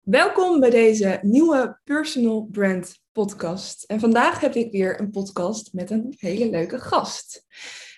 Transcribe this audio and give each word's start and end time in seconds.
Welkom 0.00 0.60
bij 0.60 0.70
deze 0.70 1.18
nieuwe 1.22 1.80
Personal 1.84 2.48
Brand 2.50 3.00
podcast. 3.12 3.84
En 3.84 4.00
vandaag 4.00 4.40
heb 4.40 4.54
ik 4.54 4.72
weer 4.72 5.00
een 5.00 5.10
podcast 5.10 5.72
met 5.72 5.90
een 5.90 6.14
hele 6.18 6.50
leuke 6.50 6.78
gast. 6.78 7.44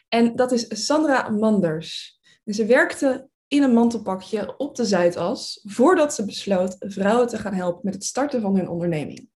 En 0.08 0.36
dat 0.36 0.52
is 0.52 0.86
Sandra 0.86 1.28
Manders. 1.28 2.20
Ze 2.44 2.66
werkte 2.66 3.28
in 3.48 3.62
een 3.62 3.72
mantelpakje 3.72 4.56
op 4.56 4.76
de 4.76 4.84
Zuidas 4.84 5.60
voordat 5.64 6.14
ze 6.14 6.24
besloot 6.24 6.76
vrouwen 6.78 7.28
te 7.28 7.38
gaan 7.38 7.54
helpen 7.54 7.80
met 7.82 7.94
het 7.94 8.04
starten 8.04 8.40
van 8.40 8.56
hun 8.56 8.68
onderneming. 8.68 9.28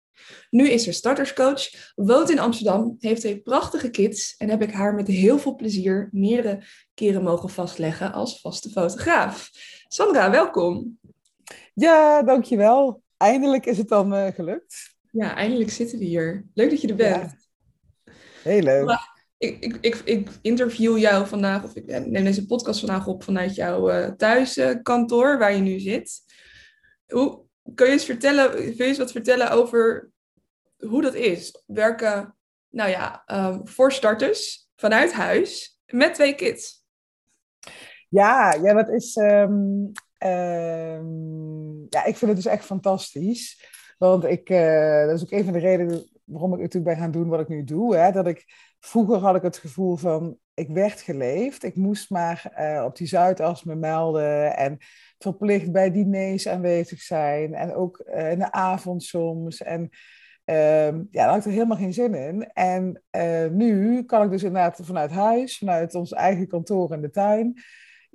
Nu 0.49 0.69
is 0.69 0.83
ze 0.83 0.91
starterscoach, 0.91 1.93
woont 1.95 2.29
in 2.29 2.39
Amsterdam, 2.39 2.95
heeft 2.99 3.21
twee 3.21 3.41
prachtige 3.41 3.89
kids 3.89 4.35
en 4.37 4.49
heb 4.49 4.61
ik 4.61 4.71
haar 4.71 4.93
met 4.93 5.07
heel 5.07 5.39
veel 5.39 5.55
plezier 5.55 6.09
meerdere 6.11 6.63
keren 6.93 7.23
mogen 7.23 7.49
vastleggen 7.49 8.13
als 8.13 8.41
vaste 8.41 8.69
fotograaf. 8.69 9.49
Sandra, 9.87 10.31
welkom. 10.31 10.99
Ja, 11.73 12.23
dankjewel. 12.23 13.03
Eindelijk 13.17 13.65
is 13.65 13.77
het 13.77 13.87
dan 13.87 14.13
uh, 14.13 14.27
gelukt. 14.27 14.95
Ja, 15.11 15.35
eindelijk 15.35 15.69
zitten 15.69 15.99
we 15.99 16.05
hier. 16.05 16.45
Leuk 16.53 16.69
dat 16.69 16.81
je 16.81 16.87
er 16.87 16.95
bent. 16.95 17.35
Heel 18.43 18.61
leuk. 18.61 19.13
Ik, 19.37 19.59
ik, 19.59 19.77
ik, 19.81 19.95
ik, 19.95 20.29
interview 20.41 20.97
jou 20.97 21.27
vandaag, 21.27 21.63
of 21.63 21.75
ik 21.75 21.85
neem 21.85 22.23
deze 22.23 22.45
podcast 22.45 22.79
vandaag 22.79 23.07
op 23.07 23.23
vanuit 23.23 23.55
jouw 23.55 23.91
uh, 23.91 24.07
thuiskantoor 24.07 25.37
waar 25.37 25.53
je 25.53 25.61
nu 25.61 25.79
zit. 25.79 26.21
Hoe, 27.07 27.45
kun 27.73 27.85
je 27.85 27.91
eens 27.91 28.05
vertellen, 28.05 28.51
kun 28.51 28.75
je 28.75 28.83
eens 28.83 28.97
wat 28.97 29.11
vertellen 29.11 29.51
over 29.51 30.11
hoe 30.77 31.01
dat 31.01 31.13
is? 31.13 31.63
Werken, 31.65 32.35
nou 32.69 32.89
ja, 32.89 33.23
um, 33.27 33.67
voor 33.67 33.91
starters 33.91 34.69
vanuit 34.75 35.13
huis 35.13 35.79
met 35.85 36.13
twee 36.13 36.35
kids. 36.35 36.83
Ja, 38.09 38.53
ja 38.53 38.73
dat 38.73 38.89
is. 38.89 39.15
Um, 39.15 39.91
um, 40.25 41.85
ja, 41.89 42.05
ik 42.05 42.17
vind 42.17 42.31
het 42.31 42.35
dus 42.35 42.45
echt 42.45 42.65
fantastisch. 42.65 43.73
Want 43.97 44.23
ik, 44.23 44.49
uh, 44.49 45.05
dat 45.05 45.15
is 45.15 45.23
ook 45.23 45.31
een 45.31 45.43
van 45.43 45.53
de 45.53 45.59
redenen 45.59 46.09
waarom 46.23 46.53
ik 46.53 46.59
natuurlijk 46.59 46.95
ben 46.95 47.03
gaan 47.03 47.11
doen 47.11 47.27
wat 47.27 47.39
ik 47.39 47.47
nu 47.47 47.63
doe. 47.63 47.95
Hè? 47.95 48.11
Dat 48.11 48.27
ik, 48.27 48.45
vroeger 48.79 49.17
had 49.17 49.35
ik 49.35 49.41
het 49.41 49.57
gevoel 49.57 49.95
van, 49.95 50.37
ik 50.53 50.69
werd 50.69 51.01
geleefd. 51.01 51.63
Ik 51.63 51.75
moest 51.75 52.09
maar 52.09 52.53
uh, 52.59 52.83
op 52.85 52.95
die 52.95 53.07
Zuidas 53.07 53.63
me 53.63 53.75
melden 53.75 54.57
en 54.57 54.77
verplicht 55.17 55.71
bij 55.71 55.91
diners 55.91 56.47
aanwezig 56.47 57.01
zijn. 57.01 57.53
En 57.53 57.73
ook 57.73 58.03
uh, 58.07 58.31
in 58.31 58.39
de 58.39 58.51
avond 58.51 59.03
soms. 59.03 59.61
En 59.61 59.89
Ehm, 60.45 60.97
ja, 61.11 61.23
daar 61.23 61.29
had 61.29 61.37
ik 61.37 61.45
er 61.45 61.51
helemaal 61.51 61.77
geen 61.77 61.93
zin 61.93 62.13
in. 62.13 62.51
En 62.53 63.03
nu 63.55 64.03
kan 64.03 64.23
ik 64.23 64.29
dus 64.29 64.43
inderdaad 64.43 64.79
vanuit 64.83 65.11
huis, 65.11 65.57
vanuit 65.57 65.95
ons 65.95 66.13
eigen 66.13 66.47
kantoor 66.47 66.93
in 66.93 67.01
de 67.01 67.09
tuin. 67.09 67.61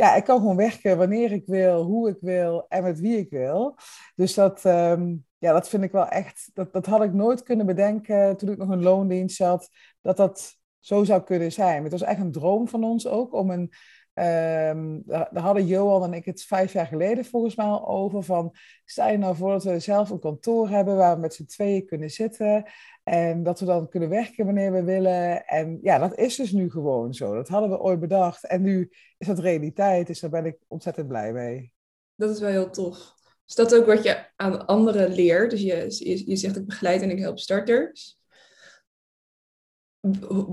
Ja, 0.00 0.14
ik 0.14 0.24
kan 0.24 0.38
gewoon 0.38 0.56
werken 0.56 0.98
wanneer 0.98 1.32
ik 1.32 1.42
wil, 1.46 1.82
hoe 1.82 2.08
ik 2.08 2.16
wil 2.20 2.66
en 2.68 2.82
met 2.82 3.00
wie 3.00 3.16
ik 3.16 3.30
wil. 3.30 3.76
Dus 4.14 4.34
dat, 4.34 4.64
um, 4.64 5.26
ja, 5.38 5.52
dat 5.52 5.68
vind 5.68 5.82
ik 5.82 5.92
wel 5.92 6.06
echt, 6.08 6.50
dat, 6.54 6.72
dat 6.72 6.86
had 6.86 7.02
ik 7.02 7.12
nooit 7.12 7.42
kunnen 7.42 7.66
bedenken 7.66 8.36
toen 8.36 8.50
ik 8.50 8.58
nog 8.58 8.68
een 8.68 8.82
loondienst 8.82 9.38
had, 9.38 9.68
dat 10.00 10.16
dat 10.16 10.56
zo 10.78 11.04
zou 11.04 11.22
kunnen 11.22 11.52
zijn. 11.52 11.82
Het 11.82 11.92
was 11.92 12.02
echt 12.02 12.20
een 12.20 12.32
droom 12.32 12.68
van 12.68 12.84
ons 12.84 13.06
ook 13.06 13.32
om 13.32 13.50
een 13.50 13.72
Um, 14.14 15.02
daar, 15.06 15.28
hadden 15.32 15.66
Johan 15.66 16.04
en 16.04 16.12
ik 16.12 16.24
het 16.24 16.42
vijf 16.42 16.72
jaar 16.72 16.86
geleden 16.86 17.24
volgens 17.24 17.56
mij 17.56 17.66
al 17.66 17.88
over. 17.88 18.22
Van, 18.22 18.54
stel 18.84 19.08
je 19.10 19.18
nou 19.18 19.36
voor 19.36 19.50
dat 19.50 19.64
we 19.64 19.78
zelf 19.78 20.10
een 20.10 20.20
kantoor 20.20 20.68
hebben 20.68 20.96
waar 20.96 21.14
we 21.14 21.20
met 21.20 21.34
z'n 21.34 21.44
tweeën 21.44 21.86
kunnen 21.86 22.10
zitten. 22.10 22.64
En 23.02 23.42
dat 23.42 23.60
we 23.60 23.66
dan 23.66 23.88
kunnen 23.88 24.08
werken 24.08 24.44
wanneer 24.44 24.72
we 24.72 24.82
willen. 24.82 25.46
En 25.46 25.78
ja, 25.82 25.98
dat 25.98 26.18
is 26.18 26.36
dus 26.36 26.52
nu 26.52 26.70
gewoon 26.70 27.14
zo. 27.14 27.34
Dat 27.34 27.48
hadden 27.48 27.70
we 27.70 27.80
ooit 27.80 28.00
bedacht. 28.00 28.46
En 28.46 28.62
nu 28.62 28.90
is 29.18 29.26
dat 29.26 29.38
realiteit. 29.38 30.06
Dus 30.06 30.20
daar 30.20 30.30
ben 30.30 30.46
ik 30.46 30.58
ontzettend 30.68 31.08
blij 31.08 31.32
mee. 31.32 31.72
Dat 32.14 32.30
is 32.30 32.40
wel 32.40 32.50
heel 32.50 32.70
tof. 32.70 33.14
Is 33.46 33.54
dat 33.54 33.74
ook 33.74 33.86
wat 33.86 34.02
je 34.02 34.26
aan 34.36 34.66
anderen 34.66 35.12
leert? 35.12 35.50
Dus 35.50 35.60
je, 35.60 36.24
je, 36.26 36.36
zegt 36.36 36.56
ik 36.56 36.66
begeleid 36.66 37.02
en 37.02 37.10
ik 37.10 37.18
help 37.18 37.38
starters. 37.38 38.18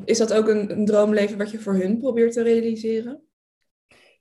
Is 0.03 0.17
dat 0.17 0.33
ook 0.33 0.47
een, 0.47 0.72
een 0.72 0.85
droomleven 0.85 1.38
wat 1.38 1.51
je 1.51 1.59
voor 1.59 1.74
hun 1.74 1.97
probeert 1.97 2.34
te 2.34 2.41
realiseren? 2.41 3.26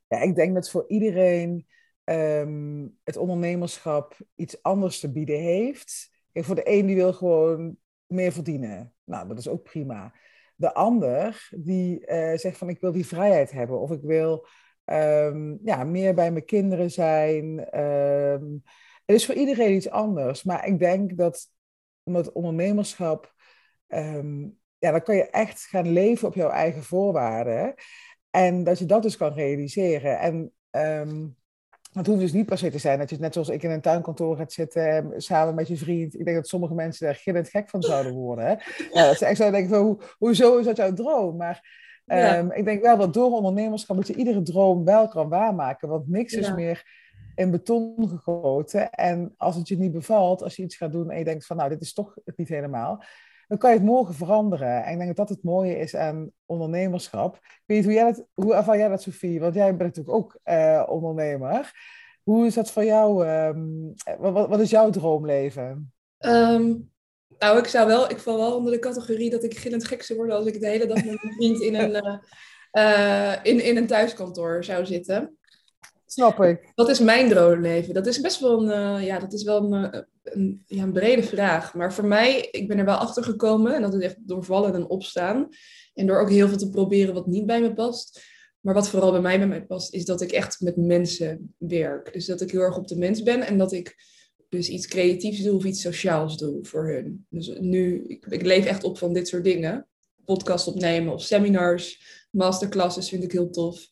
Ja, 0.09 0.21
ik 0.21 0.35
denk 0.35 0.55
dat 0.55 0.71
voor 0.71 0.85
iedereen 0.89 1.67
um, 2.05 2.99
het 3.05 3.17
ondernemerschap 3.17 4.17
iets 4.35 4.63
anders 4.63 5.01
te 5.01 5.13
bieden 5.13 5.41
heeft. 5.41 6.11
Kijk, 6.33 6.45
voor 6.45 6.55
de 6.55 6.71
een 6.71 6.87
die 6.87 6.97
wil 6.97 7.13
gewoon 7.13 7.77
meer 8.07 8.33
verdienen. 8.33 8.95
Nou, 9.05 9.29
dat 9.29 9.39
is 9.39 9.49
ook 9.49 9.63
prima. 9.63 10.15
De 10.57 10.75
ander 10.75 11.49
die 11.57 12.01
uh, 12.01 12.37
zegt 12.37 12.59
van 12.59 12.69
ik 12.69 12.81
wil 12.81 12.93
die 12.93 13.07
vrijheid 13.07 13.51
hebben 13.51 13.81
of 13.81 13.91
ik 13.91 14.03
wil 14.03 14.47
um, 14.85 15.59
ja, 15.65 15.85
meer 15.85 16.15
bij 16.15 16.33
mijn 16.33 16.45
kinderen 16.45 16.91
zijn. 16.91 17.59
Het 19.05 19.17
is 19.17 19.27
voor 19.27 19.35
iedereen 19.35 19.75
iets 19.75 19.91
anders. 19.91 20.43
Maar 20.43 20.67
ik 20.67 20.79
denk 20.79 21.17
dat 21.17 21.47
met 22.03 22.33
ondernemerschap, 22.33 23.35
ja, 24.79 24.91
dan 24.91 25.03
kan 25.03 25.17
je 25.17 25.31
echt 25.31 25.61
gaan 25.61 25.89
leven 25.89 26.29
op 26.29 26.35
jouw 26.35 26.51
eigen 26.51 26.83
voorwaarden. 26.83 27.75
En 28.37 28.65
dat 28.65 28.79
je 28.79 28.87
dat 28.87 29.03
dus 29.03 29.17
kan 29.17 29.33
realiseren. 29.33 30.19
En 30.19 30.53
um, 30.71 31.37
het 31.93 32.07
hoeft 32.07 32.21
dus 32.21 32.33
niet 32.33 32.47
per 32.47 32.59
se 32.59 32.71
te 32.71 32.79
zijn 32.79 32.99
dat 32.99 33.11
je 33.11 33.17
net 33.19 33.33
zoals 33.33 33.49
ik 33.49 33.63
in 33.63 33.71
een 33.71 33.81
tuinkantoor 33.81 34.37
gaat 34.37 34.53
zitten 34.53 34.89
ehm, 34.89 35.07
samen 35.17 35.55
met 35.55 35.69
je 35.69 35.77
vriend. 35.77 36.19
Ik 36.19 36.25
denk 36.25 36.37
dat 36.37 36.49
sommige 36.49 36.75
mensen 36.75 37.07
daar 37.07 37.15
gillend 37.15 37.49
gek 37.49 37.71
van 37.71 37.83
zouden 37.83 38.13
worden. 38.13 38.47
Hè? 38.47 38.51
Ja, 38.93 39.07
dat 39.07 39.19
ze 39.19 39.27
echt 39.27 39.37
zouden 39.37 39.61
denken 39.61 39.77
van, 39.77 39.87
hoe, 39.87 39.99
hoezo 40.19 40.59
is 40.59 40.65
dat 40.65 40.77
jouw 40.77 40.93
droom? 40.93 41.37
Maar 41.37 41.85
um, 42.07 42.53
ik 42.53 42.65
denk 42.65 42.83
wel 42.83 42.97
dat 42.97 43.15
door 43.15 43.31
ondernemerschap 43.31 43.97
dat 43.97 44.07
je 44.07 44.15
iedere 44.15 44.43
droom 44.43 44.85
wel 44.85 45.09
kan 45.09 45.29
waarmaken. 45.29 45.89
Want 45.89 46.09
niks 46.09 46.33
ja. 46.33 46.41
is 46.41 46.55
meer 46.55 46.85
in 47.35 47.51
beton 47.51 48.09
gegoten. 48.09 48.91
En 48.91 49.35
als 49.37 49.57
het 49.57 49.69
je 49.69 49.79
niet 49.79 49.93
bevalt, 49.93 50.43
als 50.43 50.57
je 50.57 50.63
iets 50.63 50.77
gaat 50.77 50.93
doen 50.93 51.11
en 51.11 51.19
je 51.19 51.25
denkt 51.25 51.47
van, 51.47 51.57
nou, 51.57 51.69
dit 51.69 51.81
is 51.81 51.93
toch 51.93 52.17
het 52.25 52.37
niet 52.37 52.49
helemaal 52.49 53.05
dan 53.47 53.59
kan 53.59 53.71
je 53.71 53.77
het 53.77 53.87
morgen 53.87 54.15
veranderen. 54.15 54.85
En 54.85 54.93
ik 54.93 54.97
denk 54.97 55.17
dat 55.17 55.29
dat 55.29 55.37
het 55.37 55.45
mooie 55.45 55.79
is 55.79 55.95
aan 55.95 56.31
ondernemerschap. 56.47 57.35
Ik 57.35 57.63
weet 57.67 57.85
hoe, 57.85 57.93
jij 57.93 58.05
dat, 58.05 58.27
hoe 58.35 58.55
ervaar 58.55 58.79
jij 58.79 58.89
dat, 58.89 59.03
Sofie? 59.03 59.41
Want 59.41 59.55
jij 59.55 59.77
bent 59.77 59.97
natuurlijk 59.97 60.17
ook 60.17 60.39
uh, 60.45 60.83
ondernemer. 60.87 61.73
Hoe 62.23 62.47
is 62.47 62.55
dat 62.55 62.71
voor 62.71 62.85
jou? 62.85 63.29
Um, 63.29 63.95
wat, 64.19 64.49
wat, 64.49 64.61
is 64.61 64.71
jouw 64.71 64.91
droomleven? 64.91 65.93
Um, 66.19 66.91
nou, 67.39 67.59
ik 67.59 67.67
zou 67.67 67.87
wel, 67.87 68.11
ik 68.11 68.19
val 68.19 68.37
wel 68.37 68.57
onder 68.57 68.73
de 68.73 68.79
categorie 68.79 69.31
dat 69.31 69.45
ik 69.45 69.59
gillend 69.59 69.87
gek 69.87 70.03
zou 70.03 70.19
worden 70.19 70.37
als 70.37 70.47
ik 70.47 70.61
de 70.61 70.69
hele 70.69 70.87
dag 70.87 71.05
met 71.05 71.23
mijn 71.23 71.35
vriend 71.35 71.61
in 71.61 71.75
een, 71.75 71.91
uh, 71.91 72.19
uh, 72.73 73.35
in, 73.43 73.65
in 73.65 73.77
een 73.77 73.87
thuiskantoor 73.87 74.65
zou 74.65 74.87
zitten. 74.87 75.39
Snap 76.07 76.43
ik. 76.43 76.73
Wat 76.75 76.89
is 76.89 77.01
mijn 77.01 77.29
droomleven? 77.29 77.95
Dat 77.95 78.07
is 78.07 78.21
best 78.21 78.41
wel 78.41 78.71
een, 78.71 79.05
ja, 79.05 79.19
dat 79.19 79.33
is 79.33 79.43
wel 79.43 79.73
een, 79.73 80.07
een, 80.35 80.63
ja, 80.67 80.83
een 80.83 80.93
brede 80.93 81.23
vraag. 81.23 81.75
Maar 81.75 81.95
voor 81.95 82.05
mij, 82.05 82.49
ik 82.51 82.69
ben 82.69 82.79
er 82.79 82.85
wel 82.85 82.97
achter 82.97 83.25
gekomen. 83.25 83.75
En 83.75 83.83
dat 83.83 83.95
is 83.95 84.01
echt 84.01 84.17
door 84.19 84.45
vallen 84.45 84.75
en 84.75 84.89
opstaan. 84.89 85.49
En 85.95 86.07
door 86.07 86.21
ook 86.21 86.31
heel 86.31 86.49
veel 86.49 86.57
te 86.57 86.71
proberen 86.71 87.15
wat 87.15 87.27
niet 87.27 87.47
bij 87.47 87.61
me 87.61 87.75
past. 87.75 88.25
Maar 88.61 88.75
wat 88.75 88.89
vooral 88.89 89.11
bij 89.11 89.21
mij 89.21 89.39
bij 89.39 89.47
mij 89.47 89.65
past, 89.65 89.95
is 89.95 90.05
dat 90.05 90.21
ik 90.21 90.33
echt 90.33 90.61
met 90.61 90.77
mensen 90.77 91.55
werk. 91.59 92.13
Dus 92.13 92.27
dat 92.27 92.41
ik 92.41 92.51
heel 92.51 92.61
erg 92.61 92.77
op 92.77 92.89
de 92.89 92.97
mens 92.97 93.23
ben. 93.23 93.43
En 93.43 93.59
dat 93.59 93.73
ik 93.73 93.97
dus 94.49 94.69
iets 94.69 94.87
creatiefs 94.87 95.43
doe 95.43 95.57
of 95.57 95.65
iets 95.65 95.81
sociaals 95.81 96.39
doe 96.39 96.59
voor 96.65 96.89
hun. 96.89 97.27
Dus 97.29 97.53
nu, 97.59 98.05
ik, 98.07 98.27
ik 98.27 98.43
leef 98.43 98.65
echt 98.65 98.85
op 98.85 98.99
van 98.99 99.13
dit 99.13 99.29
soort 99.29 99.45
dingen. 99.45 99.89
Podcast 100.25 100.67
opnemen 100.67 101.13
of 101.13 101.23
seminars, 101.23 102.01
masterclasses 102.31 103.09
vind 103.09 103.25
ik 103.25 103.33
heel 103.33 103.51
tof 103.51 103.89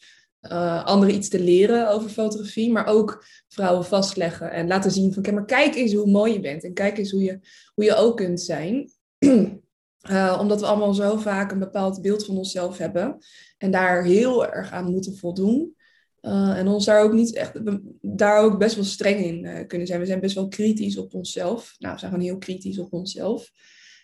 uh, 0.53 0.85
anderen 0.85 1.15
iets 1.15 1.29
te 1.29 1.41
leren 1.41 1.91
over 1.91 2.11
fotografie, 2.11 2.73
maar 2.73 2.87
ook 2.87 3.25
vrouwen 3.49 3.85
vastleggen 3.85 4.51
en 4.51 4.67
laten 4.67 4.91
zien 4.91 5.13
van, 5.13 5.23
kijk 5.23 5.35
maar 5.35 5.45
kijk 5.45 5.75
eens 5.75 5.93
hoe 5.93 6.11
mooi 6.11 6.33
je 6.33 6.41
bent 6.41 6.65
en 6.65 6.75
kijk 6.75 6.99
eens 6.99 7.11
hoe 7.11 7.23
je, 7.23 7.39
hoe 7.75 7.85
je 7.85 7.95
ook 7.95 8.17
kunt 8.17 8.41
zijn. 8.41 8.91
Uh, 9.19 10.37
omdat 10.41 10.61
we 10.61 10.67
allemaal 10.67 10.95
zo 10.95 11.17
vaak 11.17 11.53
een 11.53 11.59
bepaald 11.59 12.03
beeld 12.03 12.25
van 12.25 12.37
onszelf 12.37 12.79
hebben 12.79 13.19
en 13.59 13.71
daar 13.71 14.05
heel 14.05 14.47
erg 14.47 14.71
aan 14.71 14.91
moeten 14.91 15.17
voldoen. 15.17 15.75
Uh, 16.23 16.59
en 16.59 16.69
ons 16.69 16.85
daar 16.85 17.03
ook 17.03 17.13
niet 17.13 17.35
echt, 17.35 17.53
daar 18.01 18.43
ook 18.43 18.59
best 18.59 18.75
wel 18.75 18.85
streng 18.85 19.25
in 19.25 19.67
kunnen 19.67 19.87
zijn. 19.87 20.01
We 20.01 20.07
zijn 20.07 20.21
best 20.21 20.35
wel 20.35 20.49
kritisch 20.49 20.97
op 20.97 21.15
onszelf. 21.15 21.75
Nou, 21.79 21.95
we 21.95 22.01
zijn 22.01 22.11
gewoon 22.11 22.27
heel 22.27 22.39
kritisch 22.39 22.79
op 22.79 22.93
onszelf. 22.93 23.51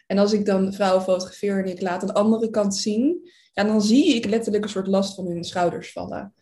En 0.06 0.18
als 0.18 0.32
ik 0.32 0.46
dan 0.46 0.72
vrouwen 0.72 1.02
fotografeer 1.02 1.58
en 1.58 1.70
ik 1.70 1.80
laat 1.80 2.02
een 2.02 2.12
andere 2.12 2.50
kant 2.50 2.76
zien, 2.76 3.30
ja, 3.52 3.64
dan 3.64 3.82
zie 3.82 4.14
ik 4.14 4.24
letterlijk 4.24 4.64
een 4.64 4.70
soort 4.70 4.86
last 4.86 5.14
van 5.14 5.26
hun 5.26 5.44
schouders 5.44 5.92
vallen. 5.92 6.34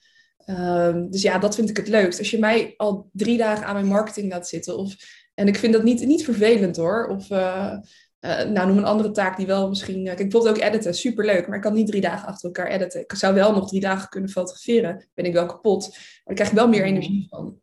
Um, 0.47 1.11
dus 1.11 1.23
ja, 1.23 1.39
dat 1.39 1.55
vind 1.55 1.71
ik 1.71 1.77
het 1.77 1.89
leukst. 1.89 2.19
Als 2.19 2.31
je 2.31 2.39
mij 2.39 2.75
al 2.77 3.09
drie 3.13 3.39
dagen 3.39 3.67
aan 3.67 3.75
mijn 3.75 3.87
marketing 3.87 4.33
laat 4.33 4.49
zitten. 4.49 4.79
Of, 4.79 4.97
en 5.35 5.49
ik 5.49 5.57
vind 5.57 5.73
dat 5.73 5.83
niet, 5.83 6.07
niet 6.07 6.25
vervelend 6.25 6.77
hoor. 6.77 7.07
Of 7.07 7.31
uh, 7.31 7.75
uh, 8.21 8.43
nou, 8.43 8.67
noem 8.67 8.79
een 8.79 8.85
andere 8.85 9.11
taak 9.11 9.37
die 9.37 9.47
wel 9.47 9.69
misschien. 9.69 9.99
Uh, 9.99 10.05
kijk, 10.05 10.17
bijvoorbeeld 10.17 10.57
ook 10.57 10.63
editen, 10.63 10.95
superleuk. 10.95 11.47
Maar 11.47 11.57
ik 11.57 11.63
kan 11.63 11.75
niet 11.75 11.87
drie 11.87 12.01
dagen 12.01 12.29
achter 12.29 12.45
elkaar 12.47 12.67
editen. 12.67 13.01
Ik 13.01 13.15
zou 13.15 13.35
wel 13.35 13.53
nog 13.53 13.69
drie 13.69 13.81
dagen 13.81 14.09
kunnen 14.09 14.31
fotograferen. 14.31 15.09
Ben 15.15 15.25
ik 15.25 15.33
wel 15.33 15.47
kapot. 15.47 15.89
Maar 15.89 16.23
daar 16.25 16.35
krijg 16.35 16.51
ik 16.51 16.57
wel 16.57 16.69
meer 16.69 16.85
energie 16.85 17.27
van. 17.29 17.59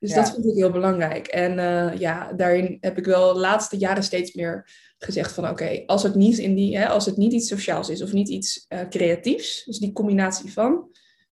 Dus 0.00 0.10
ja. 0.10 0.16
dat 0.16 0.30
vind 0.30 0.46
ik 0.46 0.54
heel 0.54 0.70
belangrijk. 0.70 1.26
En 1.26 1.52
ja, 1.98 2.32
daarin 2.32 2.76
heb 2.80 2.98
ik 2.98 3.04
wel 3.04 3.34
de 3.34 3.40
laatste 3.40 3.76
jaren 3.76 4.02
steeds 4.02 4.34
meer 4.34 4.68
gezegd 4.98 5.32
van 5.32 5.44
oké, 5.44 5.52
okay, 5.52 5.82
als 5.86 6.02
het 6.02 6.14
niet 6.14 6.38
in 6.38 6.54
die, 6.54 6.78
hè, 6.78 6.88
als 6.88 7.06
het 7.06 7.16
niet 7.16 7.32
iets 7.32 7.48
sociaals 7.48 7.88
is 7.88 8.02
of 8.02 8.12
niet 8.12 8.28
iets 8.28 8.66
uh, 8.68 8.88
creatiefs, 8.88 9.64
dus 9.64 9.78
die 9.78 9.92
combinatie 9.92 10.52
van, 10.52 10.90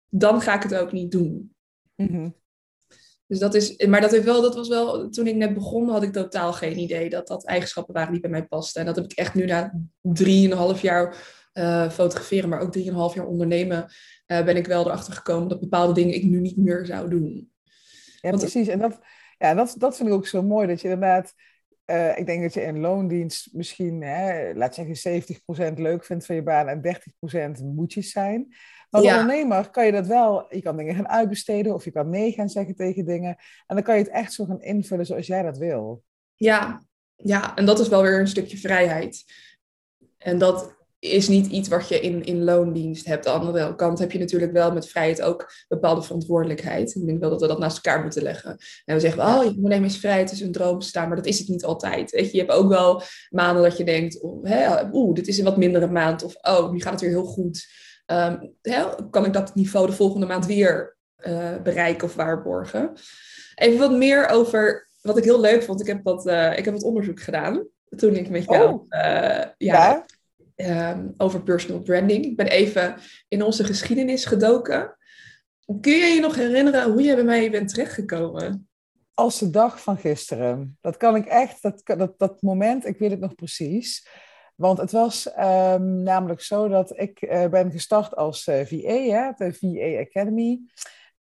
dan 0.09 0.41
ga 0.41 0.55
ik 0.55 0.63
het 0.63 0.75
ook 0.75 0.93
niet 0.93 1.11
doen. 1.11 1.55
Mm-hmm. 1.97 2.35
Dus 3.27 3.39
dat 3.39 3.55
is, 3.55 3.87
maar 3.87 4.01
dat, 4.01 4.11
heeft 4.11 4.25
wel, 4.25 4.43
dat 4.43 4.55
was 4.55 4.69
wel, 4.69 5.09
toen 5.09 5.27
ik 5.27 5.35
net 5.35 5.55
begon, 5.55 5.89
had 5.89 6.03
ik 6.03 6.13
totaal 6.13 6.53
geen 6.53 6.79
idee 6.79 7.11
dat 7.11 7.27
dat 7.27 7.47
eigenschappen 7.47 7.95
waren 7.95 8.13
die 8.13 8.21
bij 8.21 8.31
mij 8.31 8.47
pasten. 8.47 8.81
En 8.81 8.87
dat 8.87 8.97
heb 8.97 9.05
ik 9.05 9.19
echt 9.19 9.35
nu 9.35 9.45
na 9.45 9.81
drieënhalf 10.01 10.83
jaar 10.83 11.17
uh, 11.53 11.91
fotograferen, 11.91 12.49
maar 12.49 12.61
ook 12.61 12.73
drieënhalf 12.73 13.15
jaar 13.15 13.27
ondernemen, 13.27 13.87
uh, 14.27 14.45
ben 14.45 14.57
ik 14.57 14.67
wel 14.67 14.87
erachter 14.87 15.13
gekomen 15.13 15.49
dat 15.49 15.61
bepaalde 15.61 15.93
dingen 15.93 16.15
ik 16.15 16.25
nu 16.25 16.41
niet 16.41 16.57
meer 16.57 16.87
zou 16.87 17.11
doen. 17.11 17.51
Ja, 18.21 18.31
precies. 18.31 18.69
En 18.69 18.79
dat, 18.79 19.01
ja, 19.39 19.55
dat, 19.55 19.75
dat 19.79 19.97
vind 19.97 20.09
ik 20.09 20.15
ook 20.15 20.27
zo 20.27 20.43
mooi, 20.43 20.67
dat 20.67 20.81
je 20.81 20.89
inderdaad, 20.89 21.35
uh, 21.87 22.19
ik 22.19 22.27
denk 22.27 22.43
dat 22.43 22.55
je 22.55 22.63
in 22.63 22.81
loondienst 22.81 23.49
misschien, 23.53 24.03
hè, 24.03 24.55
laat 24.55 24.75
zeggen, 24.75 24.97
70% 24.97 25.75
leuk 25.75 26.05
vindt 26.05 26.27
van 26.27 26.35
je 26.35 26.43
baan 26.43 26.69
en 26.69 26.81
30% 27.61 27.65
moetjes 27.65 28.11
zijn. 28.11 28.47
Maar 28.91 29.01
als 29.01 29.11
ondernemer 29.11 29.71
kan 29.71 29.87
je 29.87 29.93
dat 29.93 30.07
wel, 30.07 30.55
je 30.55 30.63
kan 30.63 30.77
dingen 30.77 30.95
gaan 30.95 31.09
uitbesteden 31.09 31.75
of 31.75 31.85
je 31.85 31.91
kan 31.91 32.11
nee 32.11 32.33
gaan 32.33 32.49
zeggen 32.49 32.75
tegen 32.75 33.05
dingen. 33.05 33.37
En 33.67 33.75
dan 33.75 33.83
kan 33.83 33.97
je 33.97 34.03
het 34.03 34.13
echt 34.13 34.33
zo 34.33 34.45
gaan 34.45 34.63
invullen 34.63 35.07
zoals 35.07 35.27
jij 35.27 35.43
dat 35.43 35.59
wil. 35.59 36.03
Ja, 36.35 36.83
ja, 37.17 37.57
en 37.57 37.67
dat 37.67 37.79
is 37.79 37.89
wel 37.89 38.03
weer 38.03 38.21
een 38.21 38.29
stukje 38.29 38.59
vrijheid. 38.59 39.25
En 40.19 40.39
dat 40.39 40.76
is 41.07 41.29
niet 41.29 41.47
iets 41.47 41.69
wat 41.69 41.89
je 41.89 42.01
in, 42.01 42.25
in 42.25 42.45
loondienst 42.45 43.07
hebt. 43.07 43.27
Aan 43.27 43.41
de 43.41 43.47
andere 43.47 43.75
kant 43.75 43.99
heb 43.99 44.13
je 44.13 44.19
natuurlijk 44.19 44.53
wel 44.53 44.73
met 44.73 44.89
vrijheid 44.89 45.23
ook 45.23 45.53
bepaalde 45.69 46.03
verantwoordelijkheid. 46.03 46.95
Ik 46.95 47.07
denk 47.07 47.21
wel 47.21 47.31
dat 47.31 47.41
we 47.41 47.47
dat 47.47 47.59
naast 47.59 47.77
elkaar 47.77 48.03
moeten 48.03 48.23
leggen. 48.23 48.57
En 48.85 48.95
we 48.95 49.01
zeggen, 49.01 49.23
oh, 49.23 49.45
je 49.45 49.55
ondernemersvrijheid 49.57 50.33
is 50.33 50.41
een 50.41 50.53
droombestaan, 50.53 51.09
maar 51.09 51.17
dat 51.17 51.27
is 51.27 51.39
het 51.39 51.49
niet 51.49 51.65
altijd. 51.65 52.11
Weet 52.11 52.31
je, 52.31 52.37
je 52.37 52.45
hebt 52.45 52.53
ook 52.53 52.69
wel 52.69 53.03
maanden 53.31 53.63
dat 53.63 53.77
je 53.77 53.85
denkt, 53.85 54.21
oh, 54.21 54.81
oeh, 54.93 55.15
dit 55.15 55.29
is 55.29 55.39
een 55.39 55.45
wat 55.45 55.57
mindere 55.57 55.91
maand. 55.91 56.23
Of, 56.23 56.37
oh, 56.41 56.71
nu 56.71 56.81
gaat 56.81 56.93
het 56.93 57.01
weer 57.01 57.11
heel 57.11 57.25
goed. 57.25 57.67
Um, 58.07 58.55
kan 59.11 59.25
ik 59.25 59.33
dat 59.33 59.55
niveau 59.55 59.87
de 59.87 59.93
volgende 59.93 60.27
maand 60.27 60.47
weer 60.47 60.97
uh, 61.27 61.57
bereiken 61.63 62.07
of 62.07 62.15
waarborgen? 62.15 62.93
Even 63.55 63.79
wat 63.79 63.93
meer 63.93 64.29
over 64.29 64.89
wat 65.01 65.17
ik 65.17 65.25
heel 65.25 65.41
leuk 65.41 65.63
vond. 65.63 65.81
Ik 65.81 65.87
heb 65.87 66.01
wat, 66.03 66.27
uh, 66.27 66.59
ik 66.59 66.65
heb 66.65 66.75
wat 66.75 66.83
onderzoek 66.83 67.21
gedaan 67.21 67.69
toen 67.97 68.15
ik 68.15 68.29
met 68.31 68.45
jou 68.45 68.73
oh. 68.73 68.87
uh, 68.91 69.01
ja, 69.01 69.53
ja? 69.59 70.05
Um, 70.57 71.15
over 71.17 71.43
personal 71.43 71.83
branding. 71.83 72.25
Ik 72.25 72.37
ben 72.37 72.47
even 72.47 72.97
in 73.29 73.43
onze 73.43 73.65
geschiedenis 73.65 74.25
gedoken. 74.25 74.97
Kun 75.81 75.93
je 75.93 76.07
je 76.07 76.21
nog 76.21 76.35
herinneren 76.35 76.93
hoe 76.93 77.03
je 77.03 77.15
bij 77.15 77.25
mij 77.25 77.51
bent 77.51 77.69
terechtgekomen? 77.69 78.69
Als 79.15 79.39
de 79.39 79.51
dag 79.51 79.83
van 79.83 79.97
gisteren. 79.97 80.79
Dat 80.81 80.97
kan 80.97 81.17
ik 81.17 81.27
echt, 81.27 81.63
dat, 81.63 81.81
dat, 81.85 82.19
dat 82.19 82.43
moment, 82.43 82.87
ik 82.87 82.99
weet 82.99 83.11
het 83.11 83.21
nog 83.21 83.35
precies. 83.35 84.09
Want 84.55 84.79
het 84.79 84.91
was 84.91 85.27
um, 85.39 86.03
namelijk 86.03 86.41
zo 86.41 86.69
dat 86.69 86.99
ik 86.99 87.23
uh, 87.23 87.47
ben 87.47 87.71
gestart 87.71 88.17
als 88.17 88.47
uh, 88.47 88.55
VA, 88.65 88.99
hè, 88.99 89.31
de 89.37 89.53
VA 89.53 90.01
Academy. 90.01 90.61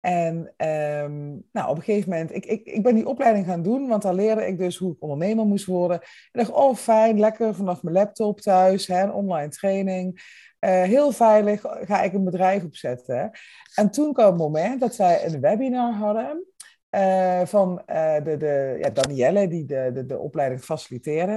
En 0.05 0.53
um, 0.57 1.43
nou, 1.51 1.69
op 1.69 1.77
een 1.77 1.83
gegeven 1.83 2.09
moment, 2.09 2.35
ik, 2.35 2.45
ik, 2.45 2.65
ik 2.65 2.83
ben 2.83 2.95
die 2.95 3.07
opleiding 3.07 3.45
gaan 3.45 3.61
doen, 3.61 3.87
want 3.87 4.01
daar 4.01 4.13
leerde 4.13 4.47
ik 4.47 4.57
dus 4.57 4.77
hoe 4.77 4.91
ik 4.91 5.01
ondernemer 5.01 5.45
moest 5.45 5.65
worden. 5.65 5.97
Ik 6.01 6.29
dacht, 6.31 6.51
oh 6.51 6.75
fijn, 6.75 7.19
lekker 7.19 7.55
vanaf 7.55 7.83
mijn 7.83 7.95
laptop 7.95 8.41
thuis, 8.41 8.87
hè, 8.87 9.09
online 9.09 9.49
training. 9.49 10.13
Uh, 10.59 10.81
heel 10.81 11.11
veilig 11.11 11.61
ga 11.61 12.01
ik 12.01 12.13
een 12.13 12.23
bedrijf 12.23 12.63
opzetten. 12.63 13.31
En 13.75 13.91
toen 13.91 14.13
kwam 14.13 14.25
het 14.25 14.37
moment 14.37 14.79
dat 14.79 14.95
zij 14.95 15.25
een 15.25 15.41
webinar 15.41 15.93
hadden. 15.93 16.45
Uh, 16.91 17.41
van 17.45 17.81
uh, 17.87 18.15
de, 18.23 18.37
de, 18.37 18.77
ja, 18.79 18.89
Danielle, 18.89 19.47
die 19.47 19.65
de, 19.65 19.91
de, 19.93 20.05
de 20.05 20.17
opleiding 20.17 20.61
faciliteerde. 20.61 21.33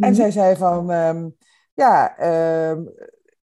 En 0.00 0.10
mhm. 0.10 0.14
zij 0.14 0.30
zei 0.30 0.56
van, 0.56 0.90
um, 0.90 1.36
ja, 1.74 2.14
um, 2.70 2.94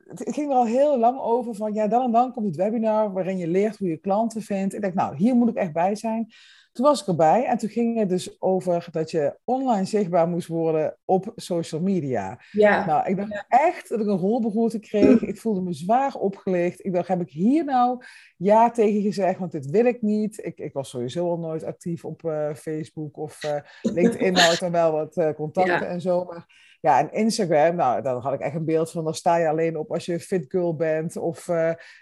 het 0.09 0.23
ging 0.25 0.51
er 0.51 0.57
al 0.57 0.67
heel 0.67 0.99
lang 0.99 1.19
over 1.21 1.55
van, 1.55 1.73
ja, 1.73 1.89
dan 1.89 2.03
en 2.03 2.13
dan 2.13 2.33
komt 2.33 2.47
het 2.47 2.57
webinar 2.57 3.13
waarin 3.13 3.39
je 3.39 3.49
leert 3.49 3.79
hoe 3.79 3.89
je 3.89 3.97
klanten 3.97 4.43
vindt. 4.43 4.75
Ik 4.75 4.83
dacht, 4.83 4.95
nou, 4.95 5.17
hier 5.17 5.35
moet 5.35 5.49
ik 5.49 5.55
echt 5.55 5.73
bij 5.73 5.95
zijn. 5.95 6.33
Toen 6.75 6.85
was 6.85 7.01
ik 7.01 7.07
erbij 7.07 7.45
en 7.45 7.59
toen 7.59 7.69
ging 7.69 7.99
het 7.99 8.09
dus 8.09 8.41
over 8.41 8.89
dat 8.91 9.11
je 9.11 9.39
online 9.45 9.85
zichtbaar 9.85 10.29
moest 10.29 10.49
worden 10.49 10.97
op 11.05 11.33
social 11.37 11.81
media. 11.81 12.41
Ja. 12.51 12.87
Nou, 12.87 13.09
ik 13.09 13.17
dacht 13.17 13.45
echt 13.49 13.89
dat 13.89 14.01
ik 14.01 14.07
een 14.07 14.17
rolbegroerte 14.17 14.79
kreeg. 14.79 15.23
Ik 15.23 15.41
voelde 15.41 15.61
me 15.61 15.73
zwaar 15.73 16.15
opgelicht. 16.15 16.85
Ik 16.85 16.93
dacht, 16.93 17.09
heb 17.09 17.21
ik 17.21 17.31
hier 17.31 17.65
nou 17.65 18.05
ja 18.37 18.71
tegen 18.71 19.03
gezegd? 19.03 19.39
Want 19.39 19.53
dit 19.53 19.71
wil 19.71 19.85
ik 19.85 20.03
niet. 20.03 20.45
Ik, 20.45 20.59
ik 20.59 20.73
was 20.73 20.89
sowieso 20.89 21.29
al 21.29 21.39
nooit 21.39 21.65
actief 21.65 22.05
op 22.05 22.23
uh, 22.23 22.55
Facebook 22.55 23.17
of 23.17 23.45
uh, 23.45 23.57
LinkedIn 23.83 24.37
had 24.37 24.53
ik 24.53 24.61
dan 24.61 24.73
wel 24.73 24.93
wat 24.93 25.17
uh, 25.17 25.31
contacten 25.31 25.89
en 25.89 26.01
zo. 26.01 26.25
Maar 26.25 26.77
ja, 26.81 26.99
en 26.99 27.13
Instagram, 27.13 27.77
nou, 27.77 28.03
daar 28.03 28.15
had 28.15 28.35
ik 28.35 28.41
echt 28.41 28.55
een 28.55 28.65
beeld 28.65 28.91
van. 28.91 29.05
Dan 29.05 29.15
sta 29.15 29.37
je 29.37 29.49
alleen 29.49 29.79
op 29.79 29.93
als 29.93 30.05
je 30.05 30.21
fit 30.21 30.45
girl 30.49 30.77
bent 30.77 31.17
of 31.17 31.51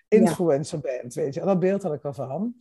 influencer 0.09 0.81
bent, 0.81 1.15
weet 1.15 1.35
je. 1.35 1.41
En 1.41 1.47
dat 1.47 1.61
beeld 1.61 1.83
had 1.83 1.95
ik 1.95 2.05
al 2.05 2.13
van. 2.13 2.55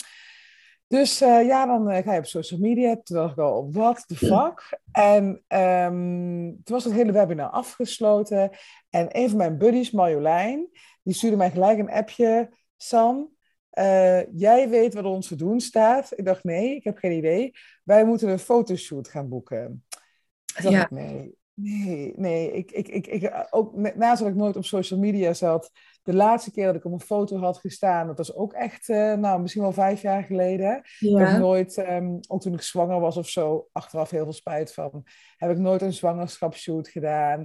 Dus 0.92 1.22
uh, 1.22 1.46
ja, 1.46 1.66
dan 1.66 1.92
uh, 1.92 1.98
ga 1.98 2.14
je 2.14 2.20
op 2.20 2.26
social 2.26 2.60
media. 2.60 2.96
Toen 3.04 3.18
dacht 3.18 3.32
ik 3.32 3.38
al, 3.38 3.72
what 3.72 4.08
the 4.08 4.16
fuck? 4.16 4.80
En 4.92 5.44
um, 5.48 6.64
toen 6.64 6.76
was 6.76 6.84
het 6.84 6.94
hele 6.94 7.12
webinar 7.12 7.50
afgesloten. 7.50 8.50
En 8.90 9.08
een 9.18 9.30
van 9.30 9.38
mijn 9.38 9.58
buddies, 9.58 9.92
Marjolein, 9.92 10.70
die 11.04 11.14
stuurde 11.14 11.38
mij 11.38 11.52
gelijk 11.52 11.80
een 11.80 11.92
appje. 11.92 12.58
Sam, 12.78 13.36
uh, 13.74 14.34
jij 14.34 14.70
weet 14.70 14.94
wat 14.94 15.04
ons 15.04 15.28
te 15.28 15.36
doen 15.36 15.60
staat. 15.60 16.12
Ik 16.16 16.26
dacht, 16.26 16.44
nee, 16.44 16.76
ik 16.76 16.84
heb 16.84 16.98
geen 16.98 17.18
idee. 17.18 17.52
Wij 17.84 18.06
moeten 18.06 18.30
een 18.30 18.40
fotoshoot 18.40 19.08
gaan 19.08 19.30
boeken. 19.30 19.86
Ik 20.56 20.64
dacht, 20.64 20.76
ja. 20.76 20.88
nee, 20.90 21.36
nee, 21.54 22.14
nee. 22.16 22.52
Ik, 22.52 22.72
ik, 22.72 22.88
ik, 22.88 23.08
ik, 23.08 23.48
ook 23.50 23.76
naast 23.96 24.22
dat 24.22 24.30
ik 24.30 24.36
nooit 24.36 24.56
op 24.56 24.66
social 24.66 25.00
media 25.00 25.34
zat 25.34 25.72
de 26.04 26.14
laatste 26.14 26.52
keer 26.52 26.66
dat 26.66 26.76
ik 26.76 26.86
op 26.86 26.92
een 26.92 27.00
foto 27.00 27.38
had 27.38 27.58
gestaan, 27.58 28.08
dat 28.08 28.18
was 28.18 28.36
ook 28.36 28.54
echt, 28.54 28.90
uh, 28.90 29.14
nou, 29.14 29.42
misschien 29.42 29.62
wel 29.62 29.72
vijf 29.72 30.02
jaar 30.02 30.24
geleden. 30.24 30.82
Ja. 31.00 31.20
Ik 31.20 31.28
heb 31.28 31.40
nooit, 31.40 31.78
um, 31.78 32.20
ook 32.28 32.42
toen 32.42 32.54
ik 32.54 32.62
zwanger 32.62 33.00
was 33.00 33.18
of 33.18 33.30
zo, 33.30 33.68
achteraf 33.72 34.10
heel 34.10 34.24
veel 34.24 34.34
spijt 34.34 34.74
van, 34.74 35.04
heb 35.38 35.52
ik 35.52 35.58
nooit 35.58 35.82
een 35.82 35.94
zwangerschapsshoot 35.94 36.88
gedaan. 36.88 37.40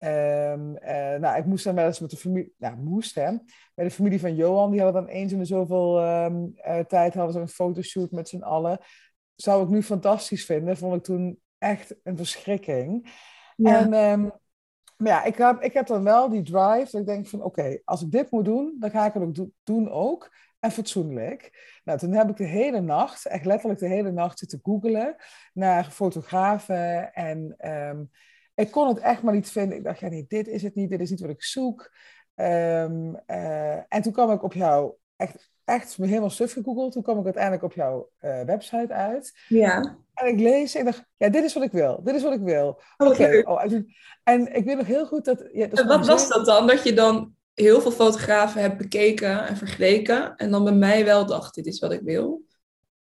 Um, 0.00 0.76
uh, 0.76 1.14
nou, 1.14 1.38
ik 1.38 1.44
moest 1.44 1.64
dan 1.64 1.74
wel 1.74 1.86
eens 1.86 2.00
met 2.00 2.10
de 2.10 2.16
familie, 2.16 2.52
nou, 2.58 2.76
moest 2.76 3.14
hè, 3.14 3.30
bij 3.74 3.84
de 3.84 3.90
familie 3.90 4.20
van 4.20 4.34
Johan, 4.34 4.70
die 4.70 4.82
hadden 4.82 5.02
dan 5.04 5.12
eens 5.12 5.32
in 5.32 5.38
de 5.38 5.44
zoveel 5.44 6.04
um, 6.24 6.54
uh, 6.66 6.78
tijd 6.78 7.14
hadden 7.14 7.32
ze 7.32 7.40
een 7.40 7.48
fotoshoot 7.48 8.10
met 8.10 8.28
z'n 8.28 8.42
allen. 8.42 8.78
Zou 9.34 9.62
ik 9.62 9.68
nu 9.68 9.82
fantastisch 9.82 10.44
vinden, 10.44 10.76
vond 10.76 10.94
ik 10.94 11.02
toen 11.02 11.40
echt 11.58 11.96
een 12.02 12.16
verschrikking. 12.16 13.10
En 13.62 13.92
um, 13.92 14.32
maar 14.96 15.12
ja, 15.12 15.24
ik 15.24 15.36
heb, 15.36 15.62
ik 15.62 15.72
heb 15.72 15.86
dan 15.86 16.04
wel 16.04 16.28
die 16.28 16.42
drive. 16.42 16.88
Dat 16.90 17.00
ik 17.00 17.06
denk 17.06 17.26
van 17.26 17.42
oké, 17.42 17.80
als 17.84 18.02
ik 18.02 18.10
dit 18.10 18.30
moet 18.30 18.44
doen, 18.44 18.76
dan 18.78 18.90
ga 18.90 19.06
ik 19.06 19.12
het 19.12 19.38
ook 19.38 19.48
doen 19.62 19.90
ook. 19.90 20.36
En 20.58 20.70
fatsoenlijk. 20.70 21.80
Nou, 21.84 21.98
toen 21.98 22.12
heb 22.12 22.28
ik 22.28 22.36
de 22.36 22.44
hele 22.44 22.80
nacht, 22.80 23.26
echt 23.26 23.44
letterlijk 23.44 23.80
de 23.80 23.88
hele 23.88 24.10
nacht 24.10 24.38
zitten 24.38 24.60
googelen 24.62 25.16
naar 25.52 25.84
fotografen. 25.84 27.12
En 27.12 27.68
um, 27.70 28.10
ik 28.54 28.70
kon 28.70 28.88
het 28.88 28.98
echt 28.98 29.22
maar 29.22 29.34
niet 29.34 29.50
vinden. 29.50 29.76
Ik 29.76 29.84
dacht, 29.84 30.00
ja 30.00 30.08
nee, 30.08 30.24
dit 30.28 30.48
is 30.48 30.62
het 30.62 30.74
niet. 30.74 30.90
Dit 30.90 31.00
is 31.00 31.10
niet 31.10 31.20
wat 31.20 31.30
ik 31.30 31.42
zoek. 31.42 31.94
Um, 32.34 33.20
uh, 33.26 33.76
en 33.76 34.02
toen 34.02 34.12
kwam 34.12 34.30
ik 34.30 34.42
op 34.42 34.52
jou 34.52 34.92
echt, 35.16 35.50
echt 35.68 35.96
helemaal 35.96 36.30
suf 36.30 36.52
gegoogeld. 36.52 36.92
Toen 36.92 37.02
kwam 37.02 37.18
ik 37.18 37.24
uiteindelijk 37.24 37.62
op 37.62 37.72
jouw 37.72 38.08
uh, 38.20 38.40
website 38.40 38.92
uit. 38.92 39.38
Ja. 39.48 39.96
En 40.14 40.26
ik 40.26 40.40
lees 40.40 40.74
en 40.74 40.80
ik 40.80 40.86
dacht, 40.86 41.04
ja, 41.16 41.28
dit 41.28 41.44
is 41.44 41.54
wat 41.54 41.62
ik 41.62 41.72
wil. 41.72 42.00
Dit 42.04 42.14
is 42.14 42.22
wat 42.22 42.32
ik 42.32 42.40
wil. 42.40 42.80
Oh, 42.96 43.08
Oké. 43.08 43.42
Oh, 43.44 43.64
en 44.24 44.54
ik 44.54 44.64
weet 44.64 44.76
nog 44.76 44.86
heel 44.86 45.06
goed 45.06 45.24
dat... 45.24 45.48
Ja, 45.52 45.66
dat 45.66 45.86
wat 45.86 46.06
was 46.06 46.28
dat 46.28 46.46
dan? 46.46 46.66
Dat 46.66 46.82
je 46.82 46.92
dan 46.92 47.34
heel 47.54 47.80
veel 47.80 47.90
fotografen 47.90 48.60
hebt 48.60 48.76
bekeken 48.76 49.46
en 49.46 49.56
vergeleken. 49.56 50.36
En 50.36 50.50
dan 50.50 50.64
bij 50.64 50.72
mij 50.72 51.04
wel 51.04 51.26
dacht, 51.26 51.54
dit 51.54 51.66
is 51.66 51.78
wat 51.78 51.92
ik 51.92 52.00
wil. 52.02 52.42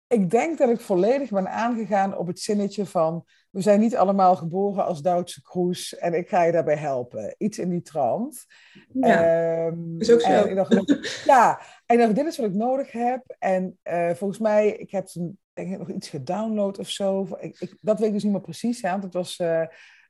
Ik 0.06 0.30
denk 0.30 0.58
dat 0.58 0.68
ik 0.68 0.80
volledig 0.80 1.30
ben 1.30 1.50
aangegaan 1.50 2.16
op 2.16 2.26
het 2.26 2.40
zinnetje 2.40 2.86
van... 2.86 3.24
We 3.50 3.60
zijn 3.60 3.80
niet 3.80 3.96
allemaal 3.96 4.36
geboren 4.36 4.84
als 4.84 5.02
Duitse 5.02 5.42
kroes 5.42 5.96
en 5.96 6.14
ik 6.14 6.28
ga 6.28 6.42
je 6.42 6.52
daarbij 6.52 6.76
helpen. 6.76 7.34
Iets 7.38 7.58
in 7.58 7.68
die 7.68 7.82
trant. 7.82 8.46
Ja, 8.92 9.66
um, 9.66 9.94
is 9.98 10.12
ook 10.12 10.20
zo. 10.20 10.28
En 10.28 10.48
ik 10.48 10.56
dacht, 10.56 11.24
ja, 11.24 11.60
en 11.86 11.96
ik 11.96 12.02
dacht, 12.02 12.14
dit 12.14 12.26
is 12.26 12.36
wat 12.36 12.46
ik 12.46 12.54
nodig 12.54 12.92
heb. 12.92 13.34
En 13.38 13.78
uh, 13.84 14.10
volgens 14.10 14.38
mij, 14.38 14.68
ik 14.68 14.90
heb 14.90 15.06
toen 15.06 15.38
denk 15.52 15.72
ik 15.72 15.78
nog 15.78 15.90
iets 15.90 16.08
gedownload 16.08 16.78
of 16.78 16.88
zo. 16.88 17.28
Ik, 17.40 17.60
ik, 17.60 17.76
dat 17.80 17.98
weet 17.98 18.08
ik 18.08 18.14
dus 18.14 18.22
niet 18.22 18.32
meer 18.32 18.40
precies, 18.40 18.82
hè, 18.82 18.90
want 18.90 19.02
het 19.02 19.14
was 19.14 19.38
uh, 19.38 19.66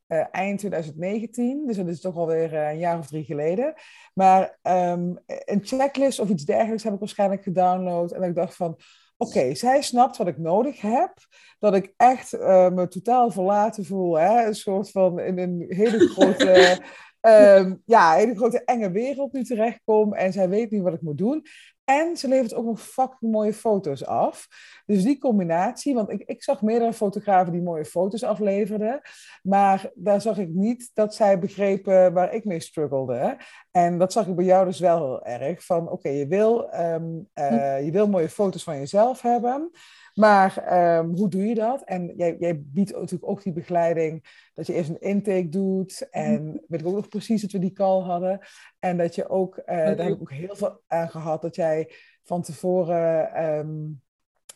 uh, 0.08 0.24
eind 0.30 0.58
2019. 0.58 1.66
Dus 1.66 1.76
dat 1.76 1.88
is 1.88 2.00
toch 2.00 2.16
alweer 2.16 2.52
uh, 2.52 2.70
een 2.70 2.78
jaar 2.78 2.98
of 2.98 3.06
drie 3.06 3.24
geleden. 3.24 3.74
Maar 4.14 4.58
um, 4.62 5.18
een 5.26 5.60
checklist 5.62 6.18
of 6.18 6.28
iets 6.28 6.44
dergelijks 6.44 6.82
heb 6.82 6.92
ik 6.92 6.98
waarschijnlijk 6.98 7.42
gedownload. 7.42 8.12
En 8.12 8.22
ik 8.22 8.34
dacht 8.34 8.56
van, 8.56 8.78
oké, 9.26 9.54
zij 9.54 9.82
snapt 9.82 10.16
wat 10.16 10.26
ik 10.26 10.38
nodig 10.38 10.80
heb. 10.80 11.12
Dat 11.58 11.74
ik 11.74 11.92
echt 11.96 12.32
me 12.72 12.86
totaal 12.88 13.30
verlaten 13.30 13.84
voel. 13.84 14.18
Hè? 14.18 14.46
Een 14.46 14.54
soort 14.54 14.90
van 14.90 15.20
in 15.20 15.38
een 15.38 15.64
hele 15.68 16.08
grote... 16.08 16.78
um, 17.20 17.82
ja, 17.94 18.14
hele 18.14 18.34
grote 18.34 18.64
enge 18.64 18.90
wereld 18.90 19.32
nu 19.32 19.44
terechtkom. 19.44 20.14
En 20.14 20.32
zij 20.32 20.48
weet 20.48 20.70
niet 20.70 20.82
wat 20.82 20.94
ik 20.94 21.02
moet 21.02 21.18
doen. 21.18 21.42
En 21.84 22.16
ze 22.16 22.28
levert 22.28 22.54
ook 22.54 22.64
nog 22.64 22.80
fucking 22.80 23.32
mooie 23.32 23.52
foto's 23.52 24.04
af. 24.04 24.48
Dus 24.86 25.02
die 25.02 25.18
combinatie, 25.18 25.94
want 25.94 26.10
ik, 26.10 26.22
ik 26.26 26.42
zag 26.42 26.62
meerdere 26.62 26.92
fotografen 26.92 27.52
die 27.52 27.62
mooie 27.62 27.84
foto's 27.84 28.22
afleverden. 28.22 29.00
Maar 29.42 29.90
daar 29.94 30.20
zag 30.20 30.38
ik 30.38 30.48
niet 30.48 30.90
dat 30.94 31.14
zij 31.14 31.38
begrepen 31.38 32.12
waar 32.12 32.34
ik 32.34 32.44
mee 32.44 32.60
struggelde. 32.60 33.36
En 33.70 33.98
dat 33.98 34.12
zag 34.12 34.26
ik 34.26 34.36
bij 34.36 34.44
jou 34.44 34.64
dus 34.64 34.80
wel 34.80 34.98
heel 34.98 35.24
erg. 35.24 35.64
Van 35.64 35.90
oké, 35.90 36.08
je, 36.08 36.26
wil, 36.26 36.74
um, 36.74 37.28
uh, 37.34 37.84
je 37.84 37.90
wil 37.90 38.08
mooie 38.08 38.28
foto's 38.28 38.64
van 38.64 38.78
jezelf 38.78 39.22
hebben. 39.22 39.70
Maar 40.14 40.56
ehm, 40.56 41.08
hoe 41.08 41.28
doe 41.28 41.46
je 41.46 41.54
dat? 41.54 41.82
En 41.84 42.12
jij, 42.16 42.36
jij 42.38 42.60
biedt 42.60 42.92
natuurlijk 42.92 43.30
ook 43.30 43.42
die 43.42 43.52
begeleiding 43.52 44.24
dat 44.54 44.66
je 44.66 44.74
eerst 44.74 44.88
een 44.90 45.00
intake 45.00 45.48
doet. 45.48 46.08
En 46.10 46.64
weet 46.68 46.80
ik 46.80 46.86
ook 46.86 46.94
nog 46.94 47.08
precies 47.08 47.42
dat 47.42 47.50
we 47.50 47.58
die 47.58 47.72
call 47.72 48.02
hadden. 48.02 48.40
En 48.78 48.96
dat 48.96 49.14
je 49.14 49.28
ook, 49.28 49.56
uh, 49.56 49.64
daar 49.66 49.86
heb 49.86 50.14
ik 50.14 50.20
ook 50.20 50.32
heel 50.32 50.56
veel 50.56 50.80
aan 50.86 51.08
gehad, 51.10 51.42
dat 51.42 51.54
jij 51.54 51.90
van 52.22 52.42
tevoren 52.42 53.32
ehm, 53.32 53.68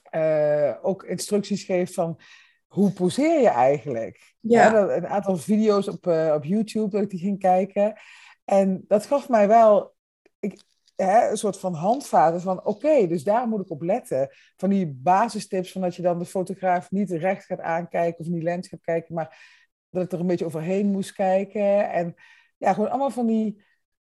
eh, 0.02 0.74
ook 0.82 1.02
instructies 1.02 1.64
geeft 1.64 1.94
van 1.94 2.20
hoe 2.66 2.92
poseer 2.92 3.40
je 3.40 3.48
eigenlijk? 3.48 4.34
Ja. 4.40 4.88
een 4.88 5.06
aantal 5.06 5.36
video's 5.36 5.88
op, 5.88 6.06
uh, 6.06 6.32
op 6.36 6.44
YouTube 6.44 6.90
dat 6.90 7.02
ik 7.02 7.10
die 7.10 7.18
ging 7.18 7.38
kijken. 7.38 8.00
En 8.44 8.84
dat 8.86 9.06
gaf 9.06 9.28
mij 9.28 9.48
wel 9.48 9.96
hè, 11.04 11.30
een 11.30 11.36
soort 11.36 11.58
van 11.58 11.74
handvaten 11.74 12.40
van 12.40 12.64
oké, 12.64 13.06
dus 13.06 13.24
daar 13.24 13.48
moet 13.48 13.60
ik 13.60 13.70
op 13.70 13.82
letten. 13.82 14.28
Van 14.56 14.70
die 14.70 14.86
basistips 14.86 15.72
van 15.72 15.80
dat 15.80 15.94
je 15.94 16.02
dan 16.02 16.18
de 16.18 16.24
fotograaf 16.24 16.90
niet 16.90 17.10
recht 17.10 17.44
gaat 17.44 17.60
aankijken 17.60 18.20
of 18.20 18.26
in 18.26 18.32
die 18.32 18.42
lens 18.42 18.68
gaat 18.68 18.80
kijken, 18.80 19.14
maar 19.14 19.56
dat 19.90 20.04
ik 20.04 20.12
er 20.12 20.20
een 20.20 20.26
beetje 20.26 20.44
overheen 20.44 20.86
moest 20.86 21.12
kijken. 21.12 21.90
En 21.90 22.14
ja, 22.56 22.72
gewoon 22.72 22.88
allemaal 22.88 23.10
van 23.10 23.26
die 23.26 23.64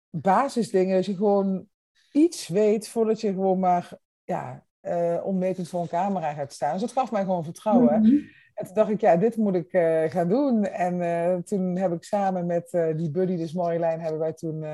basisdingen. 0.10 0.96
Dat 0.96 1.06
je 1.06 1.15
gewoon 1.15 1.67
iets 2.12 2.48
weet 2.48 2.88
voordat 2.88 3.22
je 3.22 3.34
gewoon 3.34 3.60
maar 3.60 3.91
ja, 4.24 4.65
uh, 4.82 5.22
onwetend 5.24 5.70
voor 5.70 5.82
een 5.82 5.88
camera 5.88 6.34
gaat 6.34 6.53
staan. 6.53 6.72
Dus 6.72 6.82
dat 6.82 6.91
gaf 6.91 7.12
mij 7.12 7.22
gewoon 7.22 7.44
vertrouwen. 7.44 8.01
Mhm. 8.01 8.15
En 8.53 8.65
toen 8.65 8.74
dacht 8.74 8.89
ik, 8.89 9.01
ja, 9.01 9.15
dit 9.15 9.36
moet 9.36 9.56
ik 9.56 9.74
uh, 9.74 10.03
gaan 10.03 10.29
doen. 10.29 10.65
En 10.65 10.96
uh, 10.96 11.36
toen 11.36 11.77
heb 11.77 11.91
ik 11.91 12.03
samen 12.03 12.46
met 12.46 12.70
die 12.96 13.12
buddy, 13.12 13.36
dus 13.36 13.53
Marjolein, 13.53 14.00
hebben 14.00 14.20
wij 14.20 14.34
toen 14.34 14.65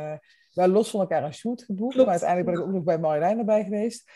wel 0.53 0.67
los 0.67 0.89
van 0.89 0.99
elkaar 0.99 1.23
een 1.23 1.33
shoot 1.33 1.63
geboekt. 1.63 1.95
Maar 1.95 2.07
uiteindelijk 2.07 2.49
ben 2.49 2.59
ik 2.59 2.67
ook 2.67 2.73
nog 2.73 2.83
bij 2.83 2.99
Marjolein 2.99 3.37
erbij 3.37 3.63
geweest. 3.63 4.11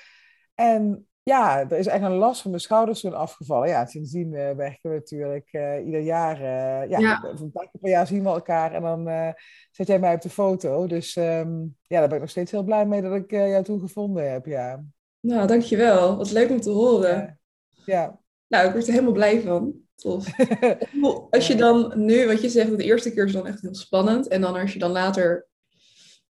En 0.55 1.07
ja, 1.23 1.59
er 1.59 1.77
is 1.77 1.87
echt 1.87 2.03
een 2.03 2.11
last 2.11 2.41
van 2.41 2.51
mijn 2.51 2.63
schouders 2.63 2.99
toen 2.99 3.13
afgevallen. 3.13 3.67
Ja, 3.67 3.85
sindsdien 3.85 4.33
uh, 4.33 4.51
werken 4.51 4.89
we 4.89 4.95
natuurlijk 4.95 5.47
uh, 5.51 5.85
ieder 5.85 6.01
jaar. 6.01 6.41
Uh, 6.41 6.89
ja, 6.89 6.99
ja, 6.99 7.23
een 7.23 7.51
paar 7.51 7.69
keer 7.71 7.81
per 7.81 7.89
jaar 7.89 8.07
zien 8.07 8.23
we 8.23 8.29
elkaar 8.29 8.73
en 8.73 8.81
dan 8.81 9.33
zet 9.71 9.87
jij 9.87 9.99
mij 9.99 10.13
op 10.13 10.21
de 10.21 10.29
foto. 10.29 10.87
Dus 10.87 11.15
um, 11.15 11.75
ja, 11.87 11.99
daar 11.99 12.07
ben 12.07 12.15
ik 12.15 12.21
nog 12.21 12.29
steeds 12.29 12.51
heel 12.51 12.63
blij 12.63 12.85
mee 12.85 13.01
dat 13.01 13.15
ik 13.15 13.31
jou 13.31 13.63
toen 13.63 13.79
gevonden 13.79 14.31
heb. 14.31 14.45
Ja. 14.45 14.83
Nou, 15.19 15.47
dankjewel. 15.47 16.17
Wat 16.17 16.31
leuk 16.31 16.49
om 16.49 16.61
te 16.61 16.69
horen. 16.69 17.39
Ja. 17.69 17.83
ja. 17.85 18.19
Nou, 18.47 18.67
ik 18.67 18.71
word 18.71 18.87
er 18.87 18.93
helemaal 18.93 19.13
blij 19.13 19.41
van. 19.41 19.75
Tof. 19.95 20.27
als 21.29 21.47
je 21.47 21.55
dan 21.55 21.93
nu, 21.95 22.27
wat 22.27 22.41
je 22.41 22.49
zegt, 22.49 22.77
de 22.77 22.83
eerste 22.83 23.13
keer 23.13 23.25
is 23.25 23.31
dan 23.31 23.47
echt 23.47 23.61
heel 23.61 23.75
spannend. 23.75 24.27
En 24.27 24.41
dan 24.41 24.55
als 24.55 24.73
je 24.73 24.79
dan 24.79 24.91
later 24.91 25.46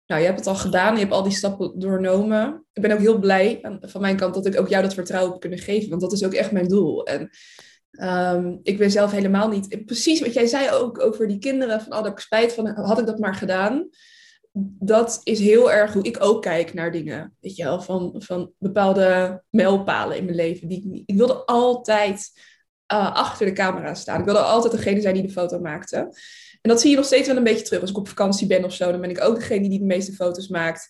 nou, 0.09 0.21
je 0.21 0.27
hebt 0.27 0.39
het 0.39 0.47
al 0.47 0.55
gedaan, 0.55 0.93
je 0.93 0.99
hebt 0.99 1.11
al 1.11 1.23
die 1.23 1.31
stappen 1.31 1.79
doornomen. 1.79 2.65
Ik 2.73 2.81
ben 2.81 2.91
ook 2.91 2.99
heel 2.99 3.19
blij 3.19 3.59
van 3.81 4.01
mijn 4.01 4.15
kant 4.15 4.33
dat 4.33 4.45
ik 4.45 4.59
ook 4.59 4.67
jou 4.67 4.83
dat 4.83 4.93
vertrouwen 4.93 5.31
heb 5.31 5.41
kunnen 5.41 5.59
geven, 5.59 5.89
want 5.89 6.01
dat 6.01 6.11
is 6.11 6.25
ook 6.25 6.33
echt 6.33 6.51
mijn 6.51 6.67
doel. 6.67 7.05
En 7.05 7.29
ehm, 7.91 8.57
ik 8.63 8.77
ben 8.77 8.91
zelf 8.91 9.11
helemaal 9.11 9.49
niet, 9.49 9.85
precies 9.85 10.19
wat 10.19 10.33
jij 10.33 10.45
zei 10.45 10.71
ook 10.71 11.01
over 11.01 11.27
die 11.27 11.39
kinderen, 11.39 11.81
van 11.81 11.87
oh, 11.87 11.93
daar 11.93 12.03
heb 12.03 12.13
ik 12.13 12.19
spijt 12.19 12.53
van, 12.53 12.67
had 12.67 12.99
ik 12.99 13.05
dat 13.05 13.19
maar 13.19 13.35
gedaan. 13.35 13.89
Dat 14.79 15.21
is 15.23 15.39
heel 15.39 15.71
erg 15.71 15.93
hoe 15.93 16.03
ik 16.03 16.17
ook 16.23 16.41
kijk 16.41 16.73
naar 16.73 16.91
dingen, 16.91 17.35
weet 17.39 17.55
je 17.55 17.63
wel, 17.63 17.81
van, 17.81 18.15
van 18.17 18.51
bepaalde 18.57 19.41
mijlpalen 19.49 20.17
in 20.17 20.25
mijn 20.25 20.35
leven. 20.35 20.67
Die, 20.67 21.03
ik 21.05 21.15
wilde 21.15 21.45
altijd 21.45 22.31
uh, 22.93 23.15
achter 23.15 23.45
de 23.45 23.53
camera 23.53 23.93
staan. 23.93 24.19
Ik 24.19 24.25
wilde 24.25 24.39
altijd 24.39 24.73
degene 24.73 25.01
zijn 25.01 25.13
die 25.13 25.23
de 25.23 25.31
foto 25.31 25.59
maakte. 25.59 26.11
En 26.61 26.69
dat 26.69 26.81
zie 26.81 26.89
je 26.89 26.95
nog 26.95 27.05
steeds 27.05 27.27
wel 27.27 27.37
een 27.37 27.43
beetje 27.43 27.65
terug. 27.65 27.81
Als 27.81 27.89
ik 27.89 27.97
op 27.97 28.07
vakantie 28.07 28.47
ben 28.47 28.63
of 28.63 28.73
zo, 28.73 28.91
dan 28.91 29.01
ben 29.01 29.09
ik 29.09 29.21
ook 29.21 29.35
degene 29.35 29.69
die 29.69 29.79
de 29.79 29.85
meeste 29.85 30.13
foto's 30.13 30.47
maakt. 30.47 30.89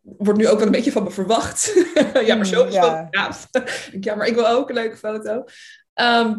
Wordt 0.00 0.38
nu 0.38 0.48
ook 0.48 0.58
wel 0.58 0.66
een 0.66 0.72
beetje 0.72 0.92
van 0.92 1.02
me 1.02 1.10
verwacht. 1.10 1.72
ja, 2.26 2.34
maar 2.34 2.46
zo 2.46 2.64
is 2.64 2.74
ja. 2.74 3.08
ja, 4.00 4.14
maar 4.14 4.26
ik 4.26 4.34
wil 4.34 4.48
ook 4.48 4.68
een 4.68 4.74
leuke 4.74 4.96
foto. 4.96 5.44
Ehm, 5.94 6.38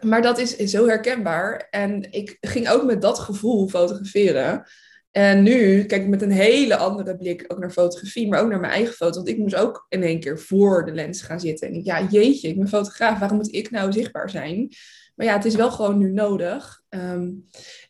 maar 0.00 0.22
dat 0.22 0.38
is 0.38 0.56
zo 0.56 0.86
herkenbaar. 0.86 1.66
En 1.70 2.12
ik 2.12 2.36
ging 2.40 2.68
ook 2.68 2.84
met 2.84 3.02
dat 3.02 3.18
gevoel 3.18 3.68
fotograferen. 3.68 4.66
En 5.10 5.42
nu 5.42 5.84
kijk 5.84 6.02
ik 6.02 6.08
met 6.08 6.22
een 6.22 6.30
hele 6.30 6.76
andere 6.76 7.16
blik 7.16 7.44
ook 7.48 7.58
naar 7.58 7.70
fotografie, 7.70 8.28
maar 8.28 8.40
ook 8.40 8.48
naar 8.48 8.60
mijn 8.60 8.72
eigen 8.72 8.94
foto. 8.94 9.14
Want 9.14 9.28
ik 9.28 9.38
moest 9.38 9.54
ook 9.54 9.86
in 9.88 10.02
één 10.02 10.20
keer 10.20 10.38
voor 10.38 10.84
de 10.84 10.92
lens 10.92 11.22
gaan 11.22 11.40
zitten. 11.40 11.68
En 11.68 11.74
ik, 11.74 11.84
ja, 11.84 12.06
jeetje, 12.10 12.48
ik 12.48 12.58
ben 12.58 12.68
fotograaf, 12.68 13.18
waarom 13.18 13.36
moet 13.36 13.54
ik 13.54 13.70
nou 13.70 13.92
zichtbaar 13.92 14.30
zijn? 14.30 14.68
Maar 15.14 15.26
ja, 15.26 15.32
het 15.32 15.44
is 15.44 15.54
wel 15.54 15.70
gewoon 15.70 15.98
nu 15.98 16.12
nodig. 16.12 16.82
Ehm, 16.88 17.30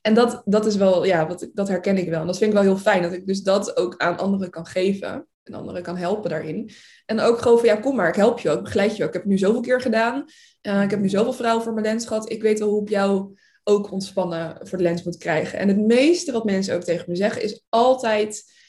en 0.00 0.14
dat, 0.14 0.42
dat 0.44 0.66
is 0.66 0.76
wel, 0.76 1.04
ja, 1.04 1.26
wat, 1.26 1.50
dat 1.52 1.68
herken 1.68 1.98
ik 1.98 2.08
wel. 2.08 2.20
En 2.20 2.26
dat 2.26 2.38
vind 2.38 2.50
ik 2.50 2.56
wel 2.56 2.66
heel 2.66 2.76
fijn, 2.76 3.02
dat 3.02 3.12
ik 3.12 3.26
dus 3.26 3.42
dat 3.42 3.76
ook 3.76 3.96
aan 3.96 4.18
anderen 4.18 4.50
kan 4.50 4.66
geven. 4.66 5.26
En 5.42 5.54
anderen 5.54 5.82
kan 5.82 5.96
helpen 5.96 6.30
daarin. 6.30 6.70
En 7.06 7.20
ook 7.20 7.38
gewoon 7.38 7.58
van, 7.58 7.66
ja, 7.68 7.76
kom 7.76 7.96
maar, 7.96 8.08
ik 8.08 8.14
help 8.14 8.38
je 8.38 8.50
ook, 8.50 8.62
begeleid 8.62 8.96
je 8.96 9.02
ook. 9.02 9.08
Ik 9.08 9.14
heb 9.14 9.22
het 9.22 9.32
nu 9.32 9.38
zoveel 9.38 9.60
keer 9.60 9.80
gedaan. 9.80 10.24
Uh, 10.62 10.82
ik 10.82 10.90
heb 10.90 11.00
nu 11.00 11.08
zoveel 11.08 11.32
vrouwen 11.32 11.64
voor 11.64 11.72
mijn 11.72 11.86
lens 11.86 12.06
gehad. 12.06 12.30
Ik 12.30 12.42
weet 12.42 12.58
wel 12.58 12.68
hoe 12.68 12.82
ik 12.82 12.88
jou 12.88 13.36
ook 13.64 13.90
ontspannen 13.90 14.58
voor 14.66 14.78
de 14.78 14.84
lens 14.84 15.02
moet 15.02 15.16
krijgen. 15.16 15.58
En 15.58 15.68
het 15.68 15.78
meeste 15.78 16.32
wat 16.32 16.44
mensen 16.44 16.74
ook 16.74 16.82
tegen 16.82 17.04
me 17.08 17.16
zeggen 17.16 17.42
is 17.42 17.64
altijd... 17.68 18.60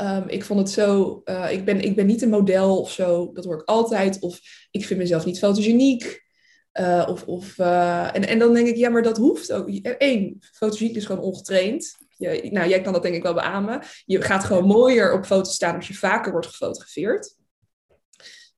Um, 0.00 0.28
ik 0.28 0.44
vond 0.44 0.60
het 0.60 0.70
zo, 0.70 1.20
uh, 1.24 1.52
ik, 1.52 1.64
ben, 1.64 1.80
ik 1.80 1.96
ben 1.96 2.06
niet 2.06 2.22
een 2.22 2.28
model 2.28 2.80
of 2.80 2.92
zo, 2.92 3.30
dat 3.32 3.44
hoor 3.44 3.60
ik 3.60 3.68
altijd. 3.68 4.20
Of 4.20 4.40
ik 4.70 4.84
vind 4.84 5.00
mezelf 5.00 5.24
niet 5.24 5.38
fotogeniek. 5.38 6.28
Uh, 6.72 7.06
of, 7.08 7.24
of, 7.24 7.58
uh, 7.58 8.14
en, 8.14 8.28
en 8.28 8.38
dan 8.38 8.54
denk 8.54 8.66
ik, 8.66 8.76
ja, 8.76 8.88
maar 8.88 9.02
dat 9.02 9.16
hoeft 9.16 9.52
ook. 9.52 9.68
Eén, 9.98 10.42
fotogeniek 10.52 10.96
is 10.96 11.04
gewoon 11.04 11.22
ongetraind. 11.22 11.96
Je, 12.16 12.48
nou, 12.50 12.68
jij 12.68 12.80
kan 12.80 12.92
dat 12.92 13.02
denk 13.02 13.14
ik 13.14 13.22
wel 13.22 13.34
beamen. 13.34 13.82
Je 14.04 14.22
gaat 14.22 14.44
gewoon 14.44 14.66
mooier 14.66 15.12
op 15.12 15.24
foto's 15.24 15.54
staan 15.54 15.76
als 15.76 15.88
je 15.88 15.94
vaker 15.94 16.32
wordt 16.32 16.46
gefotografeerd. 16.46 17.38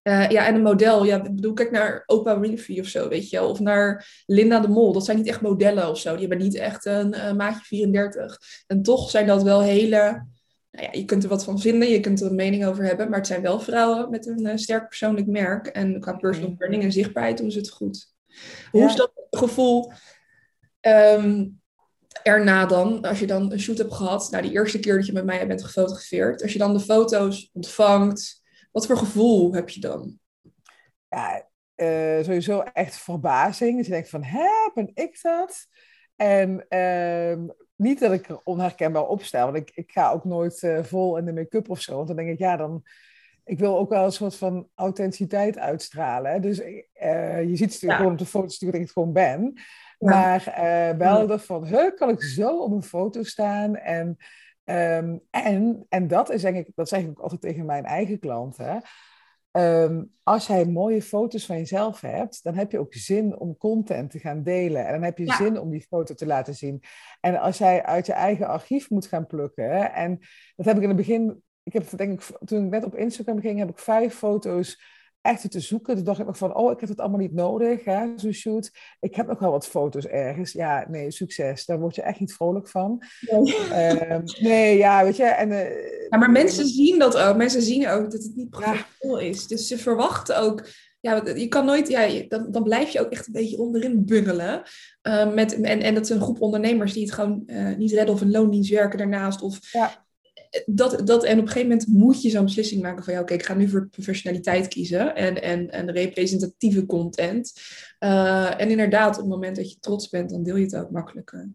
Uh, 0.03 0.29
ja, 0.29 0.47
en 0.47 0.55
een 0.55 0.63
model, 0.63 1.05
ja, 1.05 1.23
bedoel, 1.23 1.53
kijk 1.53 1.71
naar 1.71 2.03
Oprah 2.07 2.41
Winfrey 2.41 2.81
of 2.81 2.87
zo, 2.87 3.09
weet 3.09 3.31
je 3.31 3.37
wel. 3.39 3.49
Of 3.49 3.61
naar 3.61 4.23
Linda 4.27 4.61
de 4.61 4.69
Mol. 4.69 4.93
Dat 4.93 5.05
zijn 5.05 5.17
niet 5.17 5.29
echt 5.29 5.41
modellen 5.41 5.89
of 5.89 5.99
zo. 5.99 6.11
Die 6.11 6.29
hebben 6.29 6.47
niet 6.47 6.57
echt 6.57 6.85
een 6.87 7.37
maatje 7.37 7.65
34. 7.65 8.39
En 8.67 8.83
toch 8.83 9.11
zijn 9.11 9.27
dat 9.27 9.43
wel 9.43 9.61
hele... 9.61 10.27
Nou 10.73 10.87
ja, 10.87 10.93
je 10.93 11.05
kunt 11.05 11.23
er 11.23 11.29
wat 11.29 11.45
van 11.45 11.61
vinden, 11.61 11.89
je 11.89 12.01
kunt 12.01 12.21
er 12.21 12.27
een 12.27 12.35
mening 12.35 12.65
over 12.65 12.85
hebben. 12.85 13.09
Maar 13.09 13.19
het 13.19 13.27
zijn 13.27 13.43
wel 13.43 13.61
vrouwen 13.61 14.11
met 14.11 14.27
een 14.27 14.47
uh, 14.47 14.57
sterk 14.57 14.89
persoonlijk 14.89 15.27
merk. 15.27 15.67
En 15.67 16.01
qua 16.01 16.13
personal 16.13 16.55
branding 16.55 16.83
en 16.83 16.93
zichtbaarheid 16.93 17.39
doen 17.39 17.51
ze 17.51 17.59
het 17.59 17.71
goed. 17.71 18.15
Hoe 18.71 18.85
is 18.85 18.97
dat 18.97 19.13
gevoel 19.31 19.93
um, 20.81 21.61
erna 22.23 22.67
dan, 22.67 23.01
als 23.01 23.19
je 23.19 23.27
dan 23.27 23.53
een 23.53 23.61
shoot 23.61 23.79
hebt 23.79 23.95
gehad, 23.95 24.31
nou 24.31 24.43
die 24.43 24.53
eerste 24.53 24.79
keer 24.79 24.97
dat 24.97 25.07
je 25.07 25.13
met 25.13 25.25
mij 25.25 25.47
bent 25.47 25.65
gefotografeerd, 25.65 26.43
als 26.43 26.53
je 26.53 26.59
dan 26.59 26.73
de 26.73 26.81
foto's 26.81 27.51
ontvangt, 27.53 28.43
wat 28.71 28.87
voor 28.87 28.97
gevoel 28.97 29.53
heb 29.55 29.69
je 29.69 29.81
dan? 29.81 30.19
Ja, 31.09 31.49
uh, 31.77 32.25
sowieso 32.25 32.61
echt 32.61 32.97
verbazing. 32.97 33.77
Dus 33.77 33.87
je 33.87 33.93
denkt 33.93 34.09
van, 34.09 34.23
hè, 34.23 34.71
ben 34.75 34.91
ik 34.95 35.19
dat? 35.23 35.67
En 36.17 36.67
uh, 36.69 37.55
niet 37.77 38.01
dat 38.01 38.13
ik 38.13 38.29
er 38.29 38.41
onherkenbaar 38.45 39.07
opstel, 39.07 39.45
want 39.45 39.57
ik, 39.57 39.71
ik 39.75 39.93
ga 39.93 40.11
ook 40.11 40.25
nooit 40.25 40.63
uh, 40.63 40.83
vol 40.83 41.17
in 41.17 41.25
de 41.25 41.33
make-up 41.33 41.71
of 41.71 41.81
zo. 41.81 41.97
Want 41.97 42.07
dan 42.07 42.17
denk 42.17 42.29
ik, 42.29 42.39
ja, 42.39 42.57
dan... 42.57 42.83
Ik 43.45 43.59
wil 43.59 43.79
ook 43.79 43.91
wel 43.91 44.05
een 44.05 44.13
soort 44.13 44.37
van 44.37 44.69
authenticiteit 44.75 45.59
uitstralen. 45.59 46.43
Dus 46.43 46.61
uh, 46.61 47.43
je 47.43 47.57
ziet 47.57 47.73
het 47.73 47.81
ja. 47.81 47.97
gewoon 47.97 48.13
op 48.13 48.19
de 48.19 48.27
foto's 48.27 48.59
dat 48.59 48.75
ik 48.75 48.81
het 48.81 48.93
gewoon 48.93 49.13
ben. 49.13 49.53
Ja. 49.99 50.11
Maar 50.11 50.45
wel 50.99 51.29
ja. 51.29 51.39
van, 51.39 51.67
huh, 51.67 51.95
kan 51.95 52.09
ik 52.09 52.23
zo 52.23 52.59
op 52.59 52.73
een 52.73 52.83
foto 52.83 53.23
staan? 53.23 53.77
En 53.77 54.17
Um, 54.65 55.21
en, 55.31 55.87
en 55.89 56.07
dat 56.09 56.31
is 56.31 56.43
denk 56.43 56.57
ik, 56.57 56.73
dat 56.75 56.89
zeg 56.89 57.01
ik 57.01 57.09
ook 57.09 57.19
altijd 57.19 57.41
tegen 57.41 57.67
mijn 57.67 57.85
eigen 57.85 58.19
klanten. 58.19 58.83
Um, 59.53 60.13
als 60.23 60.47
jij 60.47 60.67
mooie 60.67 61.03
foto's 61.03 61.47
van 61.47 61.57
jezelf 61.57 62.01
hebt, 62.01 62.43
dan 62.43 62.55
heb 62.55 62.71
je 62.71 62.79
ook 62.79 62.95
zin 62.95 63.39
om 63.39 63.57
content 63.57 64.11
te 64.11 64.19
gaan 64.19 64.43
delen. 64.43 64.87
En 64.87 64.93
dan 64.93 65.03
heb 65.03 65.19
je 65.19 65.25
ja. 65.25 65.37
zin 65.37 65.59
om 65.59 65.71
die 65.71 65.87
foto 65.89 66.15
te 66.15 66.27
laten 66.27 66.55
zien. 66.55 66.83
En 67.21 67.41
als 67.41 67.59
jij 67.59 67.83
uit 67.83 68.07
je 68.07 68.13
eigen 68.13 68.47
archief 68.47 68.91
moet 68.91 69.07
gaan 69.07 69.27
plukken, 69.27 69.93
en 69.93 70.19
dat 70.57 70.67
heb 70.67 70.77
ik 70.77 70.83
in 70.83 70.89
het 70.89 70.97
begin, 70.97 71.43
ik 71.63 71.73
heb 71.73 71.89
denk 71.97 72.13
ik, 72.13 72.39
toen 72.45 72.65
ik 72.65 72.71
net 72.71 72.85
op 72.85 72.97
Instagram 72.97 73.41
ging, 73.41 73.59
heb 73.59 73.69
ik 73.69 73.79
vijf 73.79 74.15
foto's 74.15 74.83
echt 75.23 75.51
te 75.51 75.61
zoeken. 75.61 75.95
Toen 75.95 76.05
dacht 76.05 76.21
ik 76.21 76.27
nog 76.27 76.39
van, 76.39 76.57
oh, 76.57 76.73
ik 76.73 76.81
heb 76.81 76.89
het 76.89 77.01
allemaal 77.01 77.19
niet 77.19 77.35
nodig, 77.35 77.83
zo'n 78.17 78.33
shoot. 78.33 78.71
Ik 79.01 79.15
heb 79.15 79.27
nog 79.27 79.39
wel 79.39 79.51
wat 79.51 79.67
foto's 79.67 80.07
ergens. 80.07 80.53
Ja, 80.53 80.87
nee, 80.89 81.11
succes. 81.11 81.65
Daar 81.65 81.81
word 81.81 81.95
je 81.95 82.03
echt 82.03 82.21
niet 82.21 82.35
vrolijk 82.35 82.69
van. 82.69 83.03
Nee, 83.21 83.57
uh, 83.71 84.19
nee 84.41 84.77
ja, 84.77 85.05
weet 85.05 85.17
je. 85.17 85.25
En, 85.25 85.51
uh, 85.51 86.09
ja, 86.09 86.19
maar 86.19 86.31
mensen 86.31 86.67
zien 86.67 86.99
dat 86.99 87.17
ook. 87.17 87.37
Mensen 87.37 87.63
zien 87.63 87.89
ook 87.89 88.11
dat 88.11 88.23
het 88.23 88.37
niet 88.37 88.51
professioneel 88.51 89.21
ja. 89.21 89.29
is. 89.29 89.47
Dus 89.47 89.67
ze 89.67 89.79
verwachten 89.79 90.39
ook... 90.39 90.67
Ja, 91.01 91.23
je 91.35 91.49
kan 91.49 91.65
nooit... 91.65 91.89
Ja, 91.89 92.23
dan, 92.29 92.51
dan 92.51 92.63
blijf 92.63 92.89
je 92.89 93.01
ook 93.01 93.11
echt 93.11 93.27
een 93.27 93.33
beetje 93.33 93.59
onderin 93.59 94.05
bungelen. 94.05 94.63
Uh, 95.03 95.35
met, 95.35 95.61
en, 95.61 95.81
en 95.81 95.95
dat 95.95 96.05
is 96.05 96.11
een 96.11 96.21
groep 96.21 96.41
ondernemers 96.41 96.93
die 96.93 97.03
het 97.03 97.13
gewoon 97.13 97.43
uh, 97.47 97.77
niet 97.77 97.93
redden 97.93 98.15
of 98.15 98.21
een 98.21 98.31
loondienst 98.31 98.71
werken 98.71 98.99
daarnaast. 98.99 99.43
Of 99.43 99.59
ja 99.73 100.02
dat, 100.67 101.07
dat, 101.07 101.25
en 101.25 101.39
op 101.39 101.43
een 101.43 101.49
gegeven 101.49 101.69
moment 101.69 101.87
moet 101.89 102.23
je 102.23 102.31
zo'n 102.31 102.45
beslissing 102.45 102.83
maken 102.83 103.05
van 103.05 103.15
ja, 103.15 103.21
oké, 103.21 103.35
ik 103.35 103.45
ga 103.45 103.55
nu 103.55 103.69
voor 103.69 103.89
professionaliteit 103.89 104.69
kiezen 104.69 105.15
en, 105.15 105.43
en, 105.43 105.71
en 105.71 105.91
representatieve 105.91 106.87
content. 106.87 107.53
Uh, 108.01 108.61
en 108.61 108.71
inderdaad, 108.71 109.15
op 109.15 109.21
het 109.21 109.31
moment 109.31 109.57
dat 109.57 109.71
je 109.71 109.79
trots 109.79 110.09
bent, 110.09 110.31
dan 110.31 110.43
deel 110.43 110.57
je 110.57 110.65
het 110.65 110.77
ook 110.77 110.91
makkelijker. 110.91 111.51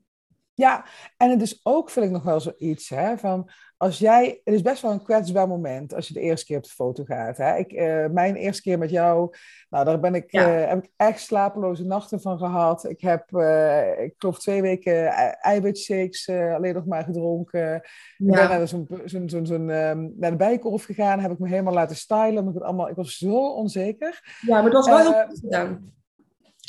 Ja, 0.57 0.85
en 1.17 1.29
het 1.29 1.41
is 1.41 1.59
ook, 1.63 1.89
vind 1.89 2.05
ik 2.05 2.11
nog 2.11 2.23
wel 2.23 2.39
zoiets, 2.39 2.89
hè, 2.89 3.17
van 3.17 3.49
als 3.77 3.97
jij, 3.97 4.41
het 4.43 4.53
is 4.53 4.61
best 4.61 4.81
wel 4.81 4.91
een 4.91 5.03
kwetsbaar 5.03 5.47
moment 5.47 5.93
als 5.93 6.07
je 6.07 6.13
de 6.13 6.19
eerste 6.19 6.45
keer 6.45 6.57
op 6.57 6.63
de 6.63 6.69
foto 6.69 7.03
gaat. 7.03 7.37
Hè. 7.37 7.57
Ik, 7.57 7.71
uh, 7.71 8.05
mijn 8.07 8.35
eerste 8.35 8.61
keer 8.61 8.77
met 8.77 8.89
jou, 8.89 9.33
nou, 9.69 9.85
daar 9.85 9.99
ben 9.99 10.15
ik, 10.15 10.31
ja. 10.31 10.61
uh, 10.61 10.67
heb 10.67 10.83
ik 10.83 10.91
echt 10.95 11.19
slapeloze 11.19 11.85
nachten 11.85 12.21
van 12.21 12.37
gehad. 12.37 12.89
Ik 12.89 13.01
heb, 13.01 13.31
uh, 13.31 13.99
ik 13.99 14.13
geloof 14.17 14.39
twee 14.39 14.61
weken 14.61 15.07
eiwitshakes 15.41 16.29
alleen 16.29 16.73
nog 16.73 16.85
maar 16.85 17.03
gedronken. 17.03 17.75
Ik 18.17 18.25
ben 18.25 18.49
naar 18.49 18.67
zo'n 18.67 18.87
zo'n 19.05 19.29
zo'n 19.29 19.45
zo'n 19.45 19.69
um, 19.69 20.13
naar 20.17 20.31
de 20.31 20.37
bijkorf 20.37 20.83
gegaan, 20.83 21.19
heb 21.19 21.31
ik 21.31 21.39
me 21.39 21.47
helemaal 21.47 21.73
laten 21.73 21.95
stylen. 21.95 22.47
Ik, 22.47 22.61
allemaal, 22.61 22.89
ik 22.89 22.95
was 22.95 23.17
zo 23.17 23.53
onzeker. 23.53 24.37
Ja, 24.41 24.61
maar 24.61 24.71
dat 24.71 24.87
was 24.87 25.03
wel 25.03 25.13
heel 25.13 25.27
goed 25.27 25.39
gedaan. 25.39 25.93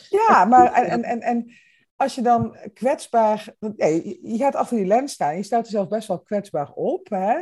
Ja, 0.09 0.45
maar 0.45 0.73
en, 0.73 0.87
en, 0.91 1.03
en, 1.03 1.21
en 1.21 1.51
als 1.99 2.15
je 2.15 2.23
dan 2.23 2.57
kwetsbaar, 2.75 3.55
je 4.23 4.35
gaat 4.37 4.55
achter 4.55 4.77
die 4.77 4.87
lens 4.87 5.13
staan, 5.13 5.37
je 5.37 5.43
stelt 5.43 5.65
jezelf 5.65 5.89
best 5.89 6.09
wel 6.09 6.21
kwetsbaar 6.21 6.73
op. 6.73 7.09
Hè? 7.09 7.41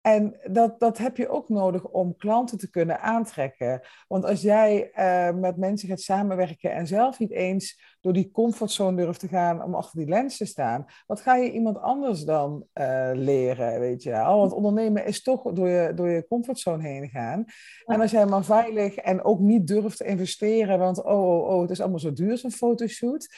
En 0.00 0.36
dat, 0.50 0.80
dat 0.80 0.98
heb 0.98 1.16
je 1.16 1.28
ook 1.28 1.48
nodig 1.48 1.84
om 1.84 2.16
klanten 2.16 2.58
te 2.58 2.70
kunnen 2.70 3.00
aantrekken. 3.00 3.80
Want 4.08 4.24
als 4.24 4.42
jij 4.42 4.90
uh, 4.94 5.40
met 5.40 5.56
mensen 5.56 5.88
gaat 5.88 6.00
samenwerken 6.00 6.72
en 6.72 6.86
zelf 6.86 7.18
niet 7.18 7.30
eens 7.30 7.94
door 8.00 8.12
die 8.12 8.30
comfortzone 8.30 8.96
durft 8.96 9.20
te 9.20 9.28
gaan 9.28 9.62
om 9.62 9.74
achter 9.74 9.98
die 9.98 10.08
lens 10.08 10.36
te 10.36 10.44
staan, 10.44 10.84
wat 11.06 11.20
ga 11.20 11.36
je 11.36 11.52
iemand 11.52 11.78
anders 11.78 12.24
dan 12.24 12.66
uh, 12.74 13.10
leren? 13.12 13.80
Weet 13.80 14.02
je? 14.02 14.18
Al 14.18 14.38
want 14.38 14.52
ondernemen 14.52 15.06
is 15.06 15.22
toch 15.22 15.42
door 15.52 15.68
je, 15.68 15.94
door 15.94 16.08
je 16.08 16.26
comfortzone 16.26 16.88
heen 16.88 17.08
gaan. 17.08 17.44
En 17.84 18.00
als 18.00 18.10
jij 18.10 18.26
maar 18.26 18.44
veilig 18.44 18.96
en 18.96 19.24
ook 19.24 19.40
niet 19.40 19.66
durft 19.66 19.96
te 19.96 20.04
investeren, 20.04 20.78
want 20.78 21.04
oh, 21.04 21.28
oh, 21.28 21.48
oh, 21.48 21.60
het 21.60 21.70
is 21.70 21.80
allemaal 21.80 21.98
zo 21.98 22.12
duur, 22.12 22.38
zo'n 22.38 22.50
fotoshoot 22.50 23.28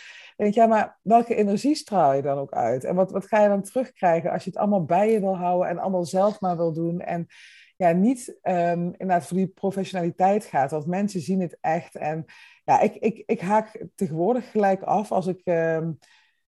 denk 0.44 0.54
ja, 0.54 0.66
maar 0.66 0.98
welke 1.02 1.34
energie 1.34 1.74
straal 1.74 2.12
je 2.12 2.22
dan 2.22 2.38
ook 2.38 2.52
uit? 2.52 2.84
En 2.84 2.94
wat, 2.94 3.10
wat 3.10 3.26
ga 3.26 3.42
je 3.42 3.48
dan 3.48 3.62
terugkrijgen 3.62 4.30
als 4.30 4.44
je 4.44 4.50
het 4.50 4.58
allemaal 4.58 4.84
bij 4.84 5.12
je 5.12 5.20
wil 5.20 5.36
houden 5.36 5.68
en 5.68 5.78
allemaal 5.78 6.04
zelf 6.04 6.40
maar 6.40 6.56
wil 6.56 6.72
doen? 6.72 7.00
En 7.00 7.26
ja, 7.76 7.92
niet 7.92 8.38
um, 8.42 8.84
inderdaad 8.84 9.26
voor 9.26 9.36
die 9.36 9.46
professionaliteit 9.46 10.44
gaat, 10.44 10.70
want 10.70 10.86
mensen 10.86 11.20
zien 11.20 11.40
het 11.40 11.58
echt. 11.60 11.94
En 11.96 12.24
ja, 12.64 12.80
ik, 12.80 12.94
ik, 12.94 13.22
ik 13.26 13.40
haak 13.40 13.84
tegenwoordig 13.94 14.50
gelijk 14.50 14.82
af 14.82 15.12
als 15.12 15.26
ik... 15.26 15.40
Um, 15.44 15.98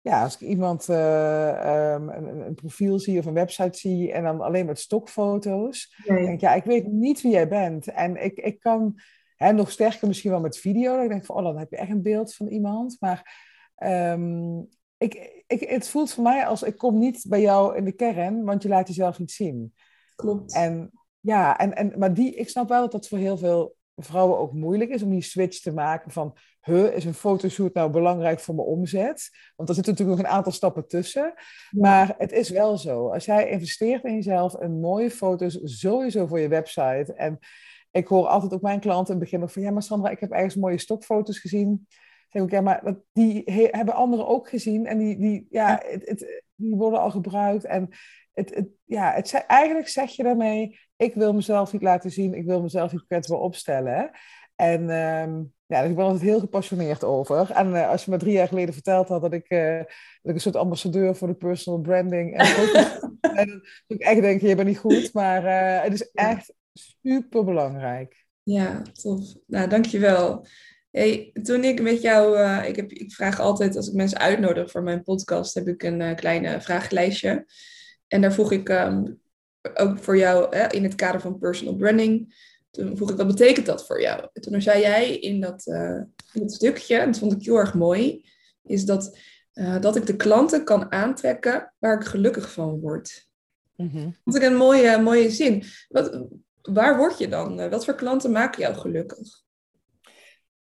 ja, 0.02 0.24
als 0.24 0.34
ik 0.34 0.48
iemand 0.48 0.90
uh, 0.90 1.94
um, 1.94 2.10
een, 2.10 2.46
een, 2.46 2.54
profiel 2.54 3.00
zie 3.00 3.20
of 3.20 3.26
een 3.26 3.34
website 3.34 3.78
zie 3.78 4.12
en 4.12 4.24
dan 4.24 4.42
alleen 4.42 4.66
met 4.66 4.80
stokfoto's, 4.80 5.96
nee. 6.06 6.22
denk 6.22 6.34
ik, 6.34 6.40
ja, 6.40 6.54
ik 6.54 6.64
weet 6.64 6.88
niet 6.88 7.22
wie 7.22 7.32
jij 7.32 7.48
bent. 7.48 7.88
En 7.88 8.24
ik, 8.24 8.38
ik 8.38 8.60
kan, 8.60 9.00
hè, 9.36 9.52
nog 9.52 9.72
sterker 9.72 10.08
misschien 10.08 10.32
wel 10.32 10.40
met 10.40 10.58
video, 10.58 10.98
dan 10.98 11.08
denk 11.08 11.20
ik 11.20 11.26
van, 11.26 11.36
oh, 11.36 11.44
dan 11.44 11.58
heb 11.58 11.70
je 11.70 11.78
echt 11.78 11.90
een 11.90 12.02
beeld 12.02 12.36
van 12.36 12.48
iemand. 12.48 12.98
Maar 13.00 13.52
Um, 13.86 14.70
ik, 14.98 15.44
ik, 15.48 15.70
het 15.70 15.88
voelt 15.88 16.14
voor 16.14 16.24
mij 16.24 16.46
als 16.46 16.64
ik 16.64 16.78
kom 16.78 17.00
niet 17.00 17.26
bij 17.28 17.42
jou 17.42 17.78
in 17.78 17.86
de 17.86 17.92
kern, 17.92 18.44
want 18.44 18.64
je 18.64 18.70
laat 18.70 18.88
jezelf 18.88 19.20
niet 19.20 19.32
zien. 19.32 19.74
Klopt. 20.16 20.54
En 20.54 20.92
ja, 21.20 21.58
en, 21.58 21.76
en, 21.76 21.94
maar 21.98 22.14
die, 22.14 22.36
ik 22.36 22.50
snap 22.50 22.70
wel 22.70 22.82
dat 22.82 22.92
dat 22.92 23.08
voor 23.08 23.18
heel 23.18 23.38
veel 23.38 23.76
vrouwen 23.96 24.38
ook 24.38 24.54
moeilijk 24.54 24.90
is 24.90 25.04
om 25.04 25.10
die 25.10 25.22
switch 25.22 25.60
te 25.60 25.74
maken 25.74 26.12
van, 26.12 26.38
huh, 26.62 26.96
is 26.96 27.06
een 27.06 27.14
fotoshoot 27.14 27.74
nou 27.74 27.92
belangrijk 27.92 28.40
voor 28.40 28.56
mijn 28.56 28.68
omzet? 28.68 29.30
Want 29.56 29.70
er 29.70 29.76
zitten 29.76 29.94
natuurlijk 29.94 30.20
nog 30.20 30.30
een 30.30 30.38
aantal 30.38 30.52
stappen 30.52 30.88
tussen. 30.88 31.34
Maar 31.72 32.16
het 32.18 32.32
is 32.32 32.50
wel 32.50 32.78
zo. 32.78 33.10
Als 33.10 33.26
jij 33.26 33.50
investeert 33.50 34.04
in 34.04 34.14
jezelf, 34.14 34.54
een 34.54 34.80
mooie 34.80 35.12
foto's 35.12 35.60
sowieso 35.64 36.28
voor 36.28 36.40
je 36.40 36.48
website. 36.48 37.14
En 37.16 37.40
ik 37.92 38.08
hoor 38.08 38.28
altijd 38.28 38.54
ook 38.54 38.62
mijn 38.62 38.80
klanten 38.80 39.14
in 39.14 39.20
het 39.20 39.24
begin 39.24 39.40
nog 39.40 39.52
van, 39.52 39.62
ja, 39.62 39.72
maar 39.72 39.84
Sandra, 39.84 40.10
ik 40.10 40.20
heb 40.20 40.32
ergens 40.32 40.56
mooie 40.56 40.78
stokfoto's 40.78 41.40
gezien 41.40 41.88
zeg 42.34 42.44
ik, 42.44 42.52
ja, 42.52 42.62
maar 42.62 42.84
die 43.14 43.44
hebben 43.72 43.94
anderen 43.94 44.28
ook 44.28 44.50
gezien 44.50 44.86
en 44.86 44.98
die, 44.98 45.18
die, 45.18 45.48
ja, 45.50 45.82
Het, 45.86 46.10
het, 46.10 46.44
die 46.56 46.76
worden 46.76 47.00
al 47.00 47.12
gebruikt. 47.12 47.66
En 47.66 47.90
het, 48.34 48.56
het, 48.56 48.68
ja, 48.84 49.14
het, 49.14 49.34
eigenlijk 49.48 49.88
zeg 49.88 50.12
je 50.12 50.24
daarmee, 50.24 50.80
ik 50.96 51.14
wil 51.14 51.34
mezelf 51.34 51.74
niet 51.74 51.82
laten 51.82 52.12
zien, 52.12 52.34
ik 52.34 52.46
wil 52.46 52.62
mezelf 52.62 52.92
niet 52.92 53.06
kwetsbaar 53.06 53.40
opstellen. 53.40 54.12
En 54.56 54.90
um, 54.90 55.54
ja, 55.66 55.82
dus 55.82 55.90
ik 55.90 55.96
ben 55.96 56.06
altijd 56.06 56.24
heel 56.24 56.40
gepassioneerd 56.40 57.04
over. 57.04 57.52
En 57.52 57.70
uh, 57.70 57.90
als 57.90 58.06
je 58.06 58.12
me 58.12 58.18
drie 58.18 58.34
jaar 58.34 58.48
geleden 58.48 58.74
verteld 58.74 59.08
had 59.08 59.22
dat 59.22 59.34
ik, 59.34 59.50
uh, 59.50 59.78
dat 59.78 59.88
ik 60.22 60.34
een 60.34 60.40
soort 60.40 60.56
ambassadeur 60.56 61.16
voor 61.16 61.28
de 61.28 61.34
personal 61.34 61.82
branding 61.82 62.38
en 62.38 62.56
dan 63.22 63.48
zou 63.48 63.62
ik 63.88 64.02
echt 64.02 64.22
denken, 64.22 64.48
je 64.48 64.56
bent 64.56 64.68
niet 64.68 64.78
goed. 64.78 65.14
Maar 65.14 65.44
uh, 65.44 65.84
het 65.84 65.94
is 65.94 66.12
echt 66.12 66.54
super 66.74 67.44
belangrijk. 67.44 68.26
Ja, 68.44 68.82
tof. 68.82 69.34
Nou, 69.48 69.70
dankjewel. 69.70 70.46
Hey, 70.94 71.32
toen 71.44 71.64
ik 71.64 71.82
met 71.82 72.02
jou, 72.02 72.38
uh, 72.38 72.68
ik, 72.68 72.76
heb, 72.76 72.92
ik 72.92 73.12
vraag 73.12 73.40
altijd 73.40 73.76
als 73.76 73.88
ik 73.88 73.94
mensen 73.94 74.18
uitnodig 74.18 74.72
voor 74.72 74.84
mijn 74.84 75.04
podcast, 75.04 75.54
heb 75.54 75.68
ik 75.68 75.84
een 75.84 76.00
uh, 76.00 76.16
kleine 76.16 76.62
vragenlijstje. 76.62 77.46
En 78.08 78.22
daar 78.22 78.34
vroeg 78.34 78.52
ik 78.52 78.70
um, 78.70 79.20
ook 79.74 80.00
voor 80.00 80.18
jou 80.18 80.58
in 80.58 80.84
het 80.84 80.96
kader 80.96 81.22
van 81.22 81.40
personal 81.40 81.76
branding. 81.76 82.36
Toen 82.72 82.98
vroeg 82.98 83.12
ik, 83.12 83.18
wat 83.18 83.28
betekent 83.28 83.66
dat 83.66 83.86
voor 83.86 84.02
jou? 84.02 84.28
En 84.34 84.42
toen 84.42 84.62
zei 84.62 84.82
jij 84.82 85.18
in 85.18 85.42
dat, 85.42 85.66
uh, 85.66 86.02
in 86.34 86.42
dat 86.42 86.54
stukje, 86.54 86.98
en 86.98 87.12
dat 87.12 87.20
vond 87.20 87.34
ik 87.34 87.44
heel 87.46 87.58
erg 87.58 87.74
mooi, 87.74 88.26
is 88.64 88.86
dat, 88.86 89.18
dat 89.80 89.96
ik 89.96 90.06
de 90.06 90.16
klanten 90.16 90.64
kan 90.64 90.92
aantrekken 90.92 91.74
waar 91.80 92.00
ik 92.00 92.08
gelukkig 92.08 92.52
van 92.52 92.80
word. 92.80 93.28
Mm 93.76 93.90
-hmm. 93.90 94.16
Dat 94.24 94.42
is 94.42 94.48
een 94.48 94.56
mooie, 94.56 94.98
mooie 94.98 95.30
zin. 95.30 95.64
Wat, 95.88 96.26
waar 96.62 96.98
word 96.98 97.18
je 97.18 97.28
dan? 97.28 97.70
Wat 97.70 97.86
voor 97.86 97.96
klanten 97.96 98.32
maken 98.32 98.62
jou 98.62 98.76
gelukkig? 98.76 99.43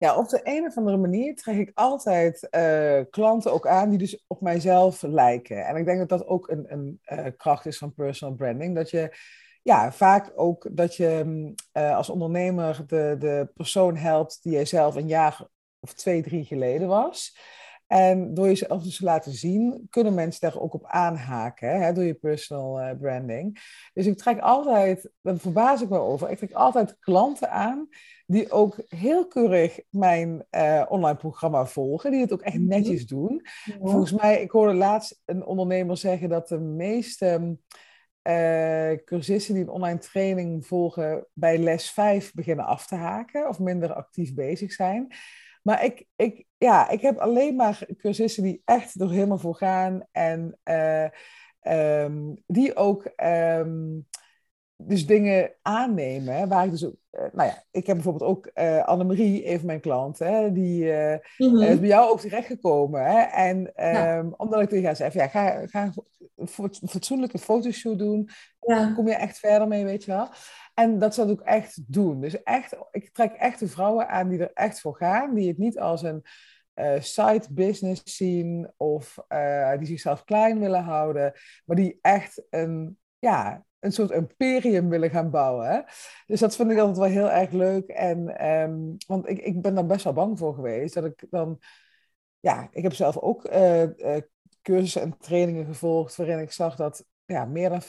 Ja, 0.02 0.16
op 0.16 0.30
de 0.30 0.40
een 0.44 0.66
of 0.66 0.78
andere 0.78 0.98
manier 0.98 1.36
trek 1.36 1.58
ik 1.58 1.72
altijd 1.74 2.48
uh, 2.52 3.00
klanten 3.10 3.54
ook 3.54 3.68
aan 3.68 3.90
die 3.90 3.98
dus 3.98 4.24
op 4.28 4.42
mijzelf 4.42 5.02
lijken. 5.02 5.66
En 5.66 5.76
ik 5.76 5.86
denk 5.86 6.00
dat 6.00 6.10
dat 6.10 6.28
ook 6.28 6.50
een, 6.50 6.66
een 6.72 7.00
uh, 7.06 7.26
kracht 7.38 7.66
is 7.66 7.78
van 7.78 7.94
personal 7.94 8.36
branding. 8.36 8.76
Dat 8.76 8.90
je 8.90 9.18
ja, 9.62 9.92
vaak 9.92 10.32
ook 10.36 10.68
dat 10.72 10.96
je 10.96 11.54
uh, 11.74 11.96
als 11.96 12.10
ondernemer 12.10 12.84
de, 12.88 13.16
de 13.20 13.52
persoon 13.54 13.96
helpt 13.96 14.44
die 14.44 14.52
jij 14.52 14.66
zelf 14.66 14.96
een 14.96 15.08
jaar 15.08 15.48
of 15.80 15.94
twee, 15.94 16.22
drie 16.22 16.46
geleden 16.46 16.88
was. 16.88 17.38
En 17.92 18.34
door 18.34 18.46
jezelf 18.46 18.84
dus 18.84 18.98
te 18.98 19.04
laten 19.04 19.32
zien, 19.32 19.88
kunnen 19.90 20.14
mensen 20.14 20.42
daar 20.42 20.62
ook 20.62 20.74
op 20.74 20.86
aanhaken, 20.86 21.82
hè, 21.82 21.94
door 21.94 22.04
je 22.04 22.14
personal 22.14 22.96
branding. 22.96 23.60
Dus 23.94 24.06
ik 24.06 24.18
trek 24.18 24.40
altijd, 24.40 25.12
daar 25.22 25.38
verbaas 25.38 25.82
ik 25.82 25.90
me 25.90 25.98
over, 25.98 26.30
ik 26.30 26.38
trek 26.38 26.52
altijd 26.52 27.00
klanten 27.00 27.52
aan 27.52 27.90
die 28.26 28.52
ook 28.52 28.84
heel 28.88 29.28
keurig 29.28 29.80
mijn 29.90 30.46
uh, 30.52 30.86
online 30.90 31.18
programma 31.18 31.66
volgen, 31.66 32.12
die 32.12 32.22
het 32.22 32.34
ook 32.34 32.42
echt 32.42 32.58
mhm. 32.58 32.68
netjes 32.68 33.08
doen. 33.08 33.46
Volgens 33.82 34.12
mij, 34.12 34.42
ik 34.42 34.52
hoorde 34.52 34.74
laatst 34.74 35.22
een 35.26 35.46
ondernemer 35.46 35.98
zeggen 35.98 36.30
dat 36.30 36.48
de 36.48 36.60
meeste 36.60 37.58
uh, 38.24 38.92
cursisten 39.06 39.54
die 39.54 39.64
een 39.64 39.70
online 39.70 40.00
training 40.00 40.66
volgen 40.66 41.28
bij 41.34 41.58
les 41.58 41.92
5 41.92 42.34
beginnen 42.34 42.66
af 42.66 42.88
te 42.88 42.96
haken 42.96 43.48
of 43.48 43.60
minder 43.60 43.94
actief 43.94 44.34
bezig 44.34 44.72
zijn. 44.72 45.14
Maar 45.64 45.86
ik, 45.86 46.06
ik, 46.16 46.46
ja, 46.64 46.90
ik 46.90 47.02
heb 47.02 47.18
alleen 47.18 47.56
maar 47.56 47.86
cursisten 47.98 48.44
die 48.44 48.62
echt 48.66 49.02
er 49.02 49.10
helemaal 49.10 49.38
voor 49.38 49.56
gaan 49.56 50.04
en 50.12 50.58
uh, 50.64 51.08
um, 52.04 52.44
die 52.48 52.76
ook 52.76 53.12
um, 53.24 54.08
dus 54.78 55.06
dingen 55.06 55.52
aannemen, 55.62 56.48
waar 56.48 56.66
ik 56.66 56.72
dus 56.72 56.86
ook, 56.86 56.96
uh, 57.12 57.22
nou 57.34 57.50
ja, 57.50 57.64
ik 57.72 57.88
heb 57.88 57.96
bijvoorbeeld 57.96 58.30
ook 58.30 58.52
uh, 58.56 58.84
Annemarie, 58.84 59.48
een 59.48 59.58
van 59.58 59.66
mijn 59.66 59.80
klanten, 59.80 60.54
die 60.54 60.84
mm 60.84 61.20
-hmm. 61.38 61.62
is 61.62 61.80
bij 61.80 61.88
jou 61.88 62.10
ook 62.10 62.20
terechtgekomen. 62.20 63.06
Hè, 63.06 63.20
en 63.22 63.58
um, 63.58 63.72
ja. 63.76 64.26
omdat 64.38 64.62
ik 64.62 64.70
tegen 64.70 64.86
haar 64.86 64.96
zei, 64.96 65.12
ja, 65.14 65.28
ga, 65.28 65.68
ga 65.68 65.92
een 66.36 66.48
fatsoenlijke 66.88 67.38
fotoshoot 67.38 68.00
doen, 68.00 68.30
ja. 68.60 68.94
kom 68.94 69.08
je 69.08 69.16
echt 69.16 69.40
verder 69.40 69.68
mee, 69.68 69.86
weet 69.86 70.04
je 70.04 70.12
wel. 70.12 70.30
En 70.74 71.00
dat 71.00 71.14
zal 71.14 71.26
ik 71.26 71.32
ook 71.32 71.46
echt 71.46 71.94
doen. 71.94 72.22
Dus 72.22 72.44
echt, 72.44 72.76
ik 72.92 73.14
trek 73.14 73.34
echt 73.34 73.60
de 73.60 73.68
vrouwen 73.68 74.08
aan 74.08 74.30
die 74.30 74.40
er 74.40 74.52
echt 74.54 74.80
voor 74.80 74.96
gaan, 74.96 75.34
die 75.34 75.48
het 75.48 75.58
niet 75.58 75.80
als 75.80 76.02
een 76.02 76.24
side 77.00 77.46
business 77.50 78.02
zien 78.04 78.72
of 78.78 79.18
die 79.78 79.88
zichzelf 79.88 80.24
klein 80.24 80.60
willen 80.60 80.84
houden, 80.84 81.34
maar 81.66 81.76
die 81.76 82.00
echt 82.02 82.44
een, 82.50 82.98
ja, 83.20 83.66
een 83.82 83.92
soort 83.92 84.12
imperium 84.12 84.90
willen 84.90 85.10
gaan 85.10 85.30
bouwen. 85.30 85.68
Hè? 85.68 85.82
Dus 86.26 86.40
dat 86.40 86.56
vind 86.56 86.72
ik 86.72 86.78
altijd 86.78 86.98
wel 86.98 87.08
heel 87.08 87.32
erg 87.32 87.52
leuk. 87.52 87.88
En, 87.88 88.48
um, 88.50 88.98
want 89.08 89.30
ik, 89.30 89.40
ik 89.40 89.62
ben 89.62 89.76
daar 89.76 89.86
best 89.86 90.04
wel 90.04 90.14
bang 90.14 90.38
voor 90.38 90.54
geweest. 90.54 90.94
Dat 90.94 91.06
ik 91.06 91.24
dan... 91.30 91.60
Ja, 92.40 92.68
ik 92.72 92.84
heb 92.84 92.94
zelf 92.94 93.18
ook 93.18 93.46
uh, 93.46 93.84
uh, 93.84 94.18
cursussen 94.62 95.02
en 95.02 95.18
trainingen 95.18 95.66
gevolgd... 95.66 96.16
waarin 96.16 96.40
ik 96.40 96.52
zag 96.52 96.76
dat 96.76 97.06
ja, 97.26 97.46
meer 97.46 97.70
dan 97.70 97.82
50% 97.82 97.86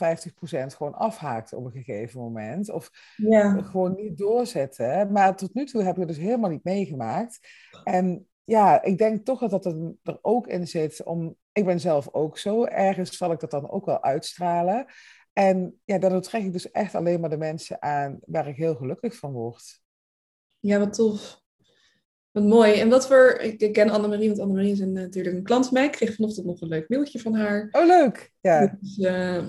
gewoon 0.76 0.94
afhaakt 0.94 1.52
op 1.52 1.64
een 1.64 1.70
gegeven 1.82 2.20
moment. 2.20 2.70
Of 2.70 2.90
ja. 3.16 3.62
gewoon 3.62 3.94
niet 3.94 4.18
doorzetten. 4.18 5.12
Maar 5.12 5.36
tot 5.36 5.54
nu 5.54 5.64
toe 5.64 5.82
heb 5.82 5.94
ik 5.94 6.00
het 6.00 6.08
dus 6.08 6.24
helemaal 6.24 6.50
niet 6.50 6.64
meegemaakt. 6.64 7.38
En 7.84 8.26
ja, 8.44 8.82
ik 8.82 8.98
denk 8.98 9.24
toch 9.24 9.40
dat 9.40 9.50
dat 9.50 9.66
er 10.02 10.18
ook 10.22 10.46
in 10.46 10.68
zit. 10.68 11.02
Om, 11.02 11.36
ik 11.52 11.64
ben 11.64 11.80
zelf 11.80 12.08
ook 12.12 12.38
zo. 12.38 12.64
Ergens 12.64 13.16
zal 13.16 13.32
ik 13.32 13.40
dat 13.40 13.50
dan 13.50 13.70
ook 13.70 13.86
wel 13.86 14.02
uitstralen. 14.02 14.86
En 15.32 15.80
ja, 15.84 15.98
daardoor 15.98 16.20
trek 16.20 16.42
ik 16.42 16.52
dus 16.52 16.70
echt 16.70 16.94
alleen 16.94 17.20
maar 17.20 17.30
de 17.30 17.36
mensen 17.36 17.82
aan 17.82 18.18
waar 18.24 18.48
ik 18.48 18.56
heel 18.56 18.74
gelukkig 18.74 19.16
van 19.16 19.32
word. 19.32 19.80
Ja, 20.58 20.78
wat 20.78 20.94
tof. 20.94 21.40
Wat 22.30 22.44
mooi. 22.44 22.80
En 22.80 22.88
wat 22.88 23.06
voor... 23.06 23.38
Ik 23.40 23.72
ken 23.72 23.90
Annemarie, 23.90 24.28
want 24.28 24.40
Annemarie 24.40 24.72
is 24.72 24.80
een, 24.80 24.92
natuurlijk 24.92 25.36
een 25.36 25.42
klant 25.42 25.64
van 25.64 25.74
mij. 25.74 25.84
Ik 25.84 25.92
kreeg 25.92 26.14
vanochtend 26.14 26.46
nog 26.46 26.60
een 26.60 26.68
leuk 26.68 26.88
mailtje 26.88 27.18
van 27.18 27.34
haar. 27.34 27.68
Oh, 27.72 27.86
leuk. 27.86 28.32
Ja. 28.40 28.78
Dus, 28.80 28.98
uh, 28.98 29.44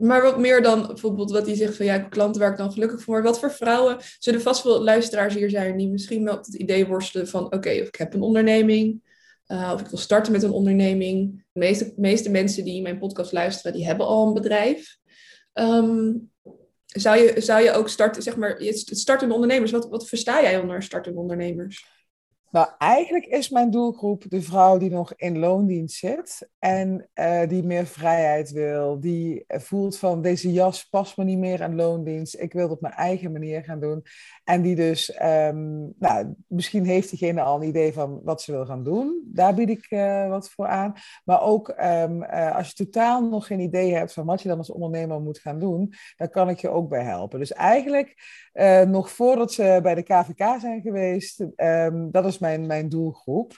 maar 0.00 0.22
wat 0.22 0.38
meer 0.38 0.62
dan 0.62 0.86
bijvoorbeeld 0.86 1.30
wat 1.30 1.46
hij 1.46 1.54
zegt 1.54 1.76
van 1.76 1.86
ja, 1.86 1.98
klanten 1.98 2.40
waar 2.40 2.50
ik 2.50 2.56
dan 2.56 2.72
gelukkig 2.72 3.02
voor. 3.02 3.22
Wat 3.22 3.38
voor 3.38 3.52
vrouwen 3.52 3.96
zullen 4.18 4.40
vast 4.40 4.64
wel 4.64 4.82
luisteraars 4.82 5.34
hier 5.34 5.50
zijn 5.50 5.76
die 5.76 5.88
misschien 5.88 6.24
wel 6.24 6.36
het 6.36 6.54
idee 6.54 6.86
worstelen 6.86 7.28
van 7.28 7.44
oké, 7.44 7.70
of 7.70 7.88
ik 7.88 7.96
heb 7.96 8.14
een 8.14 8.22
onderneming. 8.22 9.08
Uh, 9.46 9.70
of 9.74 9.80
ik 9.80 9.86
wil 9.86 9.98
starten 9.98 10.32
met 10.32 10.42
een 10.42 10.50
onderneming. 10.50 11.44
De 11.52 11.60
meeste, 11.60 11.92
meeste 11.96 12.30
mensen 12.30 12.64
die 12.64 12.82
mijn 12.82 12.98
podcast 12.98 13.32
luisteren, 13.32 13.72
die 13.72 13.86
hebben 13.86 14.06
al 14.06 14.26
een 14.26 14.34
bedrijf. 14.34 14.98
Um, 15.54 16.30
zou, 16.86 17.18
je, 17.18 17.40
zou 17.40 17.62
je 17.62 17.72
ook 17.72 17.88
starten, 17.88 18.22
zeg 18.22 18.36
maar, 18.36 18.56
startende 18.74 19.34
ondernemers, 19.34 19.70
wat, 19.70 19.88
wat 19.88 20.08
versta 20.08 20.42
jij 20.42 20.58
onder 20.58 20.82
startende 20.82 21.20
ondernemers? 21.20 21.99
Nou, 22.50 22.68
eigenlijk 22.78 23.26
is 23.26 23.48
mijn 23.48 23.70
doelgroep 23.70 24.24
de 24.28 24.42
vrouw 24.42 24.78
die 24.78 24.90
nog 24.90 25.14
in 25.14 25.38
loondienst 25.38 25.96
zit 25.96 26.48
en 26.58 27.08
uh, 27.14 27.48
die 27.48 27.62
meer 27.62 27.86
vrijheid 27.86 28.50
wil, 28.50 29.00
die 29.00 29.44
voelt 29.46 29.98
van 29.98 30.22
deze 30.22 30.52
jas 30.52 30.84
past 30.84 31.16
me 31.16 31.24
niet 31.24 31.38
meer 31.38 31.62
aan 31.62 31.74
loondienst, 31.74 32.40
ik 32.40 32.52
wil 32.52 32.62
het 32.62 32.72
op 32.72 32.80
mijn 32.80 32.94
eigen 32.94 33.32
manier 33.32 33.64
gaan 33.64 33.80
doen. 33.80 34.02
En 34.50 34.62
die 34.62 34.74
dus, 34.74 35.20
um, 35.22 35.94
nou, 35.98 36.34
misschien 36.46 36.84
heeft 36.84 37.10
diegene 37.10 37.42
al 37.42 37.56
een 37.56 37.68
idee 37.68 37.92
van 37.92 38.20
wat 38.24 38.42
ze 38.42 38.52
wil 38.52 38.66
gaan 38.66 38.84
doen, 38.84 39.22
daar 39.24 39.54
bied 39.54 39.68
ik 39.68 39.90
uh, 39.90 40.28
wat 40.28 40.50
voor 40.50 40.66
aan. 40.66 40.94
Maar 41.24 41.42
ook 41.42 41.68
um, 41.68 42.22
uh, 42.22 42.56
als 42.56 42.68
je 42.68 42.84
totaal 42.84 43.28
nog 43.28 43.46
geen 43.46 43.60
idee 43.60 43.94
hebt 43.94 44.12
van 44.12 44.26
wat 44.26 44.42
je 44.42 44.48
dan 44.48 44.58
als 44.58 44.70
ondernemer 44.70 45.20
moet 45.20 45.38
gaan 45.38 45.58
doen, 45.58 45.92
dan 46.16 46.30
kan 46.30 46.48
ik 46.48 46.58
je 46.58 46.68
ook 46.68 46.88
bij 46.88 47.02
helpen. 47.02 47.38
Dus 47.38 47.52
eigenlijk 47.52 48.14
nog 48.86 49.10
voordat 49.10 49.52
ze 49.52 49.78
bij 49.82 49.94
de 49.94 50.02
KVK 50.02 50.60
zijn 50.60 50.80
geweest, 50.80 51.40
um, 51.56 52.10
dat 52.10 52.24
is 52.24 52.38
mijn, 52.38 52.66
mijn 52.66 52.88
doelgroep. 52.88 53.52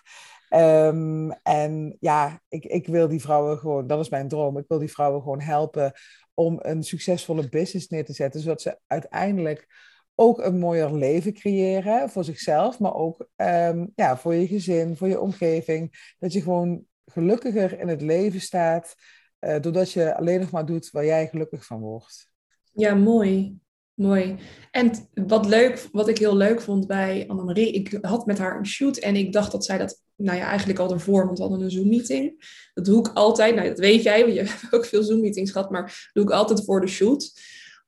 En 1.42 1.96
ja, 2.00 2.40
ik, 2.48 2.64
ik 2.64 2.87
wil 2.87 3.09
die 3.09 3.20
vrouwen 3.20 3.59
gewoon, 3.59 3.87
dat 3.87 4.00
is 4.00 4.09
mijn 4.09 4.28
droom, 4.28 4.59
ik 4.59 4.68
wil 4.68 4.78
die 4.78 4.92
vrouwen 4.92 5.22
gewoon 5.22 5.40
helpen 5.40 5.92
om 6.35 6.59
een 6.62 6.83
succesvolle 6.83 7.48
business 7.48 7.88
neer 7.88 8.05
te 8.05 8.12
zetten, 8.12 8.40
zodat 8.40 8.62
ze 8.62 8.78
uiteindelijk 8.87 9.90
ook 10.14 10.38
een 10.38 10.59
mooier 10.59 10.94
leven 10.94 11.33
creëren 11.33 12.11
voor 12.11 12.25
zichzelf, 12.25 12.79
maar 12.79 12.94
ook 12.94 13.29
um, 13.37 13.92
ja, 13.94 14.16
voor 14.16 14.35
je 14.35 14.46
gezin, 14.46 14.96
voor 14.96 15.09
je 15.09 15.20
omgeving. 15.20 16.14
Dat 16.18 16.33
je 16.33 16.42
gewoon 16.42 16.85
gelukkiger 17.05 17.81
in 17.81 17.88
het 17.88 18.03
leven 18.03 18.40
staat, 18.40 18.94
uh, 19.40 19.61
doordat 19.61 19.92
je 19.92 20.16
alleen 20.16 20.40
nog 20.40 20.51
maar 20.51 20.66
doet 20.66 20.90
waar 20.90 21.05
jij 21.05 21.29
gelukkig 21.29 21.66
van 21.66 21.81
wordt. 21.81 22.31
Ja, 22.72 22.94
mooi. 22.94 23.61
Mooi. 23.94 24.37
En 24.70 24.90
wat 25.14 25.46
leuk, 25.46 25.88
wat 25.92 26.09
ik 26.09 26.18
heel 26.18 26.37
leuk 26.37 26.61
vond 26.61 26.87
bij 26.87 27.25
Annemarie, 27.29 27.72
ik 27.72 27.98
had 28.01 28.27
met 28.27 28.38
haar 28.38 28.59
een 28.59 28.66
shoot 28.66 28.96
en 28.96 29.16
ik 29.16 29.33
dacht 29.33 29.53
dat 29.53 29.64
zij 29.64 29.79
dat, 29.79 30.03
nou 30.16 30.38
ja, 30.38 30.46
eigenlijk 30.46 30.79
al 30.79 30.92
ervoor, 30.92 31.25
want 31.27 31.38
we 31.38 31.44
hadden 31.44 31.62
een 31.62 31.70
Zoom-meeting. 31.70 32.44
Dat 32.75 32.85
doe 32.85 32.98
ik 32.98 33.09
altijd, 33.14 33.55
nou 33.55 33.68
dat 33.68 33.79
weet 33.79 34.03
jij, 34.03 34.22
want 34.22 34.35
je 34.35 34.40
hebt 34.48 34.75
ook 34.75 34.85
veel 34.85 35.03
Zoom-meetings 35.03 35.51
gehad, 35.51 35.70
maar 35.70 35.83
dat 35.83 36.11
doe 36.12 36.25
ik 36.25 36.31
altijd 36.31 36.64
voor 36.64 36.81
de 36.81 36.87
shoot. 36.87 37.33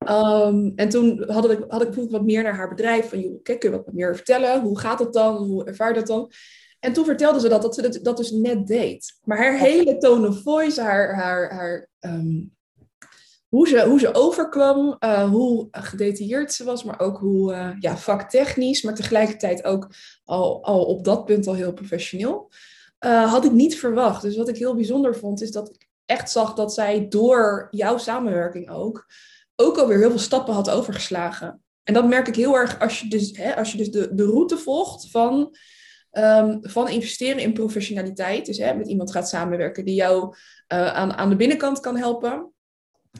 Um, 0.08 0.72
en 0.76 0.88
toen 0.88 1.30
had 1.30 1.50
ik, 1.50 1.64
had 1.68 1.82
ik 1.82 2.10
wat 2.10 2.24
meer 2.24 2.42
naar 2.42 2.56
haar 2.56 2.68
bedrijf, 2.68 3.08
van 3.08 3.20
joh, 3.20 3.42
kijk, 3.42 3.60
kun 3.60 3.70
je 3.70 3.76
wat 3.76 3.92
meer 3.92 4.16
vertellen? 4.16 4.60
Hoe 4.60 4.78
gaat 4.78 4.98
het 4.98 5.12
dan? 5.12 5.36
Hoe 5.36 5.64
ervaar 5.64 5.88
je 5.88 5.94
dat 5.94 6.06
dan? 6.06 6.30
En 6.80 6.92
toen 6.92 7.04
vertelde 7.04 7.40
ze 7.40 7.48
dat, 7.48 7.62
dat 7.62 7.74
ze 7.74 7.82
dat, 7.82 7.98
dat 8.02 8.16
dus 8.16 8.30
net 8.30 8.66
deed. 8.66 9.18
Maar 9.24 9.38
haar 9.38 9.58
hele 9.58 9.96
tone 9.96 10.28
of 10.28 10.42
voice, 10.42 10.80
haar, 10.80 11.14
haar, 11.14 11.52
haar 11.52 11.88
um, 12.00 12.52
hoe 13.48 13.68
ze, 13.68 13.84
hoe 13.88 13.98
ze 13.98 14.14
overkwam, 14.14 14.96
uh, 15.00 15.30
hoe 15.30 15.68
gedetailleerd 15.70 16.52
ze 16.52 16.64
was, 16.64 16.84
maar 16.84 17.00
ook 17.00 17.18
hoe 17.18 17.52
uh, 17.52 17.70
ja, 17.78 17.96
vaktechnisch, 17.96 18.82
maar 18.82 18.94
tegelijkertijd 18.94 19.64
ook 19.64 19.88
al, 20.24 20.64
al 20.64 20.84
op 20.84 21.04
dat 21.04 21.24
punt 21.24 21.46
al 21.46 21.54
heel 21.54 21.72
professioneel, 21.72 22.50
uh, 23.06 23.32
had 23.32 23.44
ik 23.44 23.52
niet 23.52 23.78
verwacht. 23.78 24.22
Dus 24.22 24.36
wat 24.36 24.48
ik 24.48 24.56
heel 24.56 24.74
bijzonder 24.74 25.16
vond, 25.16 25.42
is 25.42 25.50
dat 25.50 25.68
ik 25.68 25.88
echt 26.04 26.30
zag 26.30 26.54
dat 26.54 26.74
zij 26.74 27.08
door 27.08 27.68
jouw 27.70 27.98
samenwerking 27.98 28.70
ook, 28.70 29.06
ook 29.56 29.78
alweer 29.78 29.98
heel 29.98 30.10
veel 30.10 30.18
stappen 30.18 30.54
had 30.54 30.70
overgeslagen. 30.70 31.62
En 31.82 31.94
dat 31.94 32.08
merk 32.08 32.28
ik 32.28 32.36
heel 32.36 32.56
erg 32.56 32.80
als 32.80 33.00
je 33.00 33.08
dus, 33.08 33.36
hè, 33.36 33.56
als 33.56 33.72
je 33.72 33.78
dus 33.78 33.90
de, 33.90 34.14
de 34.14 34.24
route 34.24 34.58
volgt 34.58 35.10
van, 35.10 35.56
um, 36.12 36.58
van 36.62 36.88
investeren 36.88 37.42
in 37.42 37.52
professionaliteit. 37.52 38.46
Dus 38.46 38.58
hè, 38.58 38.74
met 38.74 38.88
iemand 38.88 39.10
gaat 39.10 39.28
samenwerken 39.28 39.84
die 39.84 39.94
jou 39.94 40.34
aan, 40.66 41.12
aan 41.12 41.28
de 41.28 41.36
binnenkant 41.36 41.80
kan 41.80 41.96
helpen 41.96 42.54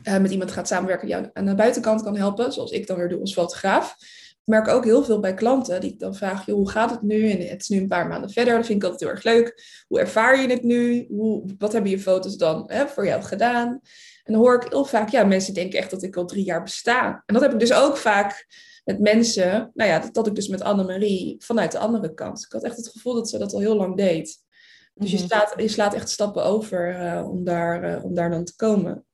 uh, 0.03 0.17
met 0.17 0.31
iemand 0.31 0.51
gaat 0.51 0.67
samenwerken 0.67 1.07
die 1.07 1.15
jou 1.15 1.29
aan 1.33 1.45
de 1.45 1.55
buitenkant 1.55 2.01
kan 2.01 2.17
helpen, 2.17 2.53
zoals 2.53 2.71
ik 2.71 2.87
dan 2.87 2.97
weer 2.97 3.09
doe 3.09 3.19
als 3.19 3.33
fotograaf. 3.33 3.95
Ik 4.29 4.51
merk 4.53 4.67
ook 4.67 4.83
heel 4.83 5.03
veel 5.03 5.19
bij 5.19 5.33
klanten 5.33 5.81
die 5.81 5.91
ik 5.91 5.99
dan 5.99 6.15
vraag, 6.15 6.45
hoe 6.45 6.69
gaat 6.69 6.89
het 6.89 7.01
nu? 7.01 7.29
En 7.29 7.47
het 7.47 7.61
is 7.61 7.67
nu 7.67 7.79
een 7.79 7.87
paar 7.87 8.07
maanden 8.07 8.29
verder, 8.29 8.55
dat 8.55 8.65
vind 8.65 8.83
ik 8.83 8.89
altijd 8.89 9.01
heel 9.01 9.11
erg 9.11 9.23
leuk. 9.23 9.63
Hoe 9.87 9.99
ervaar 9.99 10.41
je 10.41 10.47
het 10.47 10.63
nu? 10.63 11.05
Hoe, 11.09 11.55
wat 11.57 11.73
hebben 11.73 11.91
je 11.91 11.99
foto's 11.99 12.37
dan 12.37 12.63
hè, 12.71 12.87
voor 12.87 13.05
jou 13.05 13.21
gedaan? 13.21 13.79
En 14.25 14.33
dan 14.33 14.41
hoor 14.41 14.55
ik 14.63 14.71
heel 14.71 14.85
vaak, 14.85 15.09
ja, 15.09 15.23
mensen 15.23 15.53
denken 15.53 15.79
echt 15.79 15.91
dat 15.91 16.03
ik 16.03 16.15
al 16.15 16.25
drie 16.25 16.43
jaar 16.43 16.63
besta. 16.63 17.23
En 17.25 17.33
dat 17.33 17.43
heb 17.43 17.53
ik 17.53 17.59
dus 17.59 17.73
ook 17.73 17.97
vaak 17.97 18.47
met 18.83 18.99
mensen, 18.99 19.71
nou 19.73 19.89
ja, 19.89 19.99
dat, 19.99 20.13
dat 20.13 20.27
ik 20.27 20.35
dus 20.35 20.47
met 20.47 20.61
Annemarie 20.61 21.35
vanuit 21.39 21.71
de 21.71 21.77
andere 21.77 22.13
kant. 22.13 22.43
Ik 22.45 22.51
had 22.51 22.63
echt 22.63 22.77
het 22.77 22.87
gevoel 22.87 23.13
dat 23.13 23.29
ze 23.29 23.37
dat 23.37 23.53
al 23.53 23.59
heel 23.59 23.75
lang 23.75 23.97
deed. 23.97 24.43
Dus 24.93 25.11
je, 25.11 25.17
slaat, 25.17 25.53
je 25.57 25.67
slaat 25.67 25.93
echt 25.93 26.09
stappen 26.09 26.43
over 26.43 27.01
uh, 27.01 27.29
om, 27.29 27.43
daar, 27.43 27.83
uh, 27.83 28.03
om 28.03 28.13
daar 28.13 28.29
dan 28.29 28.43
te 28.43 28.55
komen. 28.55 29.05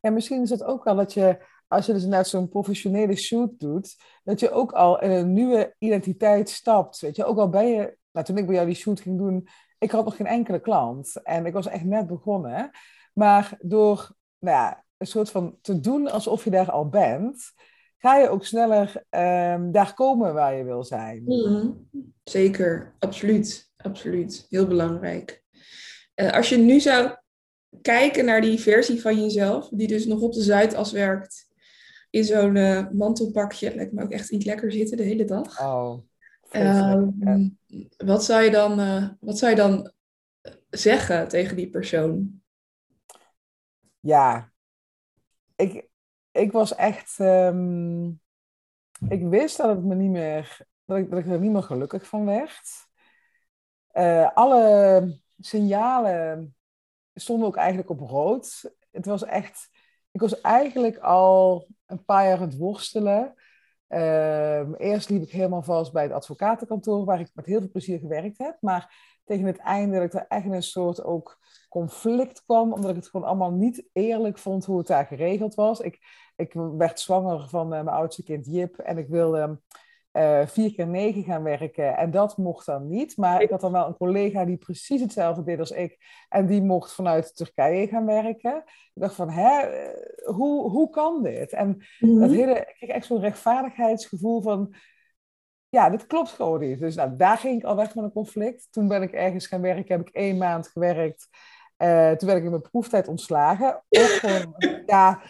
En 0.00 0.14
misschien 0.14 0.42
is 0.42 0.50
het 0.50 0.62
ook 0.62 0.84
wel 0.84 0.94
dat 0.94 1.12
je, 1.12 1.38
als 1.68 1.86
je 1.86 1.92
dus 1.92 2.04
naar 2.04 2.26
zo'n 2.26 2.48
professionele 2.48 3.16
shoot 3.16 3.58
doet, 3.58 3.96
dat 4.24 4.40
je 4.40 4.50
ook 4.50 4.72
al 4.72 5.00
in 5.00 5.10
een 5.10 5.32
nieuwe 5.32 5.74
identiteit 5.78 6.48
stapt. 6.48 7.00
Weet 7.00 7.16
je, 7.16 7.24
ook 7.24 7.38
al 7.38 7.48
ben 7.48 7.68
je, 7.68 7.96
nou, 8.12 8.26
toen 8.26 8.38
ik 8.38 8.46
bij 8.46 8.54
jou 8.54 8.66
die 8.66 8.76
shoot 8.76 9.00
ging 9.00 9.18
doen, 9.18 9.48
ik 9.78 9.90
had 9.90 10.04
nog 10.04 10.16
geen 10.16 10.26
enkele 10.26 10.60
klant. 10.60 11.22
En 11.22 11.46
ik 11.46 11.52
was 11.52 11.66
echt 11.66 11.84
net 11.84 12.06
begonnen. 12.06 12.70
Maar 13.12 13.56
door 13.60 14.15
nou 14.38 14.56
ja, 14.56 14.84
een 14.96 15.06
soort 15.06 15.30
van 15.30 15.58
te 15.60 15.80
doen 15.80 16.10
alsof 16.10 16.44
je 16.44 16.50
daar 16.50 16.70
al 16.70 16.88
bent, 16.88 17.52
ga 17.98 18.16
je 18.16 18.28
ook 18.28 18.44
sneller 18.44 19.04
um, 19.10 19.72
daar 19.72 19.94
komen 19.94 20.34
waar 20.34 20.56
je 20.56 20.64
wil 20.64 20.84
zijn. 20.84 21.22
Mm, 21.24 21.88
zeker, 22.24 22.94
absoluut. 22.98 23.66
Absoluut. 23.76 24.46
Heel 24.48 24.66
belangrijk. 24.66 25.42
Uh, 26.14 26.32
als 26.32 26.48
je 26.48 26.56
nu 26.56 26.80
zou 26.80 27.16
kijken 27.82 28.24
naar 28.24 28.40
die 28.40 28.60
versie 28.60 29.00
van 29.00 29.20
jezelf, 29.20 29.68
die 29.68 29.88
dus 29.88 30.06
nog 30.06 30.20
op 30.20 30.32
de 30.32 30.42
Zuidas 30.42 30.92
werkt, 30.92 31.46
in 32.10 32.24
zo'n 32.24 32.56
uh, 32.56 32.88
mantelpakje. 32.90 33.74
Lijkt 33.74 33.92
me 33.92 34.02
ook 34.02 34.10
echt 34.10 34.30
niet 34.30 34.44
lekker 34.44 34.72
zitten 34.72 34.96
de 34.96 35.02
hele 35.02 35.24
dag. 35.24 35.60
Oh, 35.60 35.98
um, 36.52 37.58
wat, 37.96 38.24
zou 38.24 38.42
je 38.42 38.50
dan, 38.50 38.80
uh, 38.80 39.08
wat 39.20 39.38
zou 39.38 39.50
je 39.50 39.56
dan 39.56 39.92
zeggen 40.70 41.28
tegen 41.28 41.56
die 41.56 41.70
persoon? 41.70 42.40
Ja, 44.06 44.52
ik, 45.56 45.88
ik 46.30 46.52
was 46.52 46.74
echt. 46.74 47.18
Um, 47.18 48.20
ik 49.08 49.22
wist 49.22 49.56
dat 49.56 49.68
het 49.68 49.84
me 49.84 49.94
niet 49.94 50.10
meer. 50.10 50.66
Dat 50.84 50.98
ik, 50.98 51.10
dat 51.10 51.18
ik 51.18 51.26
er 51.26 51.40
niet 51.40 51.52
meer 51.52 51.62
gelukkig 51.62 52.06
van 52.06 52.24
werd. 52.24 52.86
Uh, 53.92 54.30
alle 54.34 55.20
signalen 55.38 56.56
stonden 57.14 57.46
ook 57.46 57.56
eigenlijk 57.56 57.90
op 57.90 58.00
rood. 58.00 58.76
Het 58.90 59.06
was 59.06 59.24
echt, 59.24 59.70
ik 60.10 60.20
was 60.20 60.40
eigenlijk 60.40 60.98
al 60.98 61.68
een 61.86 62.04
paar 62.04 62.26
jaar 62.26 62.38
aan 62.38 62.48
het 62.48 62.56
worstelen. 62.56 63.34
Uh, 63.88 64.78
eerst 64.78 65.08
liep 65.08 65.22
ik 65.22 65.30
helemaal 65.30 65.62
vast 65.62 65.92
bij 65.92 66.02
het 66.02 66.12
advocatenkantoor, 66.12 67.04
waar 67.04 67.20
ik 67.20 67.30
met 67.34 67.46
heel 67.46 67.60
veel 67.60 67.70
plezier 67.70 67.98
gewerkt 67.98 68.38
heb. 68.38 68.56
Maar 68.60 69.15
tegen 69.26 69.46
het 69.46 69.58
einde 69.58 69.94
dat 69.94 70.04
ik 70.04 70.14
er 70.14 70.26
echt 70.28 70.46
een 70.46 70.62
soort 70.62 71.04
ook 71.04 71.38
conflict 71.68 72.44
kwam, 72.44 72.72
omdat 72.72 72.90
ik 72.90 72.96
het 72.96 73.08
gewoon 73.08 73.26
allemaal 73.26 73.52
niet 73.52 73.88
eerlijk 73.92 74.38
vond 74.38 74.64
hoe 74.64 74.78
het 74.78 74.86
daar 74.86 75.06
geregeld 75.06 75.54
was. 75.54 75.80
Ik, 75.80 75.98
ik 76.36 76.52
werd 76.52 77.00
zwanger 77.00 77.48
van 77.48 77.64
uh, 77.64 77.70
mijn 77.70 77.88
oudste 77.96 78.22
kind 78.22 78.46
Jip 78.46 78.78
en 78.78 78.98
ik 78.98 79.08
wilde 79.08 79.60
uh, 80.16 80.46
vier 80.46 80.74
keer 80.74 80.86
negen 80.86 81.22
gaan 81.22 81.42
werken. 81.42 81.96
En 81.96 82.10
dat 82.10 82.36
mocht 82.36 82.66
dan 82.66 82.88
niet. 82.88 83.16
Maar 83.16 83.42
ik 83.42 83.50
had 83.50 83.60
dan 83.60 83.72
wel 83.72 83.86
een 83.86 83.96
collega 83.96 84.44
die 84.44 84.56
precies 84.56 85.00
hetzelfde 85.00 85.42
deed 85.42 85.58
als 85.58 85.70
ik. 85.70 85.98
En 86.28 86.46
die 86.46 86.62
mocht 86.62 86.92
vanuit 86.92 87.36
Turkije 87.36 87.86
gaan 87.86 88.06
werken. 88.06 88.56
Ik 88.94 89.02
dacht 89.02 89.14
van, 89.14 89.30
hè, 89.30 89.60
eh, 89.60 90.34
hoe, 90.34 90.70
hoe 90.70 90.90
kan 90.90 91.22
dit? 91.22 91.52
En 91.52 91.76
dat 91.98 92.30
hele, 92.30 92.52
ik 92.52 92.74
kreeg 92.76 92.90
echt 92.90 93.06
zo'n 93.06 93.20
rechtvaardigheidsgevoel 93.20 94.42
van... 94.42 94.74
Ja, 95.76 95.90
dit 95.90 96.06
klopt 96.06 96.30
gewoon 96.30 96.60
niet. 96.60 96.80
Dus 96.80 96.94
nou, 96.94 97.16
daar 97.16 97.38
ging 97.38 97.58
ik 97.58 97.64
al 97.64 97.76
weg 97.76 97.94
met 97.94 98.04
een 98.04 98.12
conflict. 98.12 98.68
Toen 98.70 98.88
ben 98.88 99.02
ik 99.02 99.12
ergens 99.12 99.46
gaan 99.46 99.60
werken, 99.60 99.96
heb 99.96 100.08
ik 100.08 100.14
één 100.14 100.36
maand 100.36 100.68
gewerkt. 100.68 101.28
Uh, 101.78 102.10
toen 102.10 102.28
werd 102.28 102.38
ik 102.38 102.44
in 102.44 102.50
mijn 102.50 102.62
proeftijd 102.62 103.08
ontslagen. 103.08 103.82
Gewoon, 103.88 104.54
ja 104.86 105.20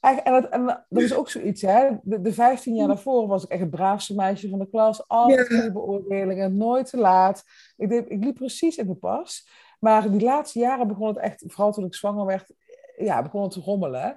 en, 0.00 0.32
dat, 0.32 0.48
en 0.48 0.84
dat 0.88 1.02
is 1.02 1.14
ook 1.14 1.30
zoiets, 1.30 1.62
hè. 1.62 1.88
De, 2.02 2.20
de 2.20 2.32
15 2.32 2.74
jaar 2.74 2.86
daarvoor 2.86 3.26
was 3.26 3.44
ik 3.44 3.50
echt 3.50 3.60
het 3.60 3.70
braafste 3.70 4.14
meisje 4.14 4.48
van 4.48 4.58
de 4.58 4.68
klas. 4.68 5.08
Altijd 5.08 5.46
goede 5.46 5.72
beoordelingen, 5.72 6.56
nooit 6.56 6.90
te 6.90 6.96
laat. 6.96 7.44
Ik, 7.76 7.88
deed, 7.88 8.10
ik 8.10 8.24
liep 8.24 8.34
precies 8.34 8.76
in 8.76 8.86
de 8.86 8.94
pas. 8.94 9.48
Maar 9.80 10.10
die 10.10 10.20
laatste 10.20 10.58
jaren 10.58 10.88
begon 10.88 11.08
het 11.08 11.18
echt, 11.18 11.44
vooral 11.46 11.72
toen 11.72 11.84
ik 11.84 11.94
zwanger 11.94 12.26
werd, 12.26 12.52
ja, 12.96 13.22
begon 13.22 13.42
het 13.42 13.50
te 13.50 13.60
rommelen. 13.60 14.16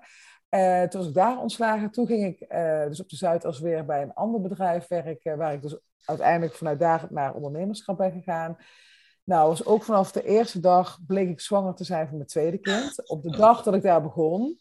Uh, 0.53 0.81
toen 0.81 0.99
was 0.99 1.09
ik 1.09 1.15
daar 1.15 1.39
ontslagen. 1.39 1.91
Toen 1.91 2.07
ging 2.07 2.25
ik 2.25 2.51
uh, 2.51 2.85
dus 2.87 3.01
op 3.01 3.09
de 3.09 3.15
Zuidas 3.15 3.59
weer 3.59 3.85
bij 3.85 4.01
een 4.01 4.13
ander 4.13 4.41
bedrijf 4.41 4.87
werken, 4.87 5.37
waar 5.37 5.53
ik 5.53 5.61
dus 5.61 5.77
uiteindelijk 6.05 6.53
vanuit 6.55 6.79
daar 6.79 7.07
naar 7.09 7.33
ondernemerschap 7.33 7.97
ben 7.97 8.11
gegaan. 8.11 8.57
Nou, 9.23 9.49
was 9.49 9.65
ook 9.65 9.83
vanaf 9.83 10.11
de 10.11 10.23
eerste 10.23 10.59
dag 10.59 10.99
bleek 11.07 11.29
ik 11.29 11.39
zwanger 11.39 11.73
te 11.73 11.83
zijn 11.83 12.07
van 12.07 12.15
mijn 12.15 12.27
tweede 12.27 12.57
kind. 12.57 13.09
Op 13.09 13.23
de 13.23 13.37
dag 13.37 13.63
dat 13.63 13.73
ik 13.73 13.81
daar 13.81 14.01
begon. 14.01 14.57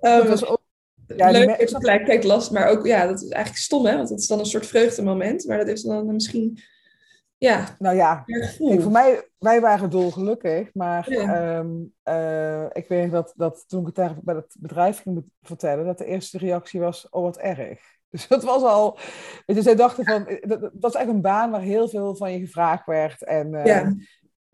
Um, 0.00 0.26
was 0.26 0.46
ook, 0.46 0.62
ja, 1.06 1.30
leuk, 1.30 1.56
ik 1.56 1.68
tegelijkertijd 1.68 2.24
last, 2.24 2.50
maar 2.50 2.68
ook, 2.68 2.86
ja, 2.86 3.06
dat 3.06 3.22
is 3.22 3.28
eigenlijk 3.28 3.64
stom, 3.64 3.86
hè? 3.86 3.96
Want 3.96 4.08
het 4.08 4.18
is 4.18 4.26
dan 4.26 4.38
een 4.38 4.46
soort 4.46 4.66
vreugdemoment, 4.66 5.46
maar 5.46 5.58
dat 5.58 5.68
is 5.68 5.82
dan 5.82 6.06
misschien 6.06 6.58
ja. 7.38 7.76
Nou 7.78 7.96
ja, 7.96 8.24
voor 8.58 8.90
mij, 8.90 9.28
wij 9.38 9.60
waren 9.60 9.90
dolgelukkig, 9.90 10.74
maar 10.74 11.08
ehm, 11.08 11.70
eh, 12.02 12.64
ik 12.72 12.88
weet 12.88 13.10
dat, 13.10 13.32
dat 13.36 13.64
toen 13.66 13.80
ik 13.80 13.86
het 13.86 13.94
daar 13.94 14.14
bij 14.22 14.34
het 14.34 14.56
bedrijf 14.58 15.02
ging 15.02 15.24
vertellen, 15.42 15.84
dat 15.84 15.98
de 15.98 16.04
eerste 16.04 16.38
reactie 16.38 16.80
was, 16.80 17.08
oh 17.08 17.22
wat 17.22 17.38
erg. 17.38 17.80
Dus 18.10 18.28
dat 18.28 18.44
was 18.44 18.62
al, 18.62 18.98
weet 19.46 19.56
je, 19.56 19.62
zij 19.62 19.74
dachten 19.74 20.04
van, 20.04 20.26
eh, 20.26 20.48
dat, 20.48 20.60
dat 20.60 20.72
was 20.80 20.94
echt 20.94 21.08
een 21.08 21.20
baan 21.20 21.50
waar 21.50 21.60
heel 21.60 21.88
veel 21.88 22.16
van 22.16 22.32
je 22.32 22.38
gevraagd 22.38 22.86
werd. 22.86 23.24
En 23.24 23.52
uh, 23.52 23.64
ja 23.64 23.94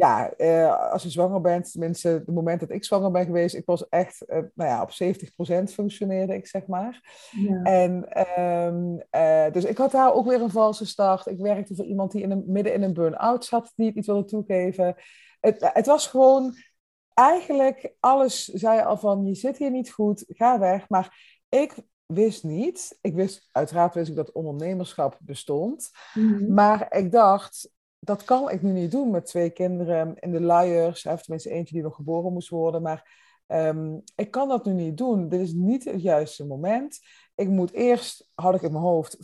ja, 0.03 0.33
uh, 0.39 0.91
als 0.93 1.03
je 1.03 1.11
zwanger 1.11 1.41
bent, 1.41 1.73
tenminste, 1.73 2.09
het 2.09 2.27
moment 2.27 2.61
dat 2.61 2.71
ik 2.71 2.85
zwanger 2.85 3.11
ben 3.11 3.25
geweest, 3.25 3.55
ik 3.55 3.67
was 3.67 3.89
echt, 3.89 4.25
uh, 4.29 4.37
nou 4.55 4.71
ja, 4.71 4.83
op 4.83 4.91
70% 4.91 5.73
functioneerde 5.73 6.35
ik, 6.35 6.47
zeg 6.47 6.67
maar. 6.67 7.01
Ja. 7.31 7.63
En 7.63 8.21
um, 8.41 9.03
uh, 9.11 9.53
dus 9.53 9.65
ik 9.65 9.79
had 9.79 9.91
daar 9.91 10.15
ook 10.15 10.27
weer 10.27 10.41
een 10.41 10.51
valse 10.51 10.87
start. 10.87 11.27
Ik 11.27 11.39
werkte 11.39 11.75
voor 11.75 11.85
iemand 11.85 12.13
die 12.13 12.23
in 12.23 12.31
een, 12.31 12.45
midden 12.47 12.75
in 12.75 12.83
een 12.83 12.93
burn-out 12.93 13.45
zat, 13.45 13.73
die 13.75 13.87
het 13.87 13.95
niet 13.95 14.07
wilde 14.07 14.25
toegeven. 14.25 14.95
Het, 15.41 15.71
het 15.73 15.87
was 15.87 16.07
gewoon, 16.07 16.55
eigenlijk, 17.15 17.95
alles 18.01 18.45
zei 18.45 18.81
al 18.81 18.97
van, 18.97 19.27
je 19.27 19.35
zit 19.35 19.59
hier 19.59 19.71
niet 19.71 19.91
goed, 19.91 20.25
ga 20.29 20.59
weg. 20.59 20.89
Maar 20.89 21.39
ik 21.49 21.75
wist 22.07 22.45
niet, 22.45 22.99
ik 23.01 23.15
wist, 23.15 23.49
uiteraard 23.53 23.95
wist 23.95 24.11
ik 24.11 24.17
dat 24.17 24.33
ondernemerschap 24.33 25.19
bestond. 25.21 25.91
Mm 26.15 26.35
-hmm. 26.35 26.55
Maar 26.55 26.97
ik 26.97 27.13
dacht, 27.13 27.71
dat 28.05 28.25
kan 28.25 28.51
ik 28.51 28.63
nu 28.63 28.73
niet 28.73 28.91
doen 28.91 29.11
met 29.11 29.27
twee 29.27 29.51
kinderen 29.51 30.15
in 30.19 30.31
de 30.33 30.41
luiers. 30.41 31.07
Of 31.07 31.23
tenminste 31.23 31.51
eentje 31.51 31.75
die 31.75 31.83
nog 31.83 31.95
geboren 31.95 32.33
moest 32.33 32.49
worden. 32.49 32.83
Maar 32.83 33.11
um, 33.47 34.03
ik 34.15 34.31
kan 34.31 34.49
dat 34.49 34.65
nu 34.65 34.73
niet 34.73 34.97
doen. 34.97 35.29
Dit 35.29 35.41
is 35.41 35.53
niet 35.53 35.85
het 35.85 36.03
juiste 36.03 36.47
moment. 36.47 37.01
Ik 37.35 37.49
moet 37.49 37.73
eerst, 37.73 38.29
had 38.35 38.55
ik 38.55 38.63
in 38.63 38.73
mijn 38.73 38.85
hoofd, 38.85 39.17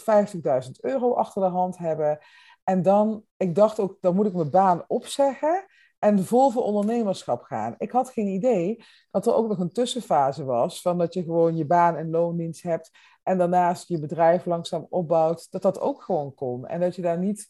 50.000 0.65 0.71
euro 0.81 1.13
achter 1.13 1.43
de 1.43 1.49
hand 1.49 1.79
hebben. 1.79 2.19
En 2.65 2.83
dan, 2.83 3.25
ik 3.37 3.55
dacht 3.55 3.81
ook, 3.81 3.97
dan 4.01 4.15
moet 4.15 4.27
ik 4.27 4.35
mijn 4.35 4.51
baan 4.51 4.85
opzeggen 4.87 5.65
en 5.99 6.25
vol 6.25 6.51
voor 6.51 6.63
ondernemerschap 6.63 7.43
gaan. 7.43 7.75
Ik 7.79 7.91
had 7.91 8.11
geen 8.11 8.27
idee 8.27 8.85
dat 9.11 9.27
er 9.27 9.35
ook 9.35 9.49
nog 9.49 9.59
een 9.59 9.73
tussenfase 9.73 10.45
was, 10.45 10.81
van 10.81 10.99
dat 10.99 11.15
je 11.15 11.23
gewoon 11.23 11.57
je 11.57 11.67
baan 11.67 11.97
en 11.97 12.11
loondienst 12.11 12.63
hebt 12.63 12.91
en 13.23 13.39
daarnaast 13.39 13.89
je 13.89 14.01
bedrijf 14.01 14.45
langzaam 14.45 14.87
opbouwt, 14.89 15.51
dat 15.51 15.63
dat 15.63 15.81
ook 15.81 16.03
gewoon 16.03 16.35
kon. 16.35 16.67
En 16.67 16.81
dat 16.81 16.97
je 16.97 17.03
daar 17.03 17.19
niet 17.19 17.49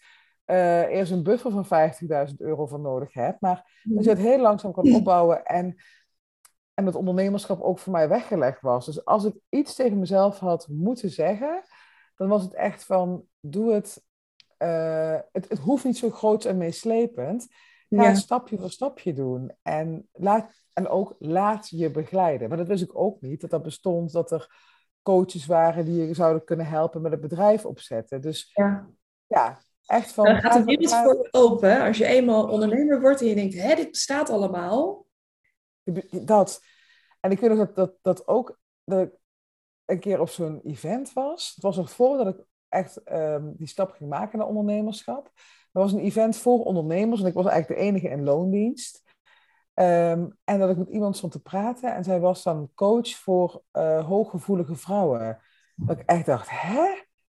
uh, 0.51 0.83
eerst 0.83 1.13
een 1.13 1.23
buffer 1.23 1.51
van 1.51 1.93
50.000 2.31 2.35
euro 2.37 2.67
voor 2.67 2.81
nodig 2.81 3.13
hebt. 3.13 3.41
Maar 3.41 3.83
dat 3.83 4.05
je 4.05 4.11
het 4.11 4.19
heel 4.19 4.41
langzaam 4.41 4.73
kan 4.73 4.95
opbouwen 4.95 5.45
en, 5.45 5.77
en 6.75 6.87
het 6.87 6.95
ondernemerschap 6.95 7.61
ook 7.61 7.79
voor 7.79 7.93
mij 7.93 8.09
weggelegd 8.09 8.61
was. 8.61 8.87
Dus 8.87 9.05
als 9.05 9.25
ik 9.25 9.35
iets 9.49 9.75
tegen 9.75 9.99
mezelf 9.99 10.39
had 10.39 10.69
moeten 10.69 11.11
zeggen, 11.11 11.63
dan 12.17 12.29
was 12.29 12.43
het 12.43 12.55
echt 12.55 12.85
van, 12.85 13.25
doe 13.41 13.73
het, 13.73 14.05
uh, 14.59 15.19
het, 15.33 15.49
het 15.49 15.59
hoeft 15.59 15.85
niet 15.85 15.99
zo 15.99 16.11
groot 16.11 16.45
en 16.45 16.57
meeslepend. 16.57 17.47
Ga 17.89 18.03
ja. 18.03 18.15
stapje 18.15 18.59
voor 18.59 18.71
stapje 18.71 19.13
doen. 19.13 19.53
En, 19.63 20.09
laat, 20.13 20.51
en 20.73 20.89
ook 20.89 21.17
laat 21.19 21.69
je 21.69 21.91
begeleiden. 21.91 22.49
Maar 22.49 22.59
dat 22.59 22.67
wist 22.67 22.83
ik 22.83 22.99
ook 22.99 23.21
niet, 23.21 23.41
dat 23.41 23.51
dat 23.51 23.63
bestond, 23.63 24.13
dat 24.13 24.31
er 24.31 24.77
coaches 25.03 25.47
waren 25.47 25.85
die 25.85 26.07
je 26.07 26.15
zouden 26.15 26.45
kunnen 26.45 26.67
helpen 26.67 27.03
met 27.03 27.13
het 27.13 27.21
bedrijf 27.21 27.65
opzetten. 27.65 28.21
Dus 28.21 28.51
ja, 28.55 28.89
ja 29.27 29.59
Echt 29.89 30.13
van, 30.13 30.25
dan 30.25 30.41
gaat 30.41 30.53
de 30.53 30.65
wereld 30.65 30.95
voor 30.95 31.29
open. 31.31 31.81
Als 31.81 31.99
je 31.99 32.07
eenmaal 32.07 32.49
ondernemer 32.49 33.01
wordt 33.01 33.21
en 33.21 33.27
je 33.27 33.35
denkt, 33.35 33.77
dit 33.77 33.91
bestaat 33.91 34.31
allemaal. 34.31 35.07
Dat. 36.11 36.61
En 37.21 37.31
ik 37.31 37.41
weet 37.41 37.51
nog 37.51 37.59
dat, 37.59 37.75
dat, 37.75 37.93
dat 38.03 38.27
ook 38.27 38.59
dat 38.85 39.01
ik 39.01 39.11
een 39.85 40.01
keer 40.01 40.21
op 40.21 40.29
zo'n 40.29 40.61
event 40.65 41.13
was. 41.13 41.53
Het 41.55 41.65
was 41.65 41.77
nog 41.77 41.91
voordat 41.91 42.27
ik 42.27 42.45
echt 42.69 43.01
um, 43.13 43.55
die 43.57 43.67
stap 43.67 43.91
ging 43.91 44.11
maken 44.11 44.39
naar 44.39 44.47
ondernemerschap. 44.47 45.31
Er 45.73 45.81
was 45.81 45.93
een 45.93 46.01
event 46.01 46.37
voor 46.37 46.65
ondernemers 46.65 47.21
en 47.21 47.27
ik 47.27 47.35
was 47.35 47.47
eigenlijk 47.47 47.81
de 47.81 47.87
enige 47.87 48.09
in 48.09 48.25
loondienst. 48.25 49.03
Um, 49.75 50.39
en 50.45 50.59
dat 50.59 50.71
ik 50.71 50.77
met 50.77 50.89
iemand 50.89 51.17
stond 51.17 51.33
te 51.33 51.43
praten 51.43 51.95
en 51.95 52.05
zij 52.05 52.21
was 52.21 52.43
dan 52.43 52.71
coach 52.75 53.09
voor 53.09 53.63
uh, 53.73 54.07
hooggevoelige 54.07 54.77
vrouwen. 54.77 55.41
Dat 55.77 55.99
ik 55.99 56.07
echt 56.07 56.27
dacht, 56.27 56.49
hè? 56.51 56.87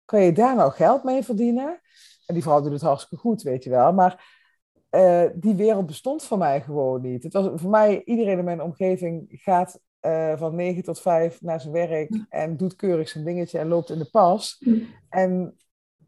Kan 0.05 0.21
je 0.21 0.31
daar 0.31 0.55
nou 0.55 0.71
geld 0.71 1.03
mee 1.03 1.23
verdienen? 1.23 1.81
En 2.25 2.33
die 2.33 2.43
vrouw 2.43 2.61
doet 2.61 2.71
het 2.71 2.81
hartstikke 2.81 3.17
goed, 3.17 3.41
weet 3.41 3.63
je 3.63 3.69
wel. 3.69 3.93
Maar 3.93 4.43
uh, 4.91 5.23
die 5.35 5.55
wereld 5.55 5.85
bestond 5.85 6.23
voor 6.23 6.37
mij 6.37 6.61
gewoon 6.61 7.01
niet. 7.01 7.23
Het 7.23 7.33
was 7.33 7.49
voor 7.61 7.69
mij, 7.69 8.03
iedereen 8.03 8.37
in 8.37 8.43
mijn 8.43 8.61
omgeving 8.61 9.25
gaat 9.29 9.79
uh, 10.01 10.37
van 10.37 10.55
9 10.55 10.83
tot 10.83 11.01
5 11.01 11.41
naar 11.41 11.61
zijn 11.61 11.73
werk 11.73 12.25
en 12.29 12.57
doet 12.57 12.75
keurig 12.75 13.09
zijn 13.09 13.25
dingetje 13.25 13.59
en 13.59 13.67
loopt 13.67 13.89
in 13.89 13.97
de 13.97 14.09
pas. 14.09 14.63
En 15.09 15.55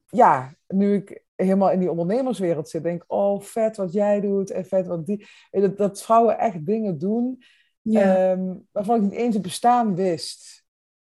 ja, 0.05 0.55
nu 0.67 0.93
ik 0.93 1.23
helemaal 1.35 1.71
in 1.71 1.79
die 1.79 1.91
ondernemerswereld 1.91 2.69
zit, 2.69 2.83
denk 2.83 3.03
ik, 3.03 3.11
oh 3.11 3.41
vet 3.41 3.77
wat 3.77 3.93
jij 3.93 4.21
doet 4.21 4.51
en 4.51 4.65
vet 4.65 4.87
wat 4.87 5.05
die. 5.05 5.27
Dat, 5.51 5.77
dat 5.77 6.01
vrouwen 6.01 6.37
echt 6.37 6.65
dingen 6.65 6.97
doen 6.97 7.43
ja. 7.81 8.31
um, 8.31 8.67
waarvan 8.71 8.95
ik 8.95 9.01
niet 9.01 9.19
eens 9.19 9.33
het 9.33 9.43
bestaan 9.43 9.95
wist. 9.95 10.65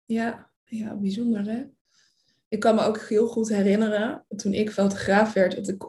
Ja, 0.04 0.50
ja, 0.64 0.96
bijzonder 0.96 1.44
hè? 1.44 1.64
Ik 2.48 2.60
kan 2.60 2.74
me 2.74 2.82
ook 2.82 3.00
heel 3.00 3.26
goed 3.26 3.48
herinneren, 3.48 4.24
toen 4.36 4.52
ik 4.52 4.70
fotograaf 4.70 5.32
werd, 5.32 5.54
dat 5.54 5.68
ik 5.68 5.82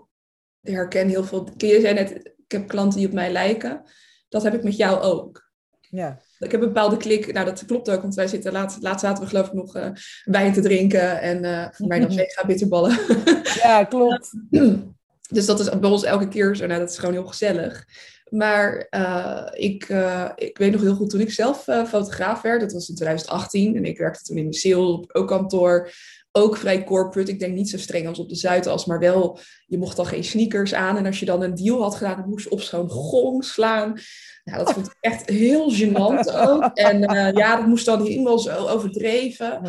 herken 0.61 1.07
heel 1.07 1.23
veel. 1.23 1.49
Je 1.57 1.81
zei 1.81 1.93
net, 1.93 2.11
ik 2.15 2.51
heb 2.51 2.67
klanten 2.67 2.99
die 2.99 3.07
op 3.07 3.13
mij 3.13 3.31
lijken. 3.31 3.81
Dat 4.29 4.43
heb 4.43 4.53
ik 4.53 4.63
met 4.63 4.77
jou 4.77 4.99
ook. 5.01 5.47
Ja. 5.89 6.19
Ik 6.39 6.51
heb 6.51 6.61
een 6.61 6.67
bepaalde 6.67 6.97
klik, 6.97 7.33
nou 7.33 7.45
dat 7.45 7.65
klopt 7.65 7.89
ook, 7.89 8.01
want 8.01 8.15
wij 8.15 8.27
zitten 8.27 8.51
laatst, 8.51 8.81
laatst 8.81 9.05
zaten 9.05 9.23
we 9.23 9.29
geloof 9.29 9.47
ik 9.47 9.53
nog 9.53 9.75
uh, 9.75 9.89
wijn 10.23 10.53
te 10.53 10.61
drinken 10.61 11.21
en 11.21 11.43
uh, 11.43 11.67
voor 11.71 11.87
mij 11.87 11.99
nog 11.99 12.15
mega 12.15 12.45
bitterballen. 12.45 12.99
Ja, 13.61 13.83
klopt. 13.83 14.29
dus 15.35 15.45
dat 15.45 15.59
is 15.59 15.79
bij 15.79 15.89
ons 15.89 16.03
elke 16.03 16.27
keer 16.27 16.55
zo, 16.55 16.65
nou 16.65 16.79
dat 16.79 16.89
is 16.89 16.97
gewoon 16.97 17.13
heel 17.13 17.27
gezellig. 17.27 17.85
Maar 18.29 18.87
uh, 18.89 19.47
ik, 19.51 19.83
ik 20.35 20.57
weet 20.57 20.71
nog 20.71 20.81
heel 20.81 20.95
goed, 20.95 21.09
toen 21.09 21.19
ik 21.19 21.31
zelf 21.31 21.63
fotograaf 21.87 22.41
werd, 22.41 22.61
dat 22.61 22.71
was 22.71 22.89
in 22.89 22.95
2018 22.95 23.75
en 23.75 23.85
ik 23.85 23.97
werkte 23.97 24.23
toen 24.23 24.37
in 24.37 24.45
een 24.45 24.53
sale, 24.53 25.05
ook 25.07 25.27
kantoor 25.27 25.91
ook 26.31 26.57
vrij 26.57 26.83
corporate. 26.83 27.31
Ik 27.31 27.39
denk 27.39 27.55
niet 27.55 27.69
zo 27.69 27.77
streng 27.77 28.07
als 28.07 28.19
op 28.19 28.29
de 28.29 28.35
Zuidas, 28.35 28.85
maar 28.85 28.99
wel, 28.99 29.39
je 29.65 29.77
mocht 29.77 29.95
dan 29.95 30.05
geen 30.05 30.23
sneakers 30.23 30.73
aan. 30.73 30.97
En 30.97 31.05
als 31.05 31.19
je 31.19 31.25
dan 31.25 31.41
een 31.41 31.55
deal 31.55 31.81
had 31.81 31.95
gedaan, 31.95 32.17
dan 32.17 32.29
moest 32.29 32.43
je 32.43 32.51
op 32.51 32.61
zo'n 32.61 32.89
gong 32.89 33.45
slaan. 33.45 33.99
Nou, 34.43 34.63
dat 34.63 34.73
vond 34.73 34.85
ik 34.85 34.97
echt 34.99 35.29
heel 35.29 35.73
gênant 35.73 36.35
ook. 36.47 36.69
En 36.73 37.11
uh, 37.11 37.31
ja, 37.31 37.55
dat 37.55 37.67
moest 37.67 37.85
dan 37.85 38.05
helemaal 38.05 38.39
zo 38.39 38.67
overdreven. 38.67 39.61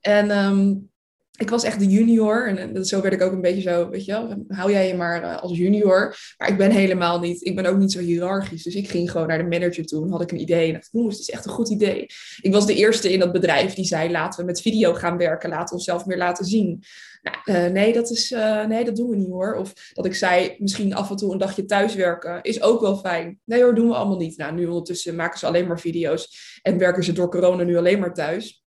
En 0.00 0.44
um, 0.44 0.90
ik 1.38 1.50
was 1.50 1.64
echt 1.64 1.78
de 1.78 1.86
junior. 1.86 2.56
En, 2.56 2.84
zo 2.84 3.00
werd 3.00 3.14
ik 3.14 3.22
ook 3.22 3.32
een 3.32 3.40
beetje 3.40 3.60
zo, 3.60 3.88
weet 3.88 4.04
je 4.04 4.12
wel, 4.12 4.44
hou 4.48 4.72
jij 4.72 4.88
je 4.88 4.94
maar 4.94 5.22
uh, 5.22 5.42
als 5.42 5.56
junior. 5.56 6.16
Maar 6.36 6.48
ik 6.48 6.56
ben 6.56 6.70
helemaal 6.70 7.20
niet, 7.20 7.44
ik 7.44 7.56
ben 7.56 7.66
ook 7.66 7.78
niet 7.78 7.92
zo 7.92 7.98
hiërarchisch. 7.98 8.62
Dus 8.62 8.74
ik 8.74 8.88
ging 8.88 9.10
gewoon 9.10 9.26
naar 9.26 9.38
de 9.38 9.58
manager 9.58 9.86
toe 9.86 10.04
en 10.04 10.10
had 10.10 10.22
ik 10.22 10.30
een 10.30 10.40
idee. 10.40 10.66
En 10.66 10.72
dacht, 10.72 10.88
jongens, 10.92 11.18
het 11.18 11.28
is 11.28 11.34
echt 11.34 11.44
een 11.44 11.50
goed 11.50 11.70
idee. 11.70 12.06
Ik 12.40 12.52
was 12.52 12.66
de 12.66 12.74
eerste 12.74 13.12
in 13.12 13.18
dat 13.18 13.32
bedrijf 13.32 13.74
die 13.74 13.84
zei, 13.84 14.10
laten 14.10 14.40
we 14.40 14.46
met 14.46 14.60
video 14.60 14.94
gaan 14.94 15.16
werken. 15.16 15.50
Laten 15.50 15.68
we 15.68 15.74
onszelf 15.74 16.06
meer 16.06 16.18
laten 16.18 16.44
zien. 16.44 16.82
Nou, 17.22 17.64
uh, 17.64 17.72
nee, 17.72 17.92
dat 17.92 18.10
is, 18.10 18.30
uh, 18.30 18.66
nee, 18.66 18.84
dat 18.84 18.96
doen 18.96 19.10
we 19.10 19.16
niet 19.16 19.28
hoor. 19.28 19.54
Of 19.54 19.72
dat 19.92 20.06
ik 20.06 20.14
zei, 20.14 20.56
misschien 20.58 20.94
af 20.94 21.10
en 21.10 21.16
toe 21.16 21.32
een 21.32 21.38
dagje 21.38 21.64
thuiswerken 21.64 22.42
is 22.42 22.62
ook 22.62 22.80
wel 22.80 22.96
fijn. 22.96 23.40
Nee 23.44 23.62
hoor, 23.62 23.74
doen 23.74 23.88
we 23.88 23.94
allemaal 23.94 24.18
niet. 24.18 24.36
Nou, 24.36 24.54
nu 24.54 24.66
ondertussen 24.66 25.14
maken 25.14 25.38
ze 25.38 25.46
alleen 25.46 25.66
maar 25.66 25.80
video's 25.80 26.58
en 26.62 26.78
werken 26.78 27.04
ze 27.04 27.12
door 27.12 27.30
corona 27.30 27.62
nu 27.62 27.76
alleen 27.76 27.98
maar 27.98 28.14
thuis. 28.14 28.66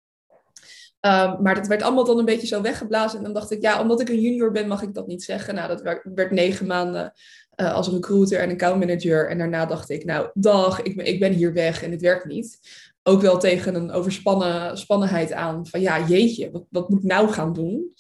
Um, 1.02 1.42
maar 1.42 1.56
dat 1.56 1.68
werd 1.68 1.82
allemaal 1.82 2.06
dan 2.06 2.20
een 2.20 2.26
beetje 2.26 2.48
zo 2.48 2.62
weggeblazen. 2.62 3.18
En 3.18 3.24
dan 3.24 3.34
dacht 3.34 3.52
ik, 3.52 3.62
ja, 3.62 3.82
omdat 3.82 4.02
ik 4.02 4.10
een 4.10 4.22
junior 4.22 4.52
ben, 4.52 4.68
mag 4.68 4.82
ik 4.82 4.94
dat 4.94 5.08
niet 5.08 5.24
zeggen. 5.24 5.56
Nou, 5.56 5.68
dat 5.68 5.82
werd, 5.82 6.02
werd 6.14 6.32
negen 6.32 6.68
maanden 6.68 7.14
uh, 7.56 7.74
als 7.74 7.88
recruiter 7.88 8.40
en 8.40 8.52
account 8.52 8.80
manager. 8.80 9.30
En 9.30 9.38
daarna 9.38 9.66
dacht 9.66 9.90
ik, 9.90 10.06
nou, 10.06 10.30
dag, 10.34 10.82
ik 10.82 10.96
ben, 10.96 11.06
ik 11.06 11.20
ben 11.20 11.34
hier 11.34 11.54
weg 11.54 11.84
en 11.84 11.92
het 11.92 12.02
werkt 12.02 12.26
niet. 12.26 12.60
Ook 13.04 13.22
wel 13.22 13.38
tegen 13.38 13.76
een 13.76 13.92
overspannen 13.92 14.78
spannenheid 14.78 15.34
aan. 15.34 15.68
Van 15.68 15.82
ja, 15.82 16.08
jeetje, 16.08 16.52
wat, 16.52 16.64
wat 16.70 16.90
moet 16.90 17.04
ik 17.04 17.10
nou 17.10 17.30
gaan 17.30 17.54
doen? 17.54 17.94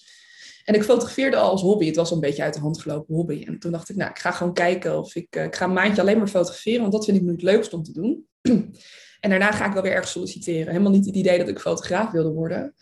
En 0.64 0.76
ik 0.76 0.84
fotografeerde 0.84 1.38
al 1.38 1.50
als 1.50 1.62
hobby. 1.62 1.86
Het 1.86 1.96
was 1.96 2.12
een 2.12 2.20
beetje 2.20 2.44
uit 2.44 2.54
de 2.54 2.60
hand 2.60 2.82
gelopen 2.82 3.16
hobby. 3.16 3.44
En 3.48 3.60
toen 3.60 3.72
dacht 3.72 3.90
ik, 3.90 3.96
nou, 3.96 4.10
ik 4.10 4.20
ga 4.20 4.32
gewoon 4.32 4.54
kijken 4.54 4.98
of 4.98 5.16
ik, 5.16 5.36
uh, 5.36 5.44
ik 5.44 5.56
ga 5.56 5.66
een 5.66 5.74
maandje 5.74 6.02
alleen 6.02 6.18
maar 6.18 6.28
fotograferen. 6.28 6.82
Want 6.82 6.92
dat 6.92 7.06
vind 7.06 7.18
ik 7.18 7.24
nu 7.24 7.32
het 7.32 7.42
leukst 7.42 7.74
om 7.74 7.84
te 7.84 7.92
doen. 7.92 8.28
En 9.20 9.30
daarna 9.30 9.52
ga 9.52 9.66
ik 9.66 9.74
wel 9.74 9.84
weer 9.84 9.92
ergens 9.92 10.12
solliciteren. 10.12 10.68
Helemaal 10.68 10.92
niet 10.92 11.06
het 11.06 11.16
idee 11.16 11.38
dat 11.38 11.48
ik 11.48 11.60
fotograaf 11.60 12.12
wilde 12.12 12.30
worden. 12.32 12.74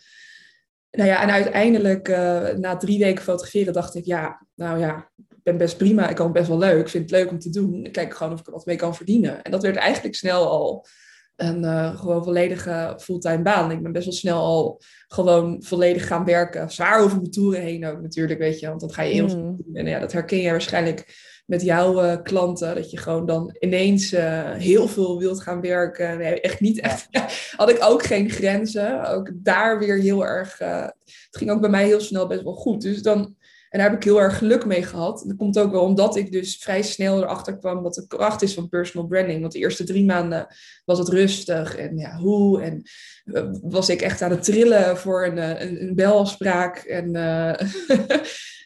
Nou 0.90 1.08
ja, 1.08 1.22
en 1.22 1.30
uiteindelijk, 1.30 2.08
uh, 2.08 2.48
na 2.48 2.76
drie 2.76 2.98
weken 2.98 3.24
fotograferen, 3.24 3.72
dacht 3.72 3.94
ik, 3.94 4.04
ja, 4.04 4.46
nou 4.54 4.78
ja, 4.78 5.10
ik 5.16 5.42
ben 5.42 5.56
best 5.56 5.76
prima. 5.76 6.08
Ik 6.08 6.16
kan 6.16 6.24
het 6.24 6.34
best 6.34 6.48
wel 6.48 6.58
leuk. 6.58 6.80
Ik 6.80 6.88
vind 6.88 7.10
het 7.10 7.20
leuk 7.20 7.30
om 7.30 7.38
te 7.38 7.50
doen. 7.50 7.84
Ik 7.84 7.92
kijk 7.92 8.14
gewoon 8.14 8.32
of 8.32 8.40
ik 8.40 8.46
er 8.46 8.52
wat 8.52 8.66
mee 8.66 8.76
kan 8.76 8.94
verdienen. 8.94 9.42
En 9.42 9.50
dat 9.50 9.62
werd 9.62 9.76
eigenlijk 9.76 10.14
snel 10.14 10.48
al 10.48 10.86
een 11.36 11.62
uh, 11.62 11.98
gewoon 11.98 12.24
volledige 12.24 12.96
fulltime 13.00 13.42
baan. 13.42 13.70
Ik 13.70 13.82
ben 13.82 13.92
best 13.92 14.04
wel 14.04 14.14
snel 14.14 14.40
al 14.40 14.80
gewoon 15.08 15.62
volledig 15.62 16.06
gaan 16.06 16.24
werken. 16.24 16.70
Zwaar 16.70 17.00
over 17.00 17.16
mijn 17.16 17.30
toeren 17.30 17.60
heen 17.60 17.86
ook 17.86 18.00
natuurlijk, 18.00 18.38
weet 18.38 18.60
je. 18.60 18.68
Want 18.68 18.80
dat 18.80 18.94
ga 18.94 19.02
je 19.02 19.12
heel 19.12 19.36
mm. 19.36 19.58
En 19.72 19.86
ja, 19.86 19.98
dat 19.98 20.12
herken 20.12 20.38
je 20.38 20.50
waarschijnlijk 20.50 21.16
met 21.48 21.62
jouw 21.62 22.04
uh, 22.04 22.16
klanten. 22.22 22.74
Dat 22.74 22.90
je 22.90 22.96
gewoon 22.96 23.26
dan 23.26 23.56
ineens 23.58 24.12
uh, 24.12 24.52
heel 24.52 24.88
veel 24.88 25.18
wilt 25.18 25.40
gaan 25.40 25.60
werken. 25.60 26.18
Nee, 26.18 26.40
echt 26.40 26.60
niet 26.60 26.80
echt. 26.80 27.08
had 27.56 27.70
ik 27.70 27.78
ook 27.80 28.02
geen 28.02 28.30
grenzen. 28.30 29.08
Ook 29.10 29.30
daar 29.34 29.78
weer 29.78 29.98
heel 29.98 30.26
erg... 30.26 30.58
het 30.58 30.94
ging 31.30 31.50
ook 31.50 31.60
bij 31.60 31.70
mij 31.70 31.86
heel 31.86 32.00
snel 32.00 32.26
best 32.26 32.42
wel 32.42 32.54
goed. 32.54 32.80
Dus 32.80 33.02
dan 33.02 33.36
en 33.68 33.78
daar 33.78 33.88
heb 33.88 33.98
ik 33.98 34.04
heel 34.04 34.20
erg 34.20 34.38
geluk 34.38 34.66
mee 34.66 34.82
gehad. 34.82 35.24
Dat 35.26 35.36
komt 35.36 35.58
ook 35.58 35.70
wel 35.70 35.82
omdat 35.82 36.16
ik 36.16 36.32
dus 36.32 36.56
vrij 36.56 36.82
snel 36.82 37.22
erachter 37.22 37.58
kwam 37.58 37.82
wat 37.82 37.94
de 37.94 38.06
kracht 38.06 38.42
is 38.42 38.54
van 38.54 38.68
personal 38.68 39.06
branding. 39.06 39.40
Want 39.40 39.52
de 39.52 39.58
eerste 39.58 39.84
drie 39.84 40.04
maanden 40.04 40.46
was 40.84 40.98
het 40.98 41.08
rustig 41.08 41.76
en 41.76 41.96
ja, 41.96 42.16
hoe. 42.16 42.62
En 42.62 42.82
was 43.62 43.88
ik 43.88 44.00
echt 44.00 44.22
aan 44.22 44.30
het 44.30 44.42
trillen 44.42 44.96
voor 44.96 45.26
een, 45.26 45.38
eh, 45.38 45.68
een, 45.68 45.82
een 45.82 45.94
belafspraak. 45.94 46.76
En, 46.76 47.14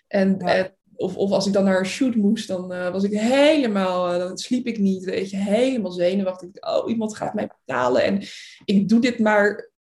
en, 0.09 0.39
en 0.39 0.75
of, 1.03 1.17
of 1.17 1.31
als 1.31 1.47
ik 1.47 1.53
dan 1.53 1.65
naar 1.65 1.79
een 1.79 1.87
shoot 1.87 2.15
moest, 2.15 2.49
dan 2.49 2.73
uh, 2.73 2.91
was 2.91 3.05
ik 3.05 3.13
helemaal, 3.21 4.13
uh, 4.13 4.19
dan 4.19 4.39
sliep 4.39 4.67
ik 4.67 4.79
niet, 4.79 5.05
weet 5.05 5.31
je, 5.31 5.37
helemaal 5.37 5.93
zenuwachtig. 5.93 6.49
Oh, 6.61 6.89
iemand 6.89 7.17
gaat 7.17 7.35
mij 7.35 7.51
betalen 7.65 8.03
en 8.03 8.23
ik 8.65 8.89
doe 8.89 9.01
dit 9.01 9.19
maar 9.19 9.71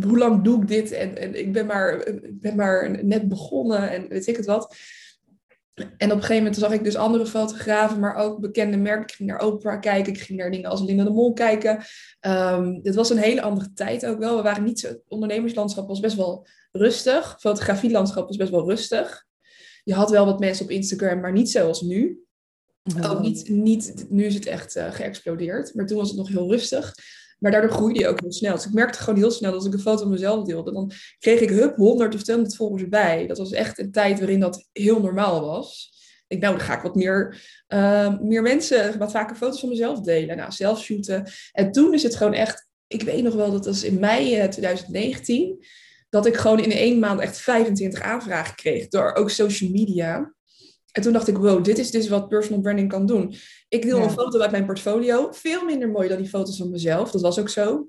hoe 0.00 0.18
lang 0.18 0.44
doe 0.44 0.62
ik 0.62 0.68
dit? 0.68 0.92
En, 0.92 1.18
en 1.18 1.38
ik 1.38 1.52
ben 1.52 1.66
maar, 1.66 2.06
ben 2.30 2.56
maar 2.56 3.04
net 3.04 3.28
begonnen 3.28 3.90
en 3.90 4.08
weet 4.08 4.26
ik 4.26 4.36
het 4.36 4.46
wat. 4.46 4.76
En 5.74 5.86
op 5.86 5.98
een 5.98 6.10
gegeven 6.10 6.36
moment 6.36 6.56
zag 6.56 6.72
ik 6.72 6.84
dus 6.84 6.96
andere 6.96 7.26
fotografen, 7.26 8.00
maar 8.00 8.14
ook 8.14 8.40
bekende 8.40 8.76
merken. 8.76 9.02
Ik 9.02 9.14
ging 9.14 9.28
naar 9.28 9.44
Oprah 9.44 9.80
kijken, 9.80 10.12
ik 10.12 10.20
ging 10.20 10.38
naar 10.38 10.50
dingen 10.50 10.70
als 10.70 10.82
Linda 10.82 11.04
de 11.04 11.10
Mol 11.10 11.32
kijken. 11.32 11.84
Um, 12.20 12.82
dit 12.82 12.94
was 12.94 13.10
een 13.10 13.18
hele 13.18 13.42
andere 13.42 13.72
tijd 13.72 14.06
ook 14.06 14.18
wel. 14.18 14.36
We 14.36 14.42
waren 14.42 14.64
niet 14.64 14.80
zo, 14.80 14.88
het 14.88 15.02
ondernemerslandschap 15.08 15.88
was 15.88 16.00
best 16.00 16.16
wel 16.16 16.46
rustig. 16.72 17.36
Fotografielandschap 17.40 18.26
was 18.26 18.36
best 18.36 18.50
wel 18.50 18.68
rustig. 18.68 19.26
Je 19.82 19.94
had 19.94 20.10
wel 20.10 20.26
wat 20.26 20.40
mensen 20.40 20.64
op 20.64 20.70
Instagram, 20.70 21.20
maar 21.20 21.32
niet 21.32 21.50
zoals 21.50 21.80
nu. 21.80 22.24
Ook 23.02 23.20
niet, 23.20 23.48
niet, 23.48 24.06
nu 24.08 24.24
is 24.24 24.34
het 24.34 24.46
echt 24.46 24.76
uh, 24.76 24.92
geëxplodeerd, 24.92 25.74
maar 25.74 25.86
toen 25.86 25.98
was 25.98 26.08
het 26.08 26.18
nog 26.18 26.28
heel 26.28 26.50
rustig. 26.50 26.94
Maar 27.38 27.50
daardoor 27.50 27.70
groeide 27.70 28.00
je 28.00 28.08
ook 28.08 28.20
heel 28.20 28.32
snel. 28.32 28.54
Dus 28.54 28.66
ik 28.66 28.72
merkte 28.72 28.98
gewoon 28.98 29.18
heel 29.18 29.30
snel 29.30 29.50
dat 29.50 29.60
als 29.60 29.68
ik 29.68 29.74
een 29.74 29.80
foto 29.80 30.02
van 30.02 30.10
mezelf 30.10 30.44
deelde, 30.44 30.72
dan 30.72 30.92
kreeg 31.18 31.40
ik 31.40 31.48
hup 31.50 31.76
100 31.76 32.14
of 32.14 32.22
200 32.22 32.56
volgers 32.56 32.88
bij. 32.88 33.26
Dat 33.26 33.38
was 33.38 33.52
echt 33.52 33.78
een 33.78 33.92
tijd 33.92 34.18
waarin 34.18 34.40
dat 34.40 34.68
heel 34.72 35.00
normaal 35.00 35.40
was. 35.40 35.92
Ik 36.26 36.40
nou, 36.40 36.56
dan 36.56 36.64
ga 36.64 36.76
ik 36.76 36.82
wat 36.82 36.94
meer, 36.94 37.42
uh, 37.68 38.18
meer 38.20 38.42
mensen, 38.42 38.98
wat 38.98 39.10
vaker 39.10 39.36
foto's 39.36 39.60
van 39.60 39.68
mezelf 39.68 40.00
delen. 40.00 40.36
Nou, 40.36 40.52
zelf 40.52 40.82
shooten. 40.82 41.30
En 41.52 41.72
toen 41.72 41.94
is 41.94 42.02
het 42.02 42.16
gewoon 42.16 42.34
echt, 42.34 42.68
ik 42.86 43.02
weet 43.02 43.22
nog 43.22 43.34
wel 43.34 43.50
dat 43.50 43.66
was 43.66 43.84
in 43.84 44.00
mei 44.00 44.48
2019, 44.48 45.56
eh, 45.60 45.66
dat 46.12 46.26
ik 46.26 46.36
gewoon 46.36 46.60
in 46.60 46.70
één 46.70 46.98
maand 46.98 47.20
echt 47.20 47.38
25 47.38 48.00
aanvragen 48.00 48.54
kreeg 48.54 48.88
door 48.88 49.14
ook 49.14 49.30
social 49.30 49.70
media. 49.70 50.34
En 50.92 51.02
toen 51.02 51.12
dacht 51.12 51.28
ik, 51.28 51.36
wow, 51.36 51.64
dit 51.64 51.78
is 51.78 51.90
dus 51.90 52.08
wat 52.08 52.28
personal 52.28 52.60
branding 52.60 52.88
kan 52.88 53.06
doen. 53.06 53.34
Ik 53.68 53.82
deel 53.82 54.02
een 54.02 54.10
foto 54.10 54.40
uit 54.40 54.50
mijn 54.50 54.66
portfolio. 54.66 55.28
Veel 55.30 55.64
minder 55.64 55.88
mooi 55.88 56.08
dan 56.08 56.18
die 56.18 56.28
foto's 56.28 56.56
van 56.56 56.70
mezelf. 56.70 57.10
Dat 57.10 57.20
was 57.20 57.38
ook 57.38 57.48
zo. 57.48 57.88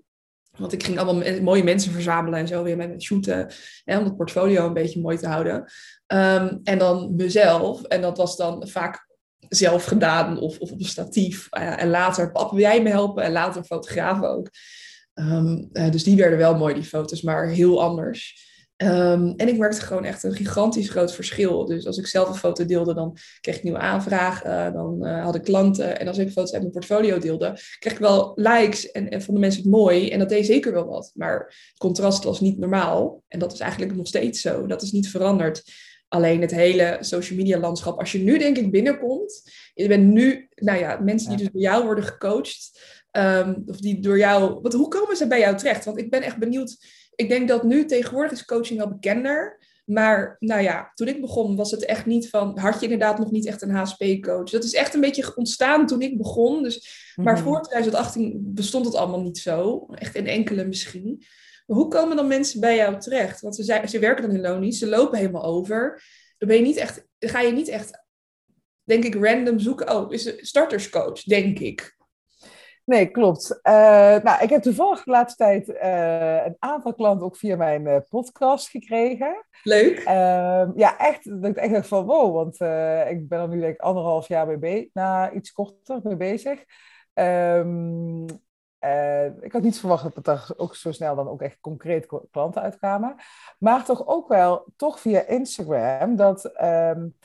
Want 0.57 0.73
ik 0.73 0.83
ging 0.83 0.99
allemaal 0.99 1.41
mooie 1.41 1.63
mensen 1.63 1.91
verzamelen 1.91 2.39
en 2.39 2.47
zo 2.47 2.63
weer 2.63 2.77
met 2.77 2.89
het 2.89 3.03
shooten. 3.03 3.51
Hè, 3.83 3.97
om 3.97 4.03
het 4.03 4.17
portfolio 4.17 4.65
een 4.65 4.73
beetje 4.73 5.01
mooi 5.01 5.17
te 5.17 5.27
houden. 5.27 5.71
Ehm, 6.07 6.57
en 6.63 6.77
dan 6.77 7.15
mezelf. 7.15 7.83
En 7.83 8.01
dat 8.01 8.17
was 8.17 8.37
dan 8.37 8.67
vaak 8.67 9.07
zelf 9.49 9.85
gedaan 9.85 10.39
of, 10.39 10.59
of 10.59 10.71
op 10.71 10.79
een 10.79 10.85
statief. 10.85 11.47
Uh, 11.51 11.81
en 11.81 11.89
later, 11.89 12.31
pap, 12.31 12.51
wil 12.51 12.59
jij 12.59 12.81
me 12.81 12.89
helpen? 12.89 13.23
En 13.23 13.31
later 13.31 13.63
fotografen 13.63 14.29
ook. 14.29 14.49
Um, 15.13 15.69
uh, 15.73 15.91
dus 15.91 16.03
die 16.03 16.15
werden 16.15 16.37
wel 16.37 16.57
mooi, 16.57 16.73
die 16.73 16.83
foto's, 16.83 17.21
maar 17.21 17.47
heel 17.47 17.81
anders. 17.81 18.51
Um, 18.77 19.33
en 19.37 19.47
ik 19.47 19.57
merkte 19.57 19.81
gewoon 19.81 20.05
echt 20.05 20.23
een 20.23 20.33
gigantisch 20.33 20.89
groot 20.89 21.13
verschil. 21.13 21.65
Dus 21.65 21.85
als 21.85 21.97
ik 21.97 22.07
zelf 22.07 22.29
een 22.29 22.35
foto 22.35 22.65
deelde, 22.65 22.93
dan 22.93 23.17
kreeg 23.41 23.55
ik 23.55 23.63
nieuwe 23.63 23.79
aanvragen. 23.79 24.49
Uh, 24.49 24.73
dan 24.73 25.07
uh, 25.07 25.23
had 25.23 25.35
ik 25.35 25.43
klanten. 25.43 25.99
En 25.99 26.07
als 26.07 26.17
ik 26.17 26.31
foto's 26.31 26.51
uit 26.51 26.61
mijn 26.61 26.73
portfolio 26.73 27.17
deelde, 27.17 27.59
kreeg 27.79 27.93
ik 27.93 27.99
wel 27.99 28.31
likes. 28.35 28.91
En, 28.91 29.09
en 29.09 29.21
vonden 29.21 29.41
mensen 29.41 29.61
het 29.61 29.71
mooi. 29.71 30.09
En 30.09 30.19
dat 30.19 30.29
deed 30.29 30.45
zeker 30.45 30.73
wel 30.73 30.85
wat. 30.85 31.11
Maar 31.13 31.39
het 31.45 31.77
contrast 31.77 32.23
was 32.23 32.39
niet 32.39 32.57
normaal. 32.57 33.23
En 33.27 33.39
dat 33.39 33.53
is 33.53 33.59
eigenlijk 33.59 33.95
nog 33.95 34.07
steeds 34.07 34.41
zo. 34.41 34.65
Dat 34.65 34.81
is 34.81 34.91
niet 34.91 35.09
veranderd. 35.09 35.63
Alleen 36.07 36.41
het 36.41 36.51
hele 36.51 36.97
social 36.99 37.37
media 37.37 37.59
landschap. 37.59 37.99
Als 37.99 38.11
je 38.11 38.19
nu 38.19 38.37
denk 38.37 38.57
ik 38.57 38.71
binnenkomt. 38.71 39.51
Je 39.73 39.87
bent 39.87 40.13
nu, 40.13 40.49
nou 40.55 40.79
ja, 40.79 40.99
mensen 40.99 41.29
die 41.29 41.37
dus 41.37 41.49
door 41.51 41.61
jou 41.61 41.85
worden 41.85 42.03
gecoacht. 42.03 42.79
Um, 43.17 43.63
of 43.65 43.77
die 43.77 43.99
door 43.99 44.17
jou. 44.17 44.69
Hoe 44.75 44.87
komen 44.87 45.15
ze 45.15 45.27
bij 45.27 45.39
jou 45.39 45.57
terecht? 45.57 45.85
Want 45.85 45.97
ik 45.97 46.09
ben 46.09 46.21
echt 46.21 46.37
benieuwd 46.37 46.77
ik 47.15 47.29
denk 47.29 47.47
dat 47.47 47.63
nu 47.63 47.85
tegenwoordig 47.85 48.31
is 48.31 48.45
coaching 48.45 48.79
wel 48.79 48.89
bekender. 48.89 49.59
Maar 49.85 50.35
nou 50.39 50.61
ja, 50.61 50.91
toen 50.93 51.07
ik 51.07 51.21
begon 51.21 51.55
was 51.55 51.71
het 51.71 51.85
echt 51.85 52.05
niet 52.05 52.29
van, 52.29 52.57
had 52.59 52.75
je 52.75 52.83
inderdaad 52.83 53.19
nog 53.19 53.31
niet 53.31 53.45
echt 53.45 53.61
een 53.61 53.75
HSP-coach. 53.75 54.49
Dat 54.49 54.63
is 54.63 54.73
echt 54.73 54.93
een 54.93 55.01
beetje 55.01 55.35
ontstaan 55.35 55.87
toen 55.87 56.01
ik 56.01 56.17
begon. 56.17 56.63
Dus, 56.63 57.13
Maar 57.15 57.33
mhm. 57.33 57.43
voor 57.43 57.61
2018 57.61 58.41
bestond 58.43 58.85
het 58.85 58.95
allemaal 58.95 59.21
niet 59.21 59.37
zo. 59.37 59.85
Echt 59.85 60.15
in 60.15 60.27
enkele 60.27 60.65
misschien. 60.65 61.23
Maar 61.65 61.77
hoe 61.77 61.87
komen 61.87 62.15
dan 62.15 62.27
mensen 62.27 62.59
bij 62.59 62.75
jou 62.75 62.99
terecht? 62.99 63.41
Want 63.41 63.55
ze, 63.55 63.81
ze 63.87 63.99
werken 63.99 64.27
dan 64.27 64.35
in 64.35 64.41
loonies, 64.41 64.79
ze 64.79 64.87
lopen 64.87 65.17
helemaal 65.17 65.43
over. 65.43 66.03
Dan 66.37 66.47
ben 66.47 66.57
je 66.57 66.63
niet 66.63 66.77
echt, 66.77 67.07
ga 67.19 67.41
je 67.41 67.51
niet 67.51 67.67
echt, 67.67 68.03
denk 68.83 69.03
ik, 69.03 69.15
random 69.15 69.59
zoeken. 69.59 69.95
Oh, 69.95 70.13
is 70.13 70.25
een 70.25 70.37
starterscoach, 70.41 71.23
denk 71.23 71.59
ik. 71.59 71.97
Nee, 72.85 73.05
klopt. 73.07 73.59
Uh, 73.63 73.73
nou, 74.23 74.43
ik 74.43 74.49
heb 74.49 74.61
toevallig 74.61 75.03
de 75.03 75.11
laatste 75.11 75.43
tijd 75.43 75.67
uh, 75.69 76.45
een 76.45 76.55
aantal 76.59 76.93
klanten 76.93 77.25
ook 77.25 77.37
via 77.37 77.55
mijn 77.55 77.85
uh, 77.85 77.97
podcast 78.09 78.69
gekregen. 78.69 79.45
Leuk. 79.63 79.99
Ehm, 79.99 80.71
ja, 80.75 80.97
echt. 80.97 81.41
Dat 81.41 81.49
ik 81.49 81.55
echt 81.55 81.73
dacht 81.73 81.87
van 81.87 82.05
wow, 82.05 82.33
want 82.33 82.53
ik 83.09 83.27
ben 83.27 83.39
er 83.39 83.47
nu 83.47 83.59
denk 83.59 83.73
ik 83.73 83.81
anderhalf 83.81 84.27
jaar 84.27 84.47
mee 84.47 84.57
bezig, 84.57 84.89
na 84.93 85.31
iets 85.31 85.51
korter 85.51 85.99
mee 86.03 86.15
bezig. 86.15 86.63
Um, 87.13 88.25
ik 89.41 89.51
had 89.51 89.61
niet 89.61 89.79
verwacht 89.79 90.15
dat 90.15 90.27
er 90.27 90.53
ook 90.57 90.75
zo 90.75 90.91
snel 90.91 91.15
dan 91.15 91.27
ook 91.27 91.41
echt 91.41 91.59
concreet 91.61 92.07
klanten 92.31 92.61
uitkwamen. 92.61 93.15
Maar 93.59 93.85
toch 93.85 94.07
ook 94.07 94.27
wel, 94.27 94.65
toch 94.75 94.99
via 94.99 95.27
Instagram, 95.27 96.15
dat, 96.15 96.45
um, 96.63 97.15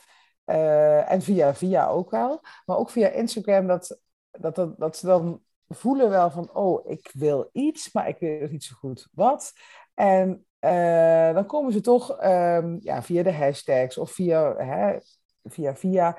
en 0.45 1.21
via 1.21 1.55
via 1.55 1.87
ook 1.87 2.11
wel, 2.11 2.41
maar 2.65 2.77
ook 2.77 2.89
via 2.89 3.07
Instagram 3.07 3.67
dat 3.67 3.99
dat, 4.31 4.55
dat, 4.55 4.77
dat 4.77 4.97
ze 4.97 5.05
dan 5.05 5.41
voelen 5.69 6.09
wel 6.09 6.31
van, 6.31 6.53
oh, 6.53 6.89
ik 6.89 7.11
wil 7.13 7.49
iets, 7.53 7.91
maar 7.93 8.07
ik 8.07 8.19
weet 8.19 8.51
niet 8.51 8.63
zo 8.63 8.75
goed 8.75 9.07
wat. 9.11 9.53
En 9.93 10.45
uh, 10.59 11.33
dan 11.33 11.45
komen 11.45 11.71
ze 11.71 11.81
toch 11.81 12.23
um, 12.23 12.77
ja, 12.81 13.03
via 13.03 13.23
de 13.23 13.33
hashtags 13.33 13.97
of 13.97 14.11
via, 14.11 14.55
hè, 14.57 14.97
via, 15.43 15.75
via 15.75 16.17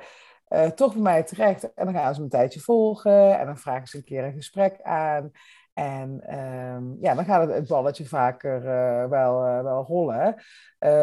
uh, 0.48 0.66
toch 0.66 0.92
bij 0.92 1.02
mij 1.02 1.22
terecht. 1.22 1.74
En 1.74 1.84
dan 1.84 1.94
gaan 1.94 2.14
ze 2.14 2.22
een 2.22 2.28
tijdje 2.28 2.60
volgen 2.60 3.38
en 3.38 3.46
dan 3.46 3.58
vragen 3.58 3.88
ze 3.88 3.96
een 3.96 4.04
keer 4.04 4.24
een 4.24 4.32
gesprek 4.32 4.82
aan. 4.82 5.30
En 5.72 6.38
um, 6.38 6.96
ja, 7.00 7.14
dan 7.14 7.24
gaat 7.24 7.48
het, 7.48 7.68
balletje 7.68 8.06
vaker 8.06 8.56
uh, 8.64 9.08
wel, 9.08 9.40
wel 9.62 9.84
rollen. 9.84 10.42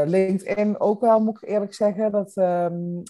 LinkedIn 0.06 0.80
ook 0.80 1.02
wel, 1.02 1.20
moet 1.20 1.44
ik 1.44 1.50
eerlijk 1.50 1.74
zeggen. 1.74 2.12
Dat, 2.12 2.36
um, 2.36 3.04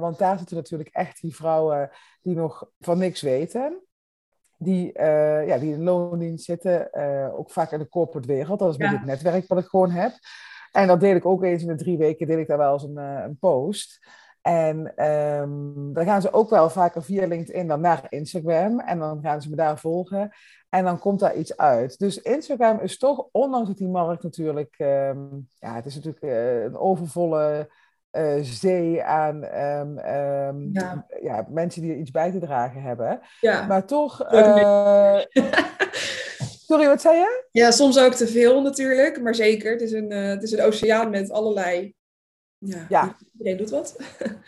want 0.00 0.18
daar 0.18 0.38
zitten 0.38 0.56
natuurlijk 0.56 0.94
echt 0.94 1.20
die 1.20 1.34
vrouwen 1.34 1.90
die 2.22 2.36
nog 2.36 2.70
van 2.78 2.98
niks 2.98 3.20
weten 3.20 3.82
die, 4.62 4.98
uh, 4.98 5.46
ja, 5.46 5.58
die 5.58 5.72
in 5.72 5.82
loondienst 5.82 6.44
zitten, 6.44 6.88
uh, 6.92 7.38
ook 7.38 7.50
vaak 7.50 7.72
in 7.72 7.78
de 7.78 7.88
corporate 7.88 8.28
wereld. 8.28 8.58
Dat 8.58 8.70
is 8.70 8.76
met 8.76 8.90
het 8.90 9.04
netwerk 9.04 9.46
wat 9.46 9.58
ik 9.58 9.66
gewoon 9.66 9.90
heb. 9.90 10.12
En 10.72 10.86
dat 10.86 11.00
deel 11.00 11.14
ik 11.14 11.26
ook 11.26 11.42
eens 11.42 11.62
in 11.62 11.68
de 11.68 11.74
drie 11.74 11.98
weken, 11.98 12.26
deel 12.26 12.38
ik 12.38 12.46
daar 12.46 12.58
wel 12.58 12.72
eens 12.72 12.82
een, 12.82 12.98
uh, 12.98 13.22
een 13.24 13.38
post. 13.38 14.06
En 14.42 15.06
um, 15.06 15.92
dan 15.92 16.04
gaan 16.04 16.20
ze 16.20 16.32
ook 16.32 16.50
wel 16.50 16.70
vaker 16.70 17.02
via 17.02 17.26
LinkedIn 17.26 17.68
dan 17.68 17.80
naar 17.80 18.06
Instagram. 18.08 18.80
En 18.80 18.98
dan 18.98 19.20
gaan 19.22 19.42
ze 19.42 19.50
me 19.50 19.56
daar 19.56 19.78
volgen. 19.78 20.30
En 20.68 20.84
dan 20.84 20.98
komt 20.98 21.20
daar 21.20 21.36
iets 21.36 21.56
uit. 21.56 21.98
Dus 21.98 22.18
Instagram 22.18 22.80
is 22.80 22.98
toch, 22.98 23.28
ondanks 23.32 23.68
dat 23.68 23.78
die 23.78 23.88
markt 23.88 24.22
natuurlijk... 24.22 24.74
Um, 24.78 25.48
ja, 25.54 25.74
het 25.74 25.86
is 25.86 25.94
natuurlijk 25.94 26.22
een 26.64 26.76
overvolle 26.76 27.68
uh, 28.12 28.38
zee 28.42 29.02
aan 29.02 29.44
um, 29.44 29.98
um, 29.98 30.70
ja. 30.72 31.06
ja. 31.22 31.46
mensen 31.48 31.82
die 31.82 31.90
er 31.92 31.98
iets 31.98 32.10
bij 32.10 32.30
te 32.30 32.38
dragen 32.38 32.82
hebben. 32.82 33.20
Ja. 33.40 33.66
Maar 33.66 33.86
toch. 33.86 34.32
Uh... 34.32 35.20
Sorry, 36.66 36.86
wat 36.86 37.00
zei 37.00 37.16
je? 37.16 37.46
Ja, 37.50 37.70
soms 37.70 37.98
ook 37.98 38.12
te 38.12 38.26
veel 38.26 38.62
natuurlijk, 38.62 39.22
maar 39.22 39.34
zeker. 39.34 39.72
Het 39.72 39.80
is 39.80 39.92
een, 39.92 40.10
uh, 40.10 40.28
het 40.28 40.42
is 40.42 40.52
een 40.52 40.62
oceaan 40.62 41.10
met 41.10 41.30
allerlei. 41.30 41.94
Ja, 42.58 42.86
ja. 42.88 43.16
iedereen 43.32 43.56
doet 43.56 43.70
wat. 43.70 43.96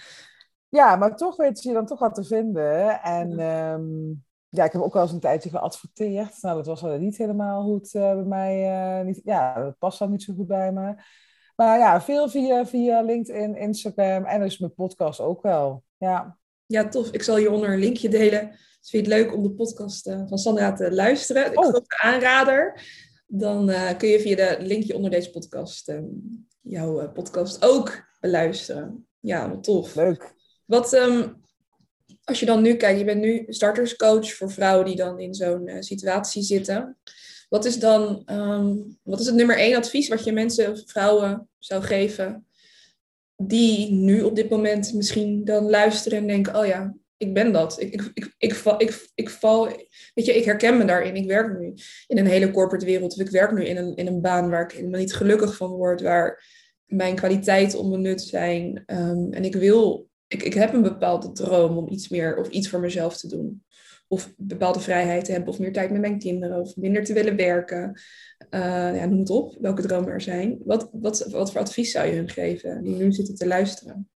ja, 0.79 0.97
maar 0.97 1.17
toch 1.17 1.37
weet 1.37 1.62
je 1.62 1.73
dan 1.73 1.87
toch 1.87 1.99
wat 1.99 2.15
te 2.15 2.25
vinden. 2.25 3.03
En 3.03 3.31
ja. 3.37 3.73
Um, 3.73 4.25
ja, 4.49 4.65
ik 4.65 4.73
heb 4.73 4.83
ook 4.83 4.93
wel 4.93 5.03
eens 5.03 5.12
een 5.12 5.21
tijdje 5.21 5.51
geadverteerd. 5.51 6.43
Nou, 6.43 6.57
dat 6.57 6.67
was 6.67 6.81
wel 6.81 6.99
niet 6.99 7.17
helemaal 7.17 7.62
goed 7.62 7.91
bij 7.93 8.15
mij. 8.15 9.03
niet, 9.03 9.21
ja, 9.25 9.62
dat 9.62 9.79
past 9.79 9.99
dan 9.99 10.11
niet 10.11 10.23
zo 10.23 10.35
goed 10.35 10.47
bij 10.47 10.73
me. 10.73 10.95
Maar 11.57 11.79
ja, 11.79 12.03
veel 12.03 12.29
via, 12.29 12.67
via 12.67 13.01
LinkedIn, 13.03 13.57
Instagram 13.57 14.25
en 14.25 14.41
dus 14.41 14.59
mijn 14.59 14.75
podcast 14.75 15.21
ook 15.21 15.43
wel. 15.43 15.83
Ja. 15.99 16.39
Ja, 16.67 16.89
tof. 16.89 17.11
Ik 17.11 17.23
zal 17.23 17.37
hieronder 17.37 17.73
een 17.73 17.79
linkje 17.79 18.09
delen. 18.09 18.49
Dus 18.51 18.91
vind 18.91 19.07
je 19.07 19.13
het 19.13 19.23
leuk 19.23 19.35
om 19.35 19.43
de 19.43 19.51
podcast 19.51 20.07
uh, 20.07 20.23
van 20.27 20.39
Sandra 20.39 20.73
te 20.73 20.93
luisteren? 20.93 21.51
De 21.51 21.57
Oh. 21.59 21.69
grote 21.69 21.99
aanrader. 22.03 22.81
Dan 23.27 23.71
eh, 23.71 23.97
kun 23.97 24.09
je 24.09 24.21
via 24.21 24.37
de 24.37 24.57
linkje 24.61 24.97
onder 24.97 25.11
deze 25.11 25.31
podcast 25.31 25.89
eh, 25.89 25.99
jouw 26.61 27.01
eh, 27.01 27.13
podcast 27.13 27.65
ook 27.65 28.05
beluisteren. 28.21 29.07
Ja, 29.21 29.49
wat 29.51 29.65
tof. 29.65 29.95
Leuk. 29.95 30.35
Wat, 30.65 30.93
ehm, 30.93 31.29
als 32.25 32.41
je 32.41 32.47
dan 32.47 32.63
nu 32.63 32.75
kijkt, 32.75 32.99
je 32.99 33.05
bent 33.05 33.21
nu 33.21 33.45
starterscoach 33.49 34.33
voor 34.33 34.51
vrouwen 34.51 34.87
die 34.87 34.97
dan 34.97 35.19
in 35.21 35.35
zo'n 35.35 35.67
eh, 35.67 35.77
situatie 35.81 36.43
zitten. 36.43 36.97
Wat 37.55 37.65
is 37.65 37.79
dan, 37.79 38.23
ehm, 38.27 38.77
wat 39.03 39.21
is 39.21 39.27
het 39.27 39.35
nummer 39.35 39.59
één 39.59 39.77
advies 39.77 40.09
wat 40.09 40.25
je 40.25 40.33
mensen 40.33 40.71
of 40.71 40.83
vrouwen 40.87 41.49
zou 41.59 41.83
geven 41.83 42.47
die 43.37 43.93
nu 43.93 44.23
op 44.23 44.37
dit 44.37 44.51
moment 44.51 44.95
misschien 44.95 45.45
dan 45.45 45.71
luisteren 45.71 46.19
en 46.19 46.27
denken, 46.27 46.57
oh 46.57 46.67
ja, 46.67 46.95
ik 47.17 47.35
ben 47.35 47.53
dat. 47.53 47.81
Ik, 47.81 47.93
ik, 47.93 48.11
ik, 48.15 48.35
ik, 48.39 48.55
val, 48.55 48.81
ik, 48.81 49.11
ik 49.15 49.31
val, 49.31 49.65
weet 50.15 50.27
je, 50.27 50.37
ik 50.37 50.45
herken 50.45 50.79
me 50.79 50.85
daarin. 50.85 51.17
Ik 51.17 51.27
werk 51.27 51.59
nu 51.59 51.75
in 52.07 52.19
een 52.19 52.27
hele 52.27 52.51
corporate 52.51 52.87
wereld. 52.87 53.21
Ik 53.21 53.31
werk 53.31 53.53
nu 53.53 53.65
in 53.65 53.77
een, 53.77 53.97
in 53.97 54.07
een 54.07 54.21
baan 54.21 54.51
waar 54.51 54.65
ik 54.65 54.73
helemaal 54.77 55.01
niet 55.01 55.15
gelukkig 55.15 55.57
van 55.57 55.71
word, 55.71 56.01
waar 56.01 56.45
mijn 56.85 57.15
kwaliteiten 57.15 57.79
onbenut 57.79 58.23
zijn. 58.23 58.83
Ehm, 58.87 59.33
en 59.33 59.45
ik 59.45 59.55
wil, 59.55 60.09
ik, 60.27 60.43
ik 60.43 60.55
heb 60.55 60.73
een 60.73 60.83
bepaalde 60.83 61.33
droom 61.33 61.77
om 61.77 61.89
iets 61.89 62.09
meer 62.09 62.37
of 62.37 62.49
iets 62.49 62.69
voor 62.69 62.81
mezelf 62.81 63.17
te 63.17 63.29
doen. 63.29 63.64
Of 64.15 64.33
bepaalde 64.37 64.81
vrijheid 64.81 65.25
te 65.25 65.33
hebben, 65.33 65.49
of 65.51 65.59
meer 65.59 65.73
tijd 65.73 65.91
met 65.91 66.01
mijn 66.01 66.19
kinderen, 66.19 66.61
of 66.61 66.77
minder 66.77 67.05
te 67.05 67.12
willen 67.12 67.37
werken. 67.37 68.01
Uh, 68.51 68.97
ja, 68.97 69.05
noem 69.05 69.19
het 69.19 69.31
op, 69.31 69.57
welke 69.61 69.83
dromen 69.83 70.09
er 70.09 70.21
zijn. 70.21 70.59
Wat, 70.65 70.89
wat, 70.93 71.27
wat 71.31 71.53
voor 71.53 71.61
advies 71.61 71.91
zou 71.91 72.07
je 72.07 72.15
hun 72.15 72.29
geven 72.29 72.83
die 72.83 72.97
nu 72.97 73.12
zitten 73.12 73.35
te 73.35 73.47
luisteren? 73.47 74.09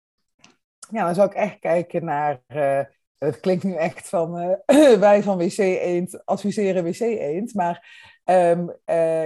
Ja, 0.90 1.05
dan 1.05 1.14
zou 1.14 1.28
ik 1.28 1.34
echt 1.34 1.59
kijken 1.59 2.05
naar. 2.05 2.40
Uh, 2.49 2.80
het 3.18 3.40
klinkt 3.40 3.64
nu 3.64 3.74
echt 3.74 4.09
van 4.09 4.40
uh, 4.66 4.99
wij 4.99 5.22
van 5.22 5.38
WC 5.38 5.59
Eend 5.59 6.24
adviseren 6.24 6.84
WC 6.84 7.01
Eend. 7.01 7.55
Maar 7.55 7.88
um, 8.24 8.72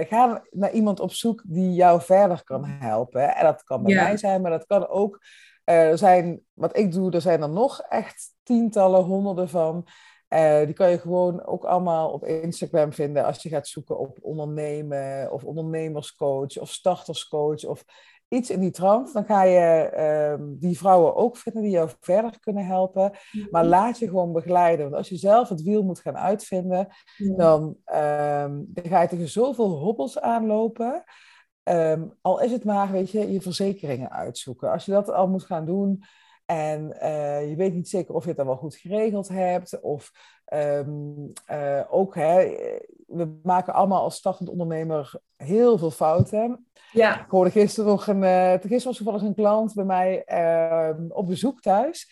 ga 0.07 0.43
naar 0.49 0.71
iemand 0.71 0.99
op 0.99 1.11
zoek 1.11 1.43
die 1.45 1.73
jou 1.73 2.01
verder 2.01 2.43
kan 2.43 2.65
helpen. 2.65 3.35
En 3.35 3.43
dat 3.45 3.63
kan 3.63 3.83
bij 3.83 3.93
ja. 3.93 4.03
mij 4.03 4.17
zijn, 4.17 4.41
maar 4.41 4.51
dat 4.51 4.65
kan 4.65 4.87
ook. 4.87 5.23
er 5.63 5.97
zijn, 5.97 6.41
wat 6.53 6.77
ik 6.77 6.91
doe, 6.91 7.11
er 7.11 7.21
zijn 7.21 7.41
er 7.41 7.49
nog 7.49 7.81
echt 7.81 8.33
tientallen, 8.43 9.03
honderden 9.03 9.49
van. 9.49 9.87
Uh, 10.33 10.65
die 10.65 10.73
kan 10.73 10.89
je 10.89 10.99
gewoon 10.99 11.45
ook 11.45 11.63
allemaal 11.63 12.09
op 12.09 12.25
Instagram 12.25 12.93
vinden 12.93 13.25
als 13.25 13.43
je 13.43 13.49
gaat 13.49 13.67
zoeken 13.67 13.99
op 13.99 14.17
ondernemen 14.21 15.31
of 15.31 15.43
ondernemerscoach 15.43 16.59
of 16.59 16.69
starterscoach 16.69 17.65
of 17.65 17.83
iets 18.27 18.49
in 18.49 18.59
die 18.59 18.71
trant. 18.71 19.13
Dan 19.13 19.25
ga 19.25 19.43
je 19.43 19.91
uh, 20.39 20.45
die 20.47 20.77
vrouwen 20.77 21.15
ook 21.15 21.37
vinden 21.37 21.61
die 21.61 21.71
jou 21.71 21.89
verder 21.99 22.39
kunnen 22.39 22.65
helpen. 22.65 23.11
Mm-hmm. 23.31 23.49
Maar 23.51 23.65
laat 23.65 23.99
je 23.99 24.07
gewoon 24.07 24.31
begeleiden. 24.31 24.85
Want 24.85 24.97
als 24.97 25.09
je 25.09 25.17
zelf 25.17 25.49
het 25.49 25.61
wiel 25.61 25.83
moet 25.83 25.99
gaan 25.99 26.17
uitvinden, 26.17 26.87
mm-hmm. 27.17 27.37
dan, 27.37 27.61
um, 27.85 28.65
dan 28.67 28.85
ga 28.85 29.01
je 29.01 29.07
tegen 29.07 29.29
zoveel 29.29 29.69
hobbels 29.69 30.19
aanlopen. 30.19 31.03
Um, 31.63 32.17
al 32.21 32.41
is 32.41 32.51
het 32.51 32.63
maar, 32.63 32.91
weet 32.91 33.11
je, 33.11 33.31
je 33.31 33.41
verzekeringen 33.41 34.11
uitzoeken. 34.11 34.71
Als 34.71 34.85
je 34.85 34.91
dat 34.91 35.09
al 35.09 35.27
moet 35.27 35.43
gaan 35.43 35.65
doen, 35.65 36.03
en 36.51 36.97
uh, 37.01 37.49
je 37.49 37.55
weet 37.55 37.73
niet 37.73 37.89
zeker 37.89 38.15
of 38.15 38.21
je 38.21 38.27
het 38.27 38.37
dan 38.37 38.45
wel 38.45 38.55
goed 38.55 38.75
geregeld 38.75 39.27
hebt. 39.27 39.79
Of 39.81 40.11
um, 40.53 41.31
uh, 41.51 41.81
ook, 41.89 42.15
hè, 42.15 42.57
we 43.07 43.39
maken 43.43 43.73
allemaal 43.73 44.01
als 44.01 44.15
startend 44.15 44.49
ondernemer 44.49 45.19
heel 45.37 45.77
veel 45.77 45.91
fouten. 45.91 46.65
Ja. 46.91 47.19
Ik 47.23 47.29
hoorde 47.29 47.51
gisteren 47.51 47.89
nog 47.89 48.07
een, 48.07 48.23
uh, 48.23 48.51
gisteren 48.51 48.83
was 48.83 48.97
toevallig 48.97 49.21
een 49.21 49.35
klant 49.35 49.73
bij 49.73 49.85
mij 49.85 50.23
op 51.09 51.27
bezoek 51.27 51.61
thuis. 51.61 52.11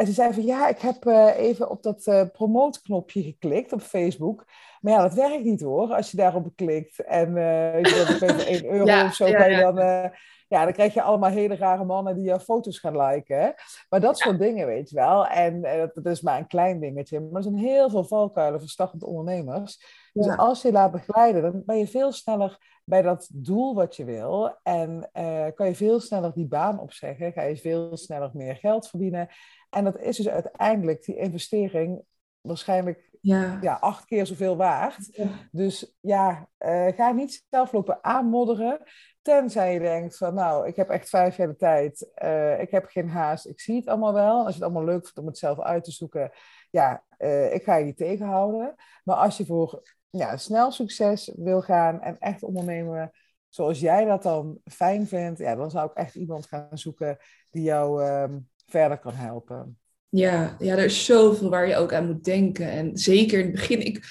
En 0.00 0.06
ze 0.06 0.12
zei 0.12 0.32
van 0.32 0.44
ja, 0.44 0.68
ik 0.68 0.78
heb 0.78 1.06
even 1.36 1.70
op 1.70 1.82
dat 1.82 2.28
promote-knopje 2.32 3.22
geklikt 3.22 3.72
op 3.72 3.80
Facebook. 3.80 4.44
Maar 4.80 4.92
ja, 4.92 5.02
dat 5.02 5.14
werkt 5.14 5.44
niet 5.44 5.60
hoor, 5.60 5.94
als 5.94 6.10
je 6.10 6.16
daarop 6.16 6.48
klikt. 6.54 7.04
En 7.04 7.34
je 7.82 8.16
dat 8.20 8.30
even 8.30 8.46
1 8.46 8.64
euro 8.72 8.84
ja, 8.84 9.04
of 9.04 9.14
zo 9.14 9.26
ja, 9.26 9.38
kan 9.38 9.50
je 9.50 9.56
dan 9.56 10.10
ja, 10.50 10.64
dan 10.64 10.72
krijg 10.72 10.94
je 10.94 11.02
allemaal 11.02 11.30
hele 11.30 11.56
rare 11.56 11.84
mannen 11.84 12.14
die 12.14 12.24
jouw 12.24 12.38
foto's 12.38 12.78
gaan 12.78 12.96
liken. 12.96 13.40
Hè? 13.40 13.50
Maar 13.88 14.00
dat 14.00 14.18
soort 14.18 14.38
dingen, 14.38 14.66
weet 14.66 14.90
je 14.90 14.96
wel. 14.96 15.26
En 15.26 15.64
uh, 15.64 15.84
dat, 15.94 16.06
is 16.06 16.20
maar 16.20 16.38
een 16.38 16.46
klein 16.46 16.80
dingetje. 16.80 17.20
Maar 17.20 17.36
er 17.36 17.42
zijn 17.42 17.56
heel 17.56 17.90
veel 17.90 18.04
valkuilen 18.04 18.60
voor 18.60 18.68
startende 18.68 19.06
ondernemers. 19.06 19.84
Dus 20.12 20.36
als 20.36 20.62
je 20.62 20.72
laat 20.72 20.90
begeleiden, 20.90 21.42
dan 21.42 21.62
ben 21.66 21.78
je 21.78 21.86
veel 21.86 22.12
sneller 22.12 22.80
bij 22.84 23.02
dat 23.02 23.28
doel 23.32 23.74
wat 23.74 23.96
je 23.96 24.04
wil. 24.04 24.56
En 24.62 25.10
uh, 25.12 25.46
kan 25.54 25.66
je 25.66 25.74
veel 25.74 26.00
sneller 26.00 26.32
die 26.34 26.46
baan 26.46 26.80
opzeggen. 26.80 27.32
Ga 27.32 27.42
je 27.42 27.56
veel 27.56 27.96
sneller 27.96 28.30
meer 28.32 28.56
geld 28.56 28.88
verdienen. 28.88 29.28
En 29.70 29.84
dat 29.84 29.98
is 29.98 30.16
dus 30.16 30.28
uiteindelijk 30.28 31.04
die 31.04 31.16
investering 31.16 32.02
waarschijnlijk 32.40 33.10
ja. 33.20 33.58
Ja, 33.60 33.74
acht 33.74 34.04
keer 34.04 34.26
zoveel 34.26 34.56
waard. 34.56 35.08
Ja. 35.10 35.28
Dus 35.50 35.96
ja, 36.00 36.48
uh, 36.58 36.86
ga 36.86 37.12
niet 37.12 37.46
zelf 37.50 37.72
lopen 37.72 38.04
aanmodderen. 38.04 38.82
Tenzij 39.22 39.72
je 39.72 39.80
denkt 39.80 40.16
van, 40.16 40.34
nou, 40.34 40.66
ik 40.66 40.76
heb 40.76 40.88
echt 40.88 41.08
vijf 41.08 41.36
jaar 41.36 41.46
de 41.46 41.56
tijd. 41.56 42.10
Uh, 42.22 42.60
ik 42.60 42.70
heb 42.70 42.86
geen 42.86 43.08
haast. 43.08 43.46
Ik 43.46 43.60
zie 43.60 43.76
het 43.76 43.86
allemaal 43.86 44.12
wel. 44.12 44.38
Als 44.38 44.46
je 44.46 44.54
het 44.54 44.62
allemaal 44.62 44.84
leuk 44.84 45.02
vindt 45.02 45.18
om 45.18 45.26
het 45.26 45.38
zelf 45.38 45.60
uit 45.60 45.84
te 45.84 45.90
zoeken. 45.90 46.30
Ja, 46.70 47.04
uh, 47.18 47.54
ik 47.54 47.62
ga 47.62 47.76
je 47.76 47.84
niet 47.84 47.96
tegenhouden. 47.96 48.74
Maar 49.04 49.16
als 49.16 49.36
je 49.36 49.46
voor 49.46 49.82
ja, 50.10 50.36
snel 50.36 50.70
succes 50.70 51.32
wil 51.36 51.62
gaan 51.62 52.00
en 52.00 52.18
echt 52.18 52.42
ondernemen 52.42 53.10
zoals 53.48 53.80
jij 53.80 54.04
dat 54.04 54.22
dan 54.22 54.60
fijn 54.64 55.06
vindt. 55.06 55.38
Ja, 55.38 55.54
dan 55.54 55.70
zou 55.70 55.90
ik 55.90 55.96
echt 55.96 56.14
iemand 56.14 56.46
gaan 56.46 56.78
zoeken 56.78 57.18
die 57.50 57.62
jou 57.62 58.04
um, 58.04 58.48
verder 58.70 58.98
kan 58.98 59.14
helpen. 59.14 59.78
Ja, 60.08 60.56
ja, 60.58 60.76
er 60.76 60.84
is 60.84 61.04
zoveel 61.04 61.50
waar 61.50 61.68
je 61.68 61.76
ook 61.76 61.92
aan 61.92 62.06
moet 62.06 62.24
denken. 62.24 62.70
En 62.70 62.98
zeker 62.98 63.38
in 63.38 63.44
het 63.44 63.54
begin, 63.54 63.86
ik 63.86 64.04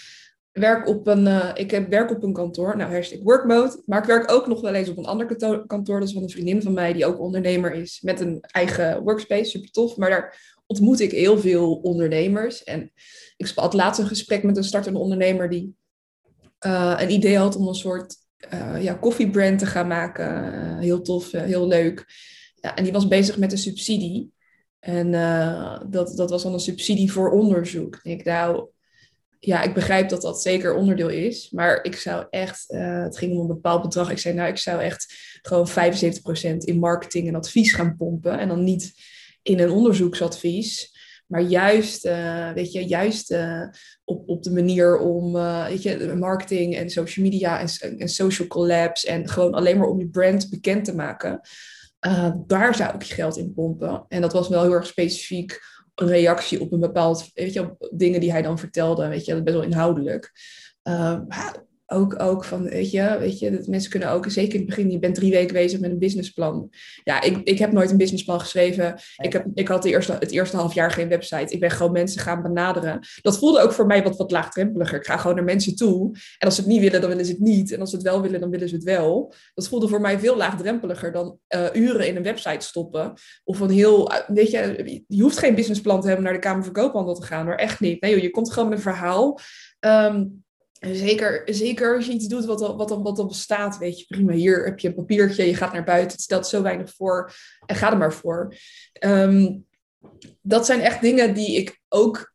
werk 0.51 0.87
op 0.87 1.07
een, 1.07 1.25
uh, 1.25 1.51
ik 1.53 1.71
werk 1.89 2.11
op 2.11 2.23
een 2.23 2.33
kantoor, 2.33 2.77
nou 2.77 2.93
hashtag 2.93 3.19
workmode, 3.23 3.81
maar 3.85 3.99
ik 3.99 4.07
werk 4.07 4.31
ook 4.31 4.47
nog 4.47 4.61
wel 4.61 4.73
eens 4.73 4.89
op 4.89 4.97
een 4.97 5.05
ander 5.05 5.35
kantoor, 5.67 5.99
dat 5.99 6.07
is 6.07 6.13
van 6.13 6.23
een 6.23 6.29
vriendin 6.29 6.61
van 6.61 6.73
mij 6.73 6.93
die 6.93 7.05
ook 7.05 7.19
ondernemer 7.19 7.73
is 7.73 8.01
met 8.01 8.19
een 8.19 8.41
eigen 8.41 9.03
workspace, 9.03 9.49
super 9.49 9.71
tof. 9.71 9.97
Maar 9.97 10.09
daar 10.09 10.57
ontmoet 10.65 10.99
ik 10.99 11.11
heel 11.11 11.39
veel 11.39 11.75
ondernemers. 11.75 12.63
En 12.63 12.91
ik 13.37 13.51
had 13.55 13.73
laatst 13.73 14.01
een 14.01 14.07
gesprek 14.07 14.43
met 14.43 14.57
een 14.57 14.63
startende 14.63 14.99
ondernemer 14.99 15.49
die 15.49 15.75
uh, 16.65 16.95
een 16.97 17.11
idee 17.11 17.37
had 17.37 17.55
om 17.55 17.67
een 17.67 17.73
soort 17.73 18.15
uh, 18.53 18.83
ja, 18.83 18.93
koffiebrand 18.93 19.59
te 19.59 19.65
gaan 19.65 19.87
maken. 19.87 20.77
heel 20.77 21.01
tof, 21.01 21.31
heel 21.31 21.67
leuk. 21.67 22.05
Ja, 22.55 22.75
en 22.75 22.83
die 22.83 22.93
was 22.93 23.07
bezig 23.07 23.37
met 23.37 23.51
een 23.51 23.57
subsidie. 23.57 24.31
En 24.79 25.13
uh, 25.13 25.79
dat, 25.87 26.15
dat 26.15 26.29
was 26.29 26.43
dan 26.43 26.53
een 26.53 26.59
subsidie 26.59 27.11
voor 27.11 27.31
onderzoek. 27.31 27.99
Ik 28.03 28.23
ja, 29.39 29.61
ik 29.61 29.73
begrijp 29.73 30.09
dat 30.09 30.21
dat 30.21 30.41
zeker 30.41 30.75
onderdeel 30.75 31.09
is. 31.09 31.49
Maar 31.51 31.83
ik 31.83 31.95
zou 31.95 32.25
echt, 32.29 32.65
uh, 32.69 33.03
het 33.03 33.17
ging 33.17 33.33
om 33.33 33.39
een 33.39 33.47
bepaald 33.47 33.81
bedrag. 33.81 34.11
Ik 34.11 34.17
zei, 34.17 34.35
nou, 34.35 34.49
ik 34.49 34.57
zou 34.57 34.81
echt 34.81 35.13
gewoon 35.41 35.69
75% 35.69 35.71
in 36.57 36.79
marketing 36.79 37.27
en 37.27 37.35
advies 37.35 37.73
gaan 37.73 37.95
pompen. 37.97 38.39
En 38.39 38.47
dan 38.47 38.63
niet 38.63 38.93
in 39.41 39.59
een 39.59 39.71
onderzoeksadvies. 39.71 40.97
Maar 41.27 41.41
juist, 41.41 42.05
uh, 42.05 42.51
weet 42.51 42.71
je, 42.71 42.85
juist 42.85 43.35
op, 44.03 44.29
op 44.29 44.43
de 44.43 44.51
manier 44.51 44.97
om, 44.97 45.33
weet 45.67 45.83
je, 45.83 46.13
marketing 46.17 46.75
en 46.75 46.89
social 46.89 47.25
media 47.25 47.59
en, 47.59 47.97
en 47.97 48.09
social 48.09 48.47
collabs. 48.47 49.05
En 49.05 49.29
gewoon 49.29 49.53
alleen 49.53 49.77
maar 49.77 49.87
om 49.87 49.99
je 49.99 50.09
brand 50.09 50.49
bekend 50.49 50.85
te 50.85 50.95
maken. 50.95 51.41
Uh, 52.07 52.31
daar 52.47 52.75
zou 52.75 52.95
ik 52.95 53.03
geld 53.03 53.37
in 53.37 53.53
pompen. 53.53 54.05
En 54.07 54.21
dat 54.21 54.33
was 54.33 54.49
wel 54.49 54.61
heel 54.61 54.73
erg 54.73 54.85
specifiek 54.85 55.61
een 55.95 56.07
reactie 56.07 56.61
op 56.61 56.71
een 56.71 56.79
bepaald, 56.79 57.29
weet 57.33 57.53
je, 57.53 57.75
dingen 57.91 58.19
die 58.19 58.31
hij 58.31 58.41
dan 58.41 58.59
vertelde. 58.59 59.07
Weet 59.07 59.25
je, 59.25 59.33
dat 59.33 59.43
best 59.43 59.55
wel 59.55 59.65
inhoudelijk. 59.65 60.31
Uh, 60.83 61.19
ook, 61.91 62.21
ook 62.21 62.43
van, 62.43 62.63
weet 62.63 62.91
je, 62.91 63.17
weet 63.19 63.39
je, 63.39 63.51
dat 63.51 63.67
mensen 63.67 63.89
kunnen 63.89 64.09
ook, 64.09 64.29
zeker 64.29 64.53
in 64.53 64.59
het 64.59 64.69
begin, 64.69 64.91
je 64.91 64.99
bent 64.99 65.15
drie 65.15 65.31
weken 65.31 65.53
bezig 65.53 65.79
met 65.79 65.91
een 65.91 65.99
businessplan. 65.99 66.69
Ja, 67.03 67.21
ik, 67.21 67.37
ik 67.43 67.59
heb 67.59 67.71
nooit 67.71 67.91
een 67.91 67.97
businessplan 67.97 68.39
geschreven. 68.39 68.99
Ik, 69.17 69.33
heb, 69.33 69.45
ik 69.53 69.67
had 69.67 69.83
de 69.83 69.89
eerste, 69.89 70.11
het 70.11 70.31
eerste 70.31 70.57
half 70.57 70.73
jaar 70.73 70.91
geen 70.91 71.07
website. 71.07 71.53
Ik 71.53 71.59
ben 71.59 71.71
gewoon 71.71 71.91
mensen 71.91 72.21
gaan 72.21 72.41
benaderen. 72.41 72.99
Dat 73.21 73.37
voelde 73.37 73.61
ook 73.61 73.71
voor 73.71 73.85
mij 73.85 74.03
wat, 74.03 74.17
wat 74.17 74.31
laagdrempeliger. 74.31 74.97
Ik 74.97 75.05
ga 75.05 75.17
gewoon 75.17 75.35
naar 75.35 75.45
mensen 75.45 75.75
toe. 75.75 76.11
En 76.37 76.45
als 76.45 76.55
ze 76.55 76.61
het 76.61 76.69
niet 76.69 76.81
willen, 76.81 77.01
dan 77.01 77.09
willen 77.09 77.25
ze 77.25 77.31
het 77.31 77.41
niet. 77.41 77.71
En 77.71 77.79
als 77.79 77.89
ze 77.89 77.95
het 77.95 78.05
wel 78.05 78.21
willen, 78.21 78.39
dan 78.39 78.49
willen 78.49 78.69
ze 78.69 78.75
het 78.75 78.83
wel. 78.83 79.33
Dat 79.53 79.67
voelde 79.67 79.87
voor 79.87 80.01
mij 80.01 80.19
veel 80.19 80.37
laagdrempeliger 80.37 81.11
dan 81.11 81.39
uh, 81.55 81.65
uren 81.73 82.07
in 82.07 82.15
een 82.15 82.23
website 82.23 82.65
stoppen. 82.65 83.13
Of 83.43 83.59
een 83.59 83.69
heel, 83.69 84.11
weet 84.27 84.51
je, 84.51 85.03
je 85.07 85.21
hoeft 85.21 85.37
geen 85.37 85.55
businessplan 85.55 86.01
te 86.01 86.07
hebben 86.07 86.25
naar 86.25 86.33
de 86.33 86.39
Kamer 86.39 86.63
van 86.63 86.73
Koophandel 86.73 87.15
te 87.15 87.25
gaan. 87.25 87.45
Maar 87.45 87.57
echt 87.57 87.79
niet. 87.79 88.01
Nee, 88.01 88.11
joh, 88.11 88.21
je 88.21 88.29
komt 88.29 88.53
gewoon 88.53 88.69
met 88.69 88.77
een 88.77 88.83
verhaal. 88.83 89.39
Um, 89.79 90.43
Zeker, 90.79 91.41
zeker 91.45 91.95
als 91.95 92.05
je 92.05 92.11
iets 92.11 92.27
doet 92.27 92.45
wat 92.45 92.61
al, 92.61 92.77
wat, 92.77 92.91
al, 92.91 93.03
wat 93.03 93.19
al 93.19 93.25
bestaat, 93.25 93.77
weet 93.77 93.99
je, 93.99 94.05
prima. 94.05 94.33
Hier 94.33 94.65
heb 94.65 94.79
je 94.79 94.87
een 94.87 94.95
papiertje, 94.95 95.45
je 95.45 95.55
gaat 95.55 95.73
naar 95.73 95.83
buiten, 95.83 96.11
het 96.11 96.21
stelt 96.21 96.47
zo 96.47 96.61
weinig 96.61 96.93
voor 96.95 97.33
en 97.65 97.75
ga 97.75 97.91
er 97.91 97.97
maar 97.97 98.13
voor. 98.13 98.55
Um, 99.05 99.65
dat 100.41 100.65
zijn 100.65 100.81
echt 100.81 101.01
dingen 101.01 101.33
die 101.33 101.55
ik 101.55 101.79
ook, 101.89 102.33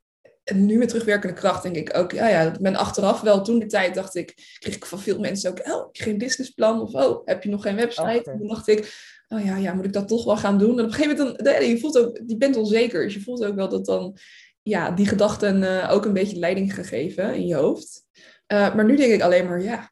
nu 0.55 0.79
met 0.79 0.89
terugwerkende 0.89 1.35
kracht, 1.35 1.63
denk 1.63 1.77
ik 1.77 1.97
ook, 1.97 2.13
ja, 2.13 2.29
ja, 2.29 2.55
ben 2.61 2.77
achteraf 2.77 3.21
wel, 3.21 3.43
toen 3.43 3.59
de 3.59 3.67
tijd 3.67 3.95
dacht 3.95 4.15
ik, 4.15 4.57
kreeg 4.59 4.75
ik 4.75 4.85
van 4.85 5.01
veel 5.01 5.19
mensen 5.19 5.51
ook, 5.51 5.59
oh, 5.59 5.85
heb 5.85 5.97
je 5.97 6.03
geen 6.03 6.19
businessplan? 6.19 6.81
Of 6.81 6.93
oh, 6.93 7.27
heb 7.27 7.43
je 7.43 7.51
nog 7.51 7.63
geen 7.63 7.77
website? 7.77 8.31
En 8.31 8.39
toen 8.39 8.49
dacht 8.49 8.69
ik, 8.69 8.93
oh 9.29 9.45
ja, 9.45 9.57
ja, 9.57 9.75
moet 9.75 9.85
ik 9.85 9.93
dat 9.93 10.09
toch 10.09 10.25
wel 10.25 10.37
gaan 10.37 10.59
doen? 10.59 10.79
En 10.79 10.85
op 10.85 10.91
een 10.91 10.93
gegeven 10.93 11.17
moment, 11.17 11.45
dan, 11.45 11.69
je, 11.69 11.79
voelt 11.79 11.99
ook, 11.99 12.21
je 12.27 12.37
bent 12.37 12.57
onzeker. 12.57 13.05
Dus 13.05 13.15
je 13.15 13.21
voelt 13.21 13.45
ook 13.45 13.55
wel 13.55 13.69
dat 13.69 13.87
dan 13.87 14.19
ja, 14.63 14.91
die 14.91 15.07
gedachten 15.07 15.63
uh, 15.63 15.91
ook 15.93 16.05
een 16.05 16.13
beetje 16.13 16.39
leiding 16.39 16.75
gegeven 16.75 17.35
in 17.35 17.47
je 17.47 17.55
hoofd. 17.55 18.03
Uh, 18.53 18.75
maar 18.75 18.85
nu 18.85 18.97
denk 18.97 19.13
ik 19.13 19.23
alleen 19.23 19.47
maar, 19.47 19.61
ja, 19.61 19.91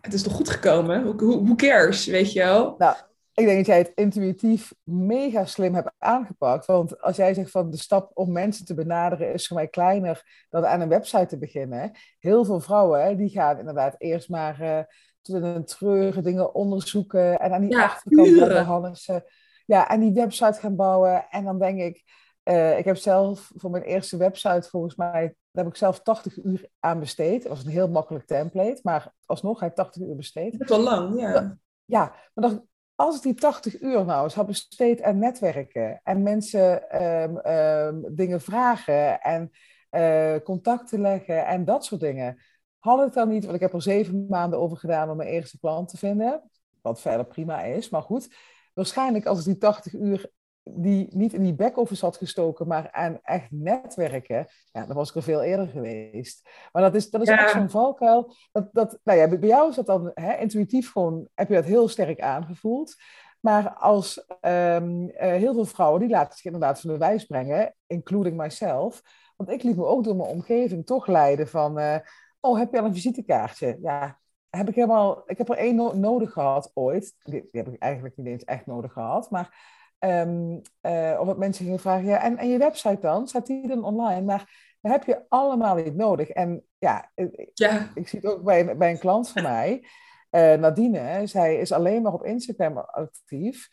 het 0.00 0.12
is 0.12 0.22
toch 0.22 0.32
goed 0.32 0.48
gekomen? 0.48 1.02
Hoe, 1.02 1.22
hoe 1.22 1.56
cares, 1.56 2.06
weet 2.06 2.32
je 2.32 2.38
wel? 2.38 2.74
Nou, 2.78 2.96
ik 3.34 3.44
denk 3.44 3.56
dat 3.56 3.66
jij 3.66 3.78
het 3.78 3.92
intuïtief 3.94 4.74
mega 4.82 5.44
slim 5.44 5.74
hebt 5.74 5.92
aangepakt. 5.98 6.66
Want 6.66 7.00
als 7.00 7.16
jij 7.16 7.34
zegt 7.34 7.50
van 7.50 7.70
de 7.70 7.76
stap 7.76 8.10
om 8.14 8.32
mensen 8.32 8.64
te 8.64 8.74
benaderen 8.74 9.32
is 9.32 9.46
voor 9.46 9.56
mij 9.56 9.68
kleiner 9.68 10.46
dan 10.50 10.66
aan 10.66 10.80
een 10.80 10.88
website 10.88 11.26
te 11.26 11.38
beginnen. 11.38 11.92
Heel 12.18 12.44
veel 12.44 12.60
vrouwen 12.60 13.16
die 13.16 13.28
gaan 13.28 13.58
inderdaad 13.58 13.94
eerst 13.98 14.28
maar 14.28 14.62
uh, 14.62 14.78
tot 15.22 15.36
in 15.36 15.42
een 15.42 15.64
treurige 15.64 16.22
dingen 16.22 16.54
onderzoeken 16.54 17.38
en 17.38 17.52
aan 17.52 17.60
die 17.60 17.70
ja, 17.70 17.84
achterkant 17.84 18.98
ze. 18.98 19.30
Ja, 19.66 19.88
en 19.88 20.00
die 20.00 20.12
website 20.12 20.60
gaan 20.60 20.76
bouwen. 20.76 21.26
En 21.30 21.44
dan 21.44 21.58
denk 21.58 21.80
ik, 21.80 22.02
uh, 22.44 22.78
ik 22.78 22.84
heb 22.84 22.96
zelf 22.96 23.52
voor 23.54 23.70
mijn 23.70 23.82
eerste 23.82 24.16
website 24.16 24.68
volgens 24.68 24.96
mij, 24.96 25.34
daar 25.50 25.64
heb 25.64 25.72
ik 25.72 25.78
zelf 25.78 26.00
80 26.00 26.44
uur 26.44 26.68
aan 26.80 27.00
besteed. 27.00 27.42
Dat 27.42 27.52
was 27.52 27.64
een 27.64 27.70
heel 27.70 27.88
makkelijk 27.88 28.26
template, 28.26 28.80
maar 28.82 29.12
alsnog 29.26 29.60
heb 29.60 29.70
ik 29.70 29.76
80 29.76 30.02
uur 30.02 30.16
besteed. 30.16 30.52
Dat 30.52 30.70
is 30.70 30.76
wel 30.76 30.84
lang, 30.84 31.20
ja. 31.20 31.58
Ja, 31.84 32.14
maar 32.34 32.60
als 32.94 33.16
ik 33.16 33.22
die 33.22 33.34
80 33.34 33.80
uur 33.80 34.04
nou 34.04 34.24
eens 34.24 34.34
had 34.34 34.46
besteed 34.46 35.02
aan 35.02 35.18
netwerken 35.18 36.00
en 36.02 36.22
mensen 36.22 37.02
um, 37.04 37.46
um, 37.46 38.14
dingen 38.14 38.40
vragen 38.40 39.20
en 39.20 39.50
uh, 39.90 40.36
contacten 40.42 41.00
leggen 41.00 41.46
en 41.46 41.64
dat 41.64 41.84
soort 41.84 42.00
dingen, 42.00 42.42
had 42.78 43.06
ik 43.06 43.12
dan 43.12 43.28
niet, 43.28 43.42
want 43.42 43.54
ik 43.54 43.60
heb 43.60 43.72
er 43.72 43.82
zeven 43.82 44.26
maanden 44.28 44.58
over 44.58 44.76
gedaan 44.76 45.10
om 45.10 45.16
mijn 45.16 45.28
eerste 45.28 45.58
klant 45.58 45.88
te 45.88 45.96
vinden, 45.96 46.50
wat 46.82 47.00
verder 47.00 47.26
prima 47.26 47.62
is, 47.62 47.88
maar 47.88 48.02
goed. 48.02 48.34
Waarschijnlijk 48.74 49.26
als 49.26 49.38
ik 49.38 49.44
die 49.44 49.58
80 49.58 49.92
uur 49.92 50.30
die 50.64 51.06
niet 51.10 51.32
in 51.32 51.42
die 51.42 51.54
back-office 51.54 52.04
had 52.04 52.16
gestoken, 52.16 52.66
maar 52.66 52.88
aan 52.92 53.18
echt 53.22 53.50
netwerken, 53.50 54.46
ja, 54.72 54.86
dan 54.86 54.96
was 54.96 55.08
ik 55.08 55.14
er 55.14 55.22
veel 55.22 55.42
eerder 55.42 55.66
geweest. 55.66 56.48
Maar 56.72 56.82
dat 56.82 56.94
is, 56.94 57.10
dat 57.10 57.22
is 57.22 57.28
echt 57.28 57.50
zo'n 57.50 57.70
valkuil. 57.70 58.34
Dat, 58.52 58.68
dat, 58.72 58.98
nou 59.02 59.18
ja, 59.18 59.28
bij 59.28 59.48
jou 59.48 59.68
is 59.68 59.76
dat 59.76 59.86
dan 59.86 60.10
hè, 60.14 60.36
intuïtief 60.36 60.92
gewoon, 60.92 61.28
heb 61.34 61.48
je 61.48 61.54
dat 61.54 61.64
heel 61.64 61.88
sterk 61.88 62.20
aangevoeld. 62.20 62.94
Maar 63.40 63.70
als 63.70 64.26
um, 64.40 65.02
uh, 65.02 65.10
heel 65.16 65.54
veel 65.54 65.64
vrouwen, 65.64 66.00
die 66.00 66.08
laten 66.08 66.36
zich 66.36 66.44
inderdaad 66.44 66.80
van 66.80 66.90
de 66.90 66.98
wijs 66.98 67.24
brengen, 67.24 67.74
including 67.86 68.36
myself. 68.36 69.02
Want 69.36 69.50
ik 69.50 69.62
liet 69.62 69.76
me 69.76 69.84
ook 69.84 70.04
door 70.04 70.16
mijn 70.16 70.28
omgeving 70.28 70.86
toch 70.86 71.06
leiden 71.06 71.48
van, 71.48 71.78
uh, 71.78 71.96
oh, 72.40 72.58
heb 72.58 72.72
je 72.72 72.78
al 72.78 72.84
een 72.84 72.94
visitekaartje? 72.94 73.78
Ja, 73.82 74.18
heb 74.50 74.68
ik 74.68 74.74
helemaal, 74.74 75.22
ik 75.26 75.38
heb 75.38 75.48
er 75.48 75.56
één 75.56 75.74
no 75.74 75.92
nodig 75.92 76.32
gehad 76.32 76.70
ooit. 76.74 77.14
Die, 77.22 77.48
die 77.50 77.62
heb 77.62 77.68
ik 77.68 77.82
eigenlijk 77.82 78.16
niet 78.16 78.26
eens 78.26 78.44
echt 78.44 78.66
nodig 78.66 78.92
gehad, 78.92 79.30
maar 79.30 79.72
Um, 79.98 80.60
uh, 80.82 81.20
of 81.20 81.36
mensen 81.36 81.64
gingen 81.64 81.80
vragen, 81.80 82.06
ja, 82.06 82.22
en, 82.22 82.36
en 82.36 82.48
je 82.48 82.58
website 82.58 83.00
dan? 83.00 83.28
Staat 83.28 83.46
die 83.46 83.68
dan 83.68 83.84
online? 83.84 84.22
Maar 84.22 84.76
dat 84.80 84.92
heb 84.92 85.04
je 85.04 85.24
allemaal 85.28 85.74
niet 85.74 85.96
nodig. 85.96 86.28
En 86.28 86.64
ja, 86.78 87.10
ja. 87.54 87.90
ik 87.94 88.08
zie 88.08 88.20
het 88.20 88.30
ook 88.30 88.42
bij, 88.42 88.76
bij 88.76 88.90
een 88.90 88.98
klant 88.98 89.28
van 89.28 89.42
mij, 89.42 89.84
uh, 90.30 90.54
Nadine. 90.54 91.26
Zij 91.26 91.56
is 91.56 91.72
alleen 91.72 92.02
maar 92.02 92.12
op 92.12 92.24
Instagram 92.24 92.78
actief. 92.78 93.68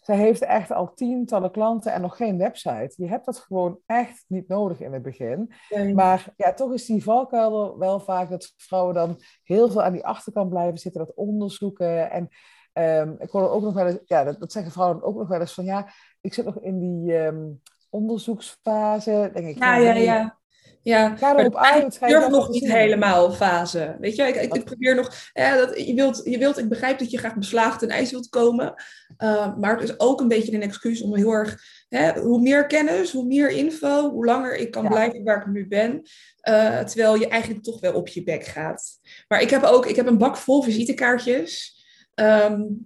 Zij 0.00 0.16
heeft 0.16 0.42
echt 0.42 0.72
al 0.72 0.94
tientallen 0.94 1.50
klanten 1.50 1.92
en 1.92 2.00
nog 2.00 2.16
geen 2.16 2.38
website. 2.38 2.92
Je 2.96 3.08
hebt 3.08 3.24
dat 3.26 3.38
gewoon 3.38 3.78
echt 3.86 4.24
niet 4.28 4.48
nodig 4.48 4.80
in 4.80 4.92
het 4.92 5.02
begin. 5.02 5.52
Maar 5.94 6.32
ja, 6.36 6.52
toch 6.52 6.72
is 6.72 6.86
die 6.86 7.02
valkuil 7.02 7.78
wel 7.78 8.00
vaak 8.00 8.30
dat 8.30 8.54
vrouwen 8.56 8.94
dan 8.94 9.20
heel 9.42 9.70
veel 9.70 9.82
aan 9.82 9.92
die 9.92 10.06
achterkant 10.06 10.48
blijven 10.48 10.78
zitten, 10.78 11.06
dat 11.06 11.16
onderzoeken. 11.16 12.10
En 12.10 12.28
Um, 12.72 13.16
ik 13.18 13.30
hoor 13.30 13.50
ook 13.50 13.62
nog 13.62 13.74
wel 13.74 13.86
eens, 13.86 13.98
ja, 14.04 14.24
dat, 14.24 14.40
dat, 14.40 14.52
zeggen 14.52 14.72
vrouwen 14.72 15.02
ook 15.02 15.16
nog 15.16 15.28
wel 15.28 15.40
eens 15.40 15.54
van 15.54 15.64
ja, 15.64 15.92
ik 16.20 16.34
zit 16.34 16.44
nog 16.44 16.60
in 16.60 16.78
die 16.78 17.16
um, 17.16 17.60
onderzoeksfase. 17.90 19.30
Denk 19.32 19.46
ik, 19.46 19.58
ja, 19.58 19.76
ja, 19.76 19.92
ja. 19.92 20.38
Ja, 20.82 21.16
ga 21.16 21.38
erop 21.38 21.56
uit. 21.56 21.94
Ik 21.94 22.08
durf 22.08 22.28
nog 22.28 22.48
niet 22.48 22.72
helemaal 22.72 23.32
fase. 23.32 23.96
Weet 23.98 24.16
je, 24.16 24.22
ik, 24.22 24.34
ik, 24.34 24.54
ik 24.54 24.64
probeer 24.64 24.94
nog. 24.94 25.14
Ja, 25.32 25.56
dat, 25.56 25.86
je, 25.86 25.94
wilt, 25.94 26.20
je 26.24 26.38
wilt, 26.38 26.58
ik 26.58 26.68
begrijp 26.68 26.98
dat 26.98 27.10
je 27.10 27.18
graag 27.18 27.34
beslagen 27.34 27.78
ten 27.78 27.88
ijs 27.88 28.10
wilt 28.10 28.28
komen. 28.28 28.74
Uh, 29.18 29.56
maar 29.56 29.74
het 29.74 29.88
is 29.88 30.00
ook 30.00 30.20
een 30.20 30.28
beetje 30.28 30.52
een 30.52 30.62
excuus 30.62 31.02
om 31.02 31.16
heel 31.16 31.30
erg. 31.30 31.62
Hè, 31.88 32.20
hoe 32.20 32.40
meer 32.40 32.66
kennis, 32.66 33.12
hoe 33.12 33.26
meer 33.26 33.50
info, 33.50 34.10
hoe 34.10 34.24
langer 34.24 34.56
ik 34.56 34.70
kan 34.70 34.82
ja. 34.82 34.88
blijven 34.88 35.24
waar 35.24 35.40
ik 35.40 35.46
nu 35.46 35.68
ben. 35.68 36.02
Uh, 36.48 36.78
terwijl 36.78 37.14
je 37.14 37.28
eigenlijk 37.28 37.62
toch 37.62 37.80
wel 37.80 37.92
op 37.92 38.08
je 38.08 38.22
bek 38.22 38.44
gaat. 38.44 39.00
Maar 39.28 39.40
ik 39.40 39.50
heb 39.50 39.62
ook 39.62 39.86
ik 39.86 39.96
heb 39.96 40.06
een 40.06 40.18
bak 40.18 40.36
vol 40.36 40.62
visitekaartjes. 40.62 41.78
Um, 42.20 42.82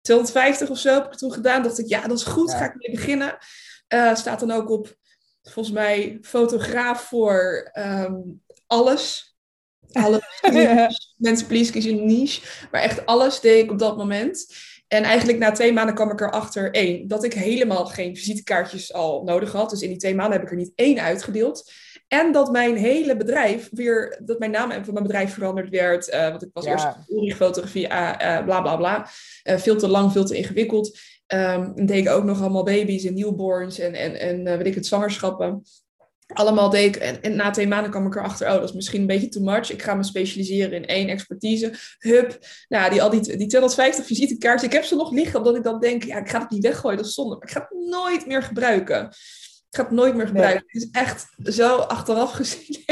250 0.00 0.70
of 0.70 0.78
zo 0.78 0.94
heb 0.94 1.04
ik 1.04 1.18
toen 1.18 1.32
gedaan. 1.32 1.62
Dacht 1.62 1.78
ik, 1.78 1.86
ja, 1.86 2.06
dat 2.06 2.18
is 2.18 2.24
goed, 2.24 2.50
ja. 2.50 2.58
ga 2.58 2.64
ik 2.64 2.74
mee 2.74 2.90
beginnen. 2.90 3.38
Uh, 3.94 4.14
staat 4.14 4.40
dan 4.40 4.50
ook 4.50 4.70
op, 4.70 4.96
volgens 5.42 5.74
mij, 5.74 6.18
fotograaf 6.22 7.02
voor 7.02 7.70
um, 7.78 8.42
alles. 8.66 9.36
Alles. 9.92 10.20
Mensen, 11.16 11.46
please, 11.46 11.72
kies 11.72 11.84
een 11.84 12.06
niche. 12.06 12.66
Maar 12.70 12.80
echt 12.80 13.06
alles 13.06 13.40
deed 13.40 13.64
ik 13.64 13.70
op 13.70 13.78
dat 13.78 13.96
moment. 13.96 14.54
En 14.88 15.02
eigenlijk 15.02 15.38
na 15.38 15.50
twee 15.50 15.72
maanden 15.72 15.94
kwam 15.94 16.10
ik 16.10 16.20
erachter, 16.20 16.70
één, 16.72 17.08
dat 17.08 17.24
ik 17.24 17.34
helemaal 17.34 17.86
geen 17.86 18.16
visitekaartjes 18.16 18.92
al 18.92 19.22
nodig 19.24 19.52
had. 19.52 19.70
Dus 19.70 19.82
in 19.82 19.88
die 19.88 19.98
twee 19.98 20.14
maanden 20.14 20.38
heb 20.38 20.46
ik 20.46 20.50
er 20.50 20.56
niet 20.56 20.72
één 20.74 21.00
uitgedeeld. 21.00 21.72
En 22.08 22.32
dat 22.32 22.50
mijn 22.50 22.76
hele 22.76 23.16
bedrijf 23.16 23.68
weer, 23.72 24.20
dat 24.24 24.38
mijn 24.38 24.50
naam 24.50 24.70
van 24.70 24.92
mijn 24.92 25.06
bedrijf 25.06 25.34
veranderd 25.34 25.68
werd. 25.68 26.08
Uh, 26.08 26.28
want 26.28 26.42
ik 26.42 26.50
was 26.52 26.64
ja. 26.64 27.04
eerst 27.08 27.36
fotografie, 27.36 27.88
uh, 27.88 28.12
uh, 28.20 28.44
bla 28.44 28.60
bla 28.60 28.76
bla. 28.76 29.08
veel 29.42 29.76
te 29.76 29.88
lang, 29.88 30.12
veel 30.12 30.24
te 30.24 30.36
ingewikkeld. 30.36 30.98
Um, 31.34 31.72
en 31.74 31.86
deed 31.86 32.06
ik 32.06 32.12
ook 32.12 32.24
nog 32.24 32.40
allemaal 32.40 32.62
baby's 32.62 33.04
en 33.04 33.14
newborns 33.14 33.78
en, 33.78 33.94
en, 33.94 34.20
en 34.20 34.44
weet 34.44 34.66
ik 34.66 34.74
het, 34.74 34.86
zwangerschappen. 34.86 35.62
Allemaal 36.26 36.70
deed 36.70 36.96
ik, 36.96 37.02
en, 37.02 37.22
en, 37.22 37.36
na 37.36 37.50
twee 37.50 37.66
maanden 37.66 37.90
kwam 37.90 38.06
ik 38.06 38.14
erachter, 38.14 38.46
oh, 38.46 38.54
dat 38.54 38.68
is 38.68 38.72
misschien 38.72 39.00
een 39.00 39.06
beetje 39.06 39.28
too 39.28 39.42
much. 39.42 39.70
Ik 39.70 39.82
ga 39.82 39.94
me 39.94 40.02
specialiseren 40.02 40.72
in 40.72 40.86
één 40.86 41.08
expertise. 41.08 41.72
Hup, 41.98 42.38
nou, 42.68 42.90
die, 42.90 43.02
al 43.02 43.10
die, 43.10 43.20
die 43.20 43.46
250 43.46 44.06
visitekaarten, 44.06 44.66
ik 44.66 44.72
heb 44.72 44.84
ze 44.84 44.94
nog 44.94 45.12
liggen, 45.12 45.38
omdat 45.38 45.56
ik 45.56 45.62
dan 45.62 45.80
denk, 45.80 46.04
ja, 46.04 46.18
ik 46.18 46.28
ga 46.28 46.40
het 46.40 46.50
niet 46.50 46.62
weggooien, 46.62 46.96
dat 46.96 47.06
is 47.06 47.14
zonde. 47.14 47.36
Maar 47.36 47.48
ik 47.48 47.54
ga 47.54 47.66
het 47.68 47.88
nooit 47.88 48.26
meer 48.26 48.42
gebruiken. 48.42 49.08
Ga 49.76 49.82
het 49.82 49.90
nooit 49.90 50.14
meer 50.14 50.26
gebruiken. 50.26 50.64
Nee. 50.66 50.82
Het 50.82 50.94
is 50.94 51.00
echt 51.00 51.28
zo 51.54 51.76
achteraf 51.76 52.32
gezien. 52.40 52.84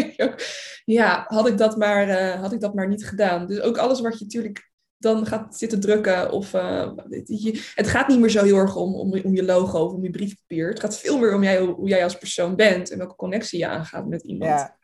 ja, 0.85 1.25
had 1.27 1.49
ik, 1.49 1.59
dat 1.59 1.77
maar, 1.77 2.09
uh, 2.09 2.41
had 2.41 2.53
ik 2.53 2.61
dat 2.61 2.75
maar 2.75 2.89
niet 2.89 3.07
gedaan. 3.07 3.47
Dus 3.47 3.61
ook 3.61 3.77
alles 3.77 4.01
wat 4.01 4.19
je 4.19 4.25
natuurlijk 4.25 4.73
dan 4.97 5.27
gaat 5.27 5.57
zitten 5.57 5.81
drukken. 5.81 6.31
Of, 6.31 6.55
uh, 6.55 6.91
je, 7.25 7.63
het 7.75 7.89
gaat 7.89 8.09
niet 8.09 8.19
meer 8.19 8.31
zo 8.31 8.45
heel 8.45 8.57
erg 8.57 8.77
om, 8.77 8.95
om, 8.95 9.21
om, 9.25 9.35
je 9.35 9.45
logo 9.45 9.79
of 9.79 9.93
om 9.93 10.03
je 10.03 10.11
briefpapier. 10.11 10.69
Het 10.69 10.81
gaat 10.81 10.99
veel 10.99 11.19
meer 11.19 11.35
om 11.35 11.43
jij, 11.43 11.61
hoe 11.61 11.89
jij 11.89 12.05
als 12.05 12.19
persoon 12.19 12.57
bent 12.57 12.91
en 12.91 12.99
welke 12.99 13.17
connectie 13.17 13.59
je 13.59 13.67
aangaat 13.67 14.07
met 14.07 14.23
iemand. 14.23 14.51
Ja. 14.51 14.79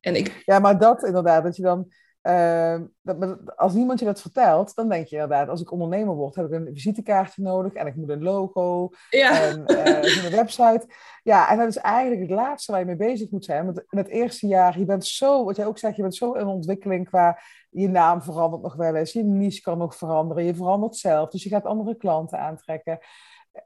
En 0.00 0.16
ik, 0.16 0.42
ja, 0.44 0.58
maar 0.58 0.78
dat 0.78 1.04
inderdaad, 1.04 1.44
dat 1.44 1.56
je 1.56 1.62
dan 1.62 1.92
uh, 2.26 2.80
dat, 3.02 3.56
als 3.56 3.74
niemand 3.74 3.98
je 3.98 4.04
dat 4.04 4.20
vertelt, 4.20 4.74
dan 4.74 4.88
denk 4.88 5.06
je 5.06 5.14
inderdaad, 5.14 5.48
als 5.48 5.60
ik 5.60 5.70
ondernemer 5.70 6.14
word, 6.14 6.34
heb 6.34 6.46
ik 6.46 6.52
een 6.52 6.70
visitekaartje 6.72 7.42
nodig 7.42 7.72
en 7.72 7.86
ik 7.86 7.96
moet 7.96 8.08
een 8.08 8.22
logo 8.22 8.90
ja. 9.10 9.40
en 9.40 9.64
uh, 9.70 10.24
een 10.24 10.30
website. 10.30 10.86
Ja, 11.22 11.50
en 11.50 11.58
dat 11.58 11.68
is 11.68 11.76
eigenlijk 11.76 12.20
het 12.20 12.30
laatste 12.30 12.72
waar 12.72 12.80
je 12.80 12.86
mee 12.86 12.96
bezig 12.96 13.30
moet 13.30 13.44
zijn. 13.44 13.64
Want 13.64 13.78
in 13.90 13.98
het 13.98 14.08
eerste 14.08 14.46
jaar, 14.46 14.78
je 14.78 14.84
bent 14.84 15.06
zo, 15.06 15.44
wat 15.44 15.56
jij 15.56 15.66
ook 15.66 15.78
zegt, 15.78 15.96
je 15.96 16.02
bent 16.02 16.14
zo 16.14 16.32
in 16.32 16.46
ontwikkeling 16.46 17.08
qua 17.08 17.38
je 17.70 17.88
naam 17.88 18.22
verandert 18.22 18.62
nog 18.62 18.74
wel 18.74 18.94
eens, 18.94 19.12
je 19.12 19.24
niche 19.24 19.60
kan 19.60 19.78
nog 19.78 19.96
veranderen, 19.96 20.44
je 20.44 20.54
verandert 20.54 20.96
zelf, 20.96 21.30
dus 21.30 21.42
je 21.42 21.48
gaat 21.48 21.64
andere 21.64 21.96
klanten 21.96 22.38
aantrekken. 22.38 22.98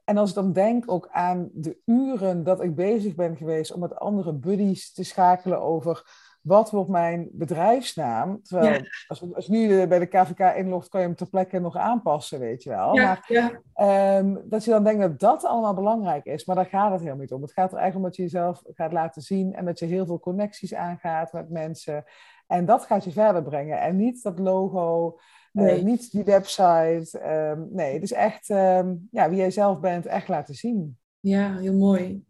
En 0.05 0.17
als 0.17 0.29
ik 0.29 0.35
dan 0.35 0.53
denk 0.53 0.91
ook 0.91 1.09
aan 1.11 1.49
de 1.53 1.79
uren 1.85 2.45
dat 2.45 2.63
ik 2.63 2.75
bezig 2.75 3.15
ben 3.15 3.37
geweest 3.37 3.73
om 3.73 3.81
met 3.81 3.97
andere 3.97 4.33
buddies 4.33 4.93
te 4.93 5.05
schakelen 5.05 5.61
over 5.61 6.27
wat 6.43 6.71
wordt 6.71 6.91
mijn 6.91 7.29
bedrijfsnaam? 7.33 8.43
Terwijl 8.43 8.73
ja. 8.73 8.81
als, 9.07 9.35
als 9.35 9.49
nu 9.49 9.87
bij 9.87 9.99
de 9.99 10.07
KVK 10.07 10.57
inlogt, 10.57 10.89
kan 10.89 11.01
je 11.01 11.07
hem 11.07 11.17
ter 11.17 11.29
plekke 11.29 11.59
nog 11.59 11.77
aanpassen, 11.77 12.39
weet 12.39 12.63
je 12.63 12.71
wel. 12.71 12.95
Ja, 12.95 13.05
maar 13.05 13.25
ja. 13.27 14.19
Um, 14.19 14.41
dat 14.45 14.65
je 14.65 14.71
dan 14.71 14.85
denkt 14.85 15.01
dat 15.01 15.21
dat 15.21 15.45
allemaal 15.45 15.75
belangrijk 15.75 16.25
is, 16.25 16.45
maar 16.45 16.57
daar 16.57 16.67
gaat 16.67 16.91
het 16.91 17.01
helemaal 17.01 17.21
niet 17.21 17.33
om. 17.33 17.43
Het 17.43 17.53
gaat 17.53 17.73
er 17.73 17.79
eigenlijk 17.79 17.97
om 17.97 18.03
dat 18.03 18.17
je 18.17 18.23
jezelf 18.23 18.63
gaat 18.75 18.93
laten 18.93 19.23
zien 19.23 19.55
en 19.55 19.65
dat 19.65 19.79
je 19.79 19.87
heel 19.87 20.07
veel 20.07 20.21
connecties 20.21 20.75
aangaat 20.75 21.33
met 21.33 21.51
mensen. 21.51 22.05
En 22.47 22.65
dat 22.65 22.85
gaat 22.85 23.05
je 23.05 23.13
verder 23.13 23.43
brengen. 23.43 23.81
En 23.81 23.97
niet 23.97 24.23
dat 24.23 24.39
logo, 24.39 25.19
nee. 25.53 25.79
uh, 25.79 25.85
niet 25.85 26.11
die 26.11 26.25
website. 26.25 27.21
Um, 27.27 27.69
nee, 27.71 27.93
het 27.93 28.03
is 28.03 28.13
echt 28.13 28.49
um, 28.49 29.09
ja, 29.11 29.29
wie 29.29 29.39
jij 29.39 29.51
zelf 29.51 29.81
bent, 29.81 30.07
echt 30.07 30.29
laten 30.29 30.55
zien. 30.55 30.99
Ja, 31.21 31.57
heel 31.57 31.75
mooi. 31.75 32.25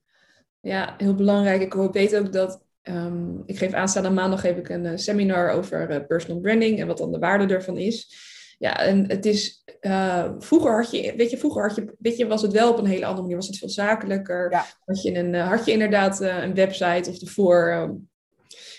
Ja, 0.61 0.95
heel 0.97 1.15
belangrijk. 1.15 1.63
Ik 1.63 1.93
weet 1.93 2.17
ook 2.17 2.33
dat 2.33 2.67
Um, 2.91 3.43
ik 3.47 3.59
geef 3.59 3.73
aanstaande 3.73 4.11
maandag 4.11 4.41
geef 4.41 4.57
ik 4.57 4.69
een 4.69 4.85
uh, 4.85 4.93
seminar 4.95 5.51
over 5.51 5.91
uh, 5.91 6.07
personal 6.07 6.41
branding 6.41 6.81
en 6.81 6.87
wat 6.87 6.99
dan 6.99 7.13
de 7.13 7.19
waarde 7.19 7.55
ervan 7.55 7.77
is. 7.77 8.27
Ja, 8.59 8.81
en 8.81 9.11
het 9.11 9.27
is, 9.27 9.65
uh, 9.81 10.31
vroeger 10.39 10.77
had 10.77 10.91
je, 10.91 11.15
weet 11.17 11.31
je, 11.31 11.39
vroeger 11.39 11.63
had 11.63 11.77
je, 11.77 11.95
weet 11.99 12.17
je, 12.17 12.27
was 12.27 12.43
het 12.43 12.53
wel 12.53 12.71
op 12.71 12.79
een 12.79 12.87
hele 12.87 13.05
andere 13.05 13.21
manier, 13.21 13.37
was 13.37 13.47
het 13.47 13.59
veel 13.59 13.69
zakelijker. 13.69 14.51
Ja. 14.51 14.65
Had, 14.85 15.03
je 15.03 15.15
een, 15.15 15.35
had 15.35 15.65
je 15.65 15.73
inderdaad 15.73 16.21
een 16.21 16.55
website 16.55 17.11
of 17.11 17.21
ervoor 17.21 17.73
um, 17.73 18.08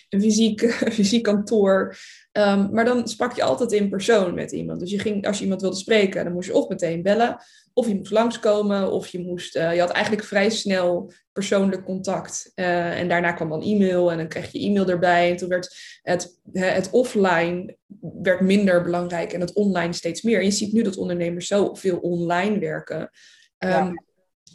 een 0.09 0.21
fysiek, 0.21 0.71
fysiek 0.97 1.23
kantoor. 1.23 1.97
Um, 2.31 2.69
maar 2.71 2.85
dan 2.85 3.07
sprak 3.07 3.35
je 3.35 3.43
altijd 3.43 3.71
in 3.71 3.89
persoon 3.89 4.33
met 4.33 4.51
iemand. 4.51 4.79
Dus 4.79 4.91
je 4.91 4.99
ging, 4.99 5.27
als 5.27 5.37
je 5.37 5.43
iemand 5.43 5.61
wilde 5.61 5.75
spreken, 5.75 6.23
dan 6.23 6.33
moest 6.33 6.47
je 6.47 6.53
of 6.53 6.67
meteen 6.67 7.01
bellen, 7.01 7.37
of 7.73 7.87
je 7.87 7.95
moest 7.95 8.11
langskomen, 8.11 8.91
of 8.91 9.07
je 9.07 9.19
moest, 9.19 9.53
je 9.53 9.79
had 9.79 9.89
eigenlijk 9.89 10.25
vrij 10.25 10.49
snel 10.49 11.11
persoonlijk 11.31 11.85
contact. 11.85 12.51
en 12.55 13.07
daarna 13.07 13.31
kwam 13.31 13.49
dan 13.49 13.61
e-mail 13.61 14.11
en 14.11 14.17
dan 14.17 14.27
kreeg 14.27 14.51
je 14.51 14.59
e-mail 14.59 14.89
erbij. 14.89 15.31
En 15.31 15.37
toen 15.37 15.49
werd 15.49 15.75
het, 16.01 16.39
het 16.51 16.89
offline 16.89 17.77
werd 18.21 18.41
minder 18.41 18.83
belangrijk 18.83 19.33
en 19.33 19.41
het 19.41 19.53
online 19.53 19.93
steeds 19.93 20.21
meer. 20.21 20.39
En 20.39 20.45
je 20.45 20.51
ziet 20.51 20.73
nu 20.73 20.81
dat 20.81 20.97
ondernemers 20.97 21.47
zo 21.47 21.73
veel 21.73 21.97
online 21.97 22.59
werken. 22.59 23.09
Ehm, 23.57 23.93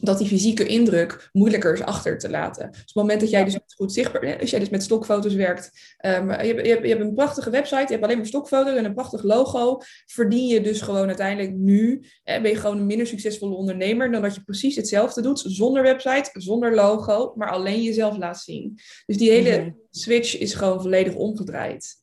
dat 0.00 0.18
die 0.18 0.26
fysieke 0.26 0.66
indruk 0.66 1.28
moeilijker 1.32 1.72
is 1.72 1.82
achter 1.82 2.18
te 2.18 2.30
laten. 2.30 2.70
Dus 2.70 2.80
op 2.80 2.86
het 2.86 2.94
moment 2.94 3.20
dat 3.20 3.30
jij 3.30 3.44
dus 3.44 3.58
goed 3.76 3.92
zichtbaar, 3.92 4.40
als 4.40 4.50
jij 4.50 4.58
dus 4.58 4.68
met 4.68 4.82
stokfoto's 4.82 5.34
werkt, 5.34 5.96
um, 6.06 6.30
je, 6.30 6.36
hebt, 6.36 6.66
je, 6.66 6.72
hebt, 6.72 6.82
je 6.82 6.88
hebt 6.88 7.00
een 7.00 7.14
prachtige 7.14 7.50
website, 7.50 7.82
je 7.82 7.92
hebt 7.92 8.02
alleen 8.02 8.16
maar 8.16 8.26
stokfoto's 8.26 8.76
en 8.76 8.84
een 8.84 8.94
prachtig 8.94 9.22
logo, 9.22 9.80
verdien 10.06 10.46
je 10.46 10.60
dus 10.60 10.80
gewoon 10.80 11.06
uiteindelijk 11.06 11.54
nu, 11.54 12.04
eh, 12.24 12.42
ben 12.42 12.50
je 12.50 12.56
gewoon 12.56 12.78
een 12.78 12.86
minder 12.86 13.06
succesvolle 13.06 13.54
ondernemer 13.54 14.12
dan 14.12 14.22
dat 14.22 14.34
je 14.34 14.44
precies 14.44 14.76
hetzelfde 14.76 15.22
doet, 15.22 15.44
zonder 15.46 15.82
website, 15.82 16.30
zonder 16.32 16.74
logo, 16.74 17.32
maar 17.36 17.50
alleen 17.50 17.82
jezelf 17.82 18.16
laat 18.16 18.40
zien. 18.40 18.78
Dus 19.06 19.16
die 19.16 19.30
hele 19.30 19.58
mhm. 19.58 19.70
switch 19.90 20.38
is 20.38 20.54
gewoon 20.54 20.80
volledig 20.80 21.14
omgedraaid. 21.14 22.02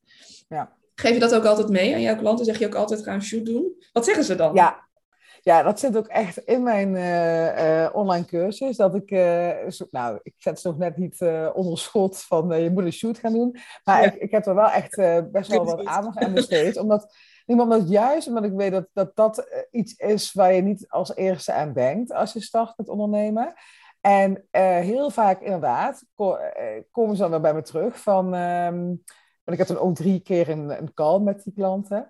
Ja. 0.50 0.80
Geef 0.96 1.14
je 1.14 1.20
dat 1.20 1.36
ook 1.36 1.46
altijd 1.46 1.70
mee 1.70 1.94
aan 1.94 2.02
jouw 2.02 2.18
klanten? 2.18 2.46
Zeg 2.46 2.60
je 2.60 2.66
ook 2.66 2.76
altijd 2.76 3.04
gaan 3.04 3.22
shoot 3.22 3.46
doen? 3.46 3.74
Wat 3.92 4.06
zeggen 4.06 4.24
ze 4.24 4.36
dan? 4.36 4.56
Ja, 4.56 4.90
ja, 5.44 5.64
dat 5.64 5.80
zit 5.80 5.98
ook 5.98 6.08
echt 6.08 6.38
in 6.38 6.64
mijn 6.64 6.96
uh, 6.96 7.84
uh, 7.84 7.90
online 7.94 8.26
cursus. 8.26 8.78
Dat 8.78 8.96
ik, 8.96 9.12
uh, 9.12 9.50
nou, 9.92 10.20
ik 10.24 10.34
zet 10.38 10.60
ze 10.60 10.68
nog 10.68 10.78
net 10.78 10.98
niet 10.98 11.22
onder 11.54 11.78
schot 11.78 12.22
van 12.22 12.62
je 12.62 12.72
moet 12.72 12.84
een 12.84 12.92
shoot 12.92 13.18
gaan 13.18 13.34
doen. 13.34 13.58
Maar 13.84 14.04
ik, 14.04 14.14
ik 14.14 14.32
heb 14.32 14.46
er 14.46 14.56
wel 14.56 14.70
echt 14.70 14.96
best 15.32 15.52
wel 15.52 15.66
wat 15.66 15.86
aandacht 15.86 16.18
aan 16.18 16.34
besteed. 16.34 16.78
omdat, 16.78 17.16
omdat 17.46 17.90
juist 17.90 18.28
omdat 18.28 18.44
ik 18.44 18.54
weet 18.54 18.72
dat 18.72 18.88
dat, 18.94 19.16
dat 19.16 19.66
iets 19.72 19.94
is 19.94 20.34
waar 20.34 20.54
je 20.54 20.62
niet 20.62 20.86
als 20.90 21.16
eerste 21.16 21.54
aan 21.54 21.74
denkt 21.74 22.14
als 22.14 22.34
je 22.34 22.42
start 22.42 22.78
met 22.78 22.90
ondernemen. 22.90 23.54
En 24.02 24.48
heel 24.82 25.10
vaak 25.10 25.42
inderdaad 25.42 26.04
komen 26.92 27.16
ze 27.16 27.22
dan 27.22 27.32
weer 27.32 27.42
bij 27.42 27.54
me 27.54 27.62
terug 27.62 28.00
van... 28.00 28.34
Um, 28.34 29.04
want 29.44 29.60
ik 29.60 29.68
heb 29.68 29.78
dan 29.78 29.86
ook 29.88 29.96
drie 29.96 30.20
keer 30.20 30.50
een, 30.50 30.70
een 30.70 30.94
call 30.94 31.20
met 31.20 31.44
die 31.44 31.54
klanten. 31.54 32.10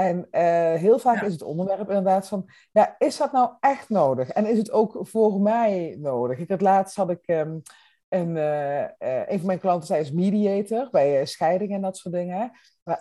En 0.00 0.26
uh, 0.30 0.80
heel 0.80 0.98
vaak 0.98 1.22
is 1.22 1.32
het 1.32 1.42
onderwerp 1.42 1.88
inderdaad 1.88 2.28
van, 2.28 2.50
ja, 2.72 2.94
is 2.98 3.16
dat 3.16 3.32
nou 3.32 3.50
echt 3.60 3.88
nodig? 3.88 4.28
En 4.28 4.46
is 4.46 4.58
het 4.58 4.70
ook 4.70 4.98
voor 5.00 5.40
mij 5.40 5.96
nodig? 5.98 6.38
Ik 6.38 6.48
had 6.48 6.60
laatst 6.60 6.96
had 6.96 7.10
ik 7.10 7.22
um, 7.26 7.62
een, 8.08 8.36
uh, 8.36 8.80
een 8.98 9.38
van 9.38 9.46
mijn 9.46 9.58
klanten, 9.58 9.86
zij 9.86 10.00
is 10.00 10.12
mediator 10.12 10.88
bij 10.90 11.26
scheidingen 11.26 11.76
en 11.76 11.82
dat 11.82 11.96
soort 11.96 12.14
dingen. 12.14 12.52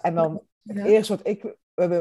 En 0.01 0.15
dan 0.15 0.41
ja. 0.61 0.73
het 0.73 0.85
eerste 0.85 1.15
wat 1.15 1.27
ik 1.27 1.57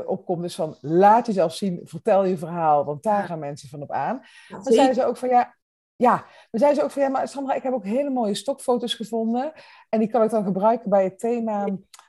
opkomt 0.07 0.45
is 0.45 0.55
van, 0.55 0.77
laat 0.81 1.27
jezelf 1.27 1.55
zien, 1.55 1.81
vertel 1.85 2.25
je 2.25 2.39
verhaal, 2.39 2.85
want 2.85 3.03
daar 3.03 3.25
gaan 3.25 3.39
mensen 3.39 3.69
van 3.69 3.83
op 3.83 3.93
aan. 3.93 4.21
Dan 4.49 4.63
zeiden 4.63 4.95
ze 4.95 5.05
ook 5.05 5.17
van, 5.17 5.29
ja, 5.29 5.57
ja, 5.97 6.17
dan 6.51 6.61
zeiden 6.61 6.79
ze 6.79 6.85
ook 6.85 6.91
van, 6.91 7.03
ja, 7.03 7.09
maar 7.09 7.29
Sandra, 7.29 7.55
ik 7.55 7.63
heb 7.63 7.73
ook 7.73 7.85
hele 7.85 8.11
mooie 8.11 8.35
stokfoto's 8.35 8.95
gevonden. 8.95 9.53
En 9.89 9.99
die 9.99 10.09
kan 10.09 10.23
ik 10.23 10.31
dan 10.31 10.45
gebruiken 10.45 10.91
bij 10.91 11.05
het 11.05 11.19
thema 11.19 11.67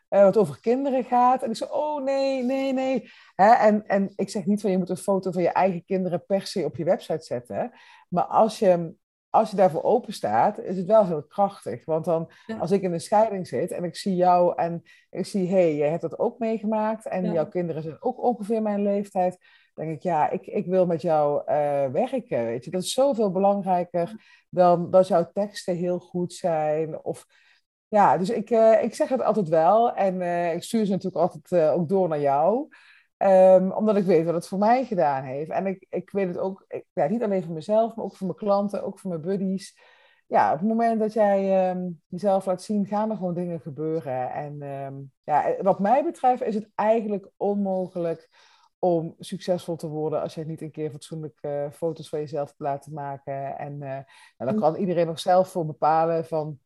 uh, 0.09 0.23
wat 0.23 0.37
over 0.37 0.59
kinderen 0.59 1.03
gaat. 1.03 1.43
En 1.43 1.49
ik 1.49 1.55
zei, 1.55 1.69
oh 1.71 2.03
nee, 2.03 2.43
nee, 2.43 2.73
nee. 2.73 3.09
Hè? 3.35 3.51
En, 3.53 3.87
en 3.87 4.13
ik 4.15 4.29
zeg 4.29 4.45
niet 4.45 4.61
van 4.61 4.71
je 4.71 4.77
moet 4.77 4.89
een 4.89 4.97
foto 4.97 5.31
van 5.31 5.41
je 5.41 5.49
eigen 5.49 5.85
kinderen 5.85 6.25
per 6.25 6.41
se 6.41 6.65
op 6.65 6.75
je 6.75 6.83
website 6.83 7.25
zetten. 7.25 7.71
Maar 8.09 8.23
als 8.23 8.59
je, 8.59 8.93
als 9.29 9.49
je 9.49 9.55
daarvoor 9.55 9.83
open 9.83 10.13
staat, 10.13 10.59
is 10.59 10.77
het 10.77 10.85
wel 10.85 11.05
heel 11.05 11.23
krachtig. 11.23 11.85
Want 11.85 12.05
dan, 12.05 12.31
als 12.59 12.71
ik 12.71 12.81
in 12.81 12.93
een 12.93 13.01
scheiding 13.01 13.47
zit 13.47 13.71
en 13.71 13.83
ik 13.83 13.95
zie 13.95 14.15
jou 14.15 14.53
en 14.55 14.83
ik 15.09 15.25
zie, 15.25 15.47
hé, 15.47 15.53
hey, 15.53 15.75
je 15.75 15.83
hebt 15.83 16.01
dat 16.01 16.19
ook 16.19 16.39
meegemaakt. 16.39 17.07
En 17.07 17.31
jouw 17.31 17.47
kinderen 17.47 17.83
zijn 17.83 17.97
ook 17.99 18.23
ongeveer 18.23 18.61
mijn 18.61 18.81
leeftijd. 18.81 19.37
Denk 19.73 19.91
ik, 19.91 20.03
ja, 20.03 20.29
ik, 20.29 20.45
ik 20.45 20.65
wil 20.65 20.85
met 20.85 21.01
jou 21.01 21.41
uh, 21.41 21.45
werken. 21.85 22.45
Weet 22.45 22.65
je, 22.65 22.71
dat 22.71 22.83
is 22.83 22.93
zoveel 22.93 23.31
belangrijker 23.31 24.23
dan 24.49 24.91
dat 24.91 25.07
jouw 25.07 25.29
teksten 25.33 25.75
heel 25.75 25.99
goed 25.99 26.33
zijn. 26.33 27.03
Of 27.03 27.25
ja, 27.89 28.17
dus 28.17 28.29
ik, 28.29 28.49
uh, 28.49 28.83
ik 28.83 28.95
zeg 28.95 29.09
het 29.09 29.21
altijd 29.21 29.47
wel. 29.47 29.93
En 29.93 30.15
uh, 30.15 30.53
ik 30.53 30.63
stuur 30.63 30.85
ze 30.85 30.91
natuurlijk 30.91 31.21
altijd 31.21 31.51
uh, 31.51 31.73
ook 31.73 31.89
door 31.89 32.07
naar 32.07 32.19
jou. 32.19 32.67
Um, 33.17 33.71
omdat 33.71 33.95
ik 33.95 34.03
weet 34.03 34.25
wat 34.25 34.33
het 34.33 34.47
voor 34.47 34.57
mij 34.57 34.85
gedaan 34.85 35.23
heeft. 35.23 35.49
En 35.49 35.65
ik, 35.65 35.85
ik 35.89 36.09
weet 36.11 36.27
het 36.27 36.37
ook, 36.37 36.65
ik, 36.67 36.85
ja, 36.93 37.07
niet 37.07 37.23
alleen 37.23 37.43
voor 37.43 37.53
mezelf, 37.53 37.95
maar 37.95 38.05
ook 38.05 38.15
voor 38.15 38.27
mijn 38.27 38.39
klanten, 38.39 38.83
ook 38.83 38.99
voor 38.99 39.09
mijn 39.09 39.21
buddies. 39.21 39.79
Ja, 40.27 40.53
op 40.53 40.59
het 40.59 40.67
moment 40.67 40.99
dat 40.99 41.13
jij 41.13 41.69
um, 41.69 42.01
jezelf 42.07 42.45
laat 42.45 42.61
zien, 42.61 42.85
gaan 42.85 43.09
er 43.09 43.17
gewoon 43.17 43.33
dingen 43.33 43.59
gebeuren. 43.59 44.31
En 44.31 44.61
um, 44.61 45.11
ja, 45.23 45.55
wat 45.61 45.79
mij 45.79 46.03
betreft 46.03 46.41
is 46.41 46.55
het 46.55 46.69
eigenlijk 46.75 47.29
onmogelijk 47.37 48.29
om 48.79 49.15
succesvol 49.19 49.75
te 49.75 49.87
worden 49.87 50.21
als 50.21 50.35
je 50.35 50.45
niet 50.45 50.61
een 50.61 50.71
keer 50.71 50.91
fatsoenlijk 50.91 51.47
foto's 51.71 52.09
van 52.09 52.19
jezelf 52.19 52.47
hebt 52.47 52.59
laten 52.59 52.93
maken. 52.93 53.57
En 53.57 53.77
nou, 53.77 54.03
dan 54.37 54.53
mm. 54.53 54.59
kan 54.59 54.75
iedereen 54.75 55.07
nog 55.07 55.19
zelf 55.19 55.49
voor 55.49 55.65
bepalen 55.65 56.25
van 56.25 56.59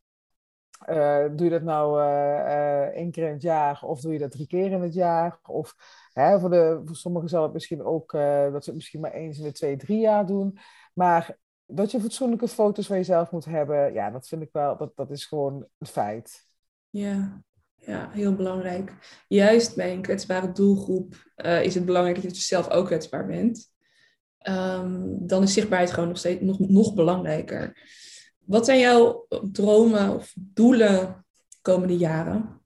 uh, 0.90 1.26
doe 1.36 1.46
je 1.46 1.50
dat 1.50 1.62
nou 1.62 2.02
uh, 2.02 2.82
één 2.82 3.12
keer 3.12 3.28
in 3.28 3.34
het 3.34 3.42
jaar 3.42 3.84
of 3.84 4.02
doe 4.02 4.14
je 4.14 4.20
dat 4.20 4.32
drie 4.32 4.48
keer 4.48 4.72
in 4.72 4.82
het 4.82 4.94
jaar? 4.94 5.40
Of 5.44 5.76
hè, 6.14 6.40
voor, 6.40 6.50
de, 6.50 6.82
voor 6.86 6.96
sommigen 6.96 7.30
zal 7.30 7.44
het 7.44 7.54
misschien 7.54 7.84
ook 7.84 8.12
dat 8.12 8.64
ze 8.64 8.70
het 8.70 8.74
misschien 8.74 9.00
maar 9.00 9.14
eens 9.14 9.38
in 9.38 9.44
de 9.44 9.52
twee, 9.52 9.78
drie 9.78 10.00
jaar 10.00 10.26
doen. 10.26 10.58
Maar 10.94 11.38
dat 11.66 11.92
je 11.92 12.02
fatsoenlijke 12.02 12.48
foto's 12.48 12.88
van 12.88 12.98
jezelf 12.98 13.32
moet 13.32 13.46
hebben, 13.46 13.94
ja, 13.94 14.10
dat 14.10 14.28
vind 14.28 14.42
ik 14.42 14.50
wel, 14.52 14.78
dat, 14.78 14.96
dat 14.96 15.12
is 15.12 15.26
gewoon 15.26 15.66
een 15.78 15.88
feit. 15.88 16.48
Ja, 16.90 17.44
ja, 17.76 18.10
heel 18.12 18.36
belangrijk. 18.36 18.94
Juist 19.28 19.76
bij 19.76 19.94
een 19.94 20.02
kwetsbare 20.02 20.52
doelgroep 20.52 21.16
is 21.62 21.76
het 21.76 21.86
belangrijk 21.86 22.24
dat 22.24 22.38
je 22.38 22.44
zelf 22.44 22.70
ook 22.70 22.86
kwetsbaar 22.86 23.26
bent. 23.26 23.72
Um, 24.50 25.28
dan 25.28 25.44
is 25.44 25.54
zichtbaarheid 25.54 25.92
gewoon 25.92 26.10
nog 26.10 26.18
steeds 26.18 26.42
nog, 26.42 26.60
nog 26.60 26.94
belangrijker. 26.94 27.78
Wat 28.46 28.66
zijn 28.66 28.80
jouw 28.80 29.26
dromen 29.52 30.16
of 30.16 30.34
doelen 30.36 31.26
de 31.48 31.58
komende 31.62 31.98
jaren? 31.98 32.62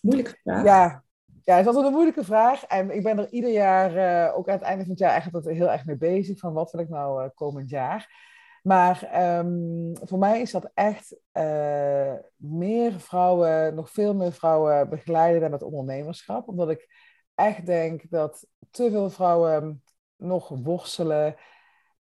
Moeilijke 0.00 0.38
vraag. 0.42 0.64
Ja, 0.64 1.04
ja, 1.44 1.58
is 1.58 1.66
altijd 1.66 1.86
een 1.86 1.92
moeilijke 1.92 2.24
vraag. 2.24 2.64
En 2.64 2.90
ik 2.90 3.02
ben 3.02 3.18
er 3.18 3.30
ieder 3.30 3.50
jaar, 3.50 3.96
uh, 3.96 4.36
ook 4.36 4.48
aan 4.48 4.54
het 4.54 4.62
einde 4.62 4.82
van 4.82 4.90
het 4.90 4.98
jaar, 4.98 5.10
eigenlijk 5.10 5.46
heel 5.46 5.70
erg 5.70 5.84
mee 5.84 5.96
bezig. 5.96 6.38
Van 6.38 6.52
wat 6.52 6.70
wil 6.70 6.80
ik 6.80 6.88
nou 6.88 7.24
uh, 7.24 7.28
komend 7.34 7.70
jaar? 7.70 8.26
Maar 8.62 9.26
um, 9.38 9.92
voor 10.02 10.18
mij 10.18 10.40
is 10.40 10.50
dat 10.50 10.70
echt 10.74 11.16
uh, 11.32 12.12
meer 12.36 13.00
vrouwen, 13.00 13.74
nog 13.74 13.90
veel 13.90 14.14
meer 14.14 14.32
vrouwen 14.32 14.88
begeleiden 14.88 15.40
dan 15.40 15.52
het 15.52 15.62
ondernemerschap. 15.62 16.48
Omdat 16.48 16.70
ik 16.70 16.88
echt 17.34 17.66
denk 17.66 18.10
dat 18.10 18.46
te 18.70 18.90
veel 18.90 19.10
vrouwen 19.10 19.82
nog 20.16 20.48
worstelen 20.48 21.34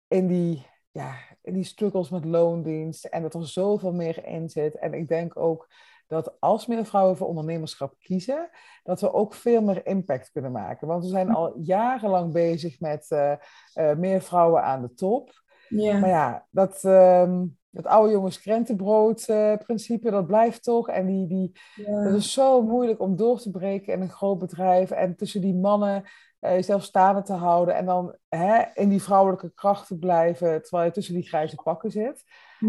in 0.09 0.27
die 0.27 0.67
ja, 0.93 1.15
die 1.43 1.65
struggles 1.65 2.11
met 2.11 2.25
loondienst 2.25 3.05
en 3.05 3.23
dat 3.23 3.35
er 3.35 3.49
zoveel 3.49 3.93
meer 3.93 4.27
in 4.27 4.49
zit. 4.49 4.79
En 4.79 4.95
ik 4.95 5.09
denk 5.09 5.37
ook 5.37 5.69
dat 6.07 6.41
als 6.41 6.67
meer 6.67 6.85
vrouwen 6.85 7.17
voor 7.17 7.27
ondernemerschap 7.27 7.95
kiezen, 7.99 8.51
dat 8.83 9.01
we 9.01 9.13
ook 9.13 9.35
veel 9.35 9.63
meer 9.63 9.87
impact 9.87 10.31
kunnen 10.31 10.53
maken. 10.53 10.87
Want 10.87 11.05
we 11.05 11.11
zijn 11.11 11.31
al 11.31 11.59
jarenlang 11.59 12.33
bezig 12.33 12.81
met 12.81 13.07
uh, 13.11 13.33
uh, 13.75 13.95
meer 13.95 14.21
vrouwen 14.21 14.63
aan 14.63 14.83
de 14.83 14.95
top. 14.95 15.43
Ja. 15.69 15.99
Maar 15.99 16.09
ja, 16.09 16.47
dat, 16.51 16.85
um, 16.85 17.59
dat 17.71 17.87
oude 17.87 18.13
jongens 18.13 18.41
krentenbrood 18.41 19.29
uh, 19.29 19.57
principe, 19.57 20.11
dat 20.11 20.27
blijft 20.27 20.63
toch. 20.63 20.89
En 20.89 21.07
die, 21.07 21.27
die, 21.27 21.53
ja. 21.75 22.03
dat 22.03 22.15
is 22.15 22.33
zo 22.33 22.63
moeilijk 22.63 23.01
om 23.01 23.17
door 23.17 23.39
te 23.39 23.51
breken 23.51 23.93
in 23.93 24.01
een 24.01 24.11
groot 24.11 24.39
bedrijf. 24.39 24.91
En 24.91 25.17
tussen 25.17 25.41
die 25.41 25.55
mannen 25.55 26.05
jezelf 26.51 26.83
staande 26.83 27.23
te 27.23 27.33
houden 27.33 27.75
en 27.75 27.85
dan 27.87 28.17
hè, 28.29 28.63
in 28.75 28.89
die 28.89 29.03
vrouwelijke 29.03 29.53
kracht 29.55 29.87
te 29.87 29.99
blijven 29.99 30.63
terwijl 30.63 30.85
je 30.85 30.91
tussen 30.91 31.15
die 31.15 31.29
grijze 31.29 31.57
pakken 31.63 31.91
zit. 31.91 32.25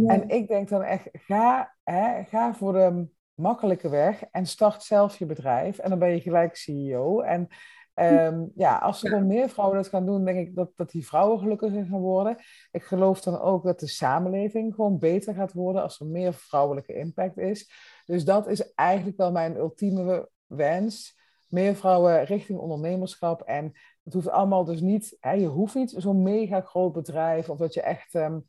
En 0.07 0.30
ik 0.30 0.47
denk 0.47 0.69
dan 0.69 0.84
echt, 0.84 1.09
ga, 1.11 1.76
hè, 1.84 2.24
ga 2.24 2.53
voor 2.53 2.74
de 2.74 3.07
makkelijke 3.34 3.89
weg 3.89 4.24
en 4.32 4.45
start 4.45 4.84
zelf 4.84 5.17
je 5.17 5.26
bedrijf 5.26 5.78
en 5.78 5.89
dan 5.89 5.99
ben 5.99 6.09
je 6.09 6.21
gelijk 6.21 6.55
CEO. 6.55 7.21
En 7.21 7.47
um, 7.95 8.51
ja, 8.55 8.78
als 8.78 9.03
er 9.03 9.09
gewoon 9.09 9.28
meer 9.28 9.49
vrouwen 9.49 9.78
dat 9.78 9.88
gaan 9.88 10.05
doen, 10.05 10.26
denk 10.26 10.47
ik 10.47 10.55
dat, 10.55 10.71
dat 10.76 10.91
die 10.91 11.05
vrouwen 11.05 11.39
gelukkiger 11.39 11.86
gaan 11.86 11.99
worden. 11.99 12.38
Ik 12.71 12.84
geloof 12.84 13.21
dan 13.21 13.39
ook 13.39 13.63
dat 13.63 13.80
de 13.80 13.88
samenleving 13.88 14.76
gewoon 14.76 14.99
beter 14.99 15.34
gaat 15.34 15.53
worden 15.53 15.82
als 15.82 15.99
er 15.99 16.05
meer 16.05 16.34
vrouwelijke 16.34 16.93
impact 16.93 17.38
is. 17.38 17.71
Dus 18.05 18.26
dat 18.26 18.47
is 18.47 18.74
eigenlijk 18.74 19.17
wel 19.17 19.32
mijn 19.32 19.55
ultieme 19.55 20.30
wens 20.45 21.21
meer 21.54 21.76
vrouwen 21.76 22.24
richting 22.24 22.60
ondernemerschap. 22.60 23.41
En 23.41 23.72
het 24.04 24.14
hoeft 24.14 24.30
allemaal 24.30 24.64
dus 24.64 24.82
niet, 24.82 25.18
hè, 25.20 25.32
je 25.32 25.47
hoeft 25.47 25.76
niet 25.76 25.93
zo'n 25.97 26.24
mega 26.24 26.62
groot 26.62 26.93
bedrijf 26.93 27.49
of 27.49 27.58
dat 27.58 27.74
je 27.74 27.82
echt 27.82 28.14
um, 28.14 28.47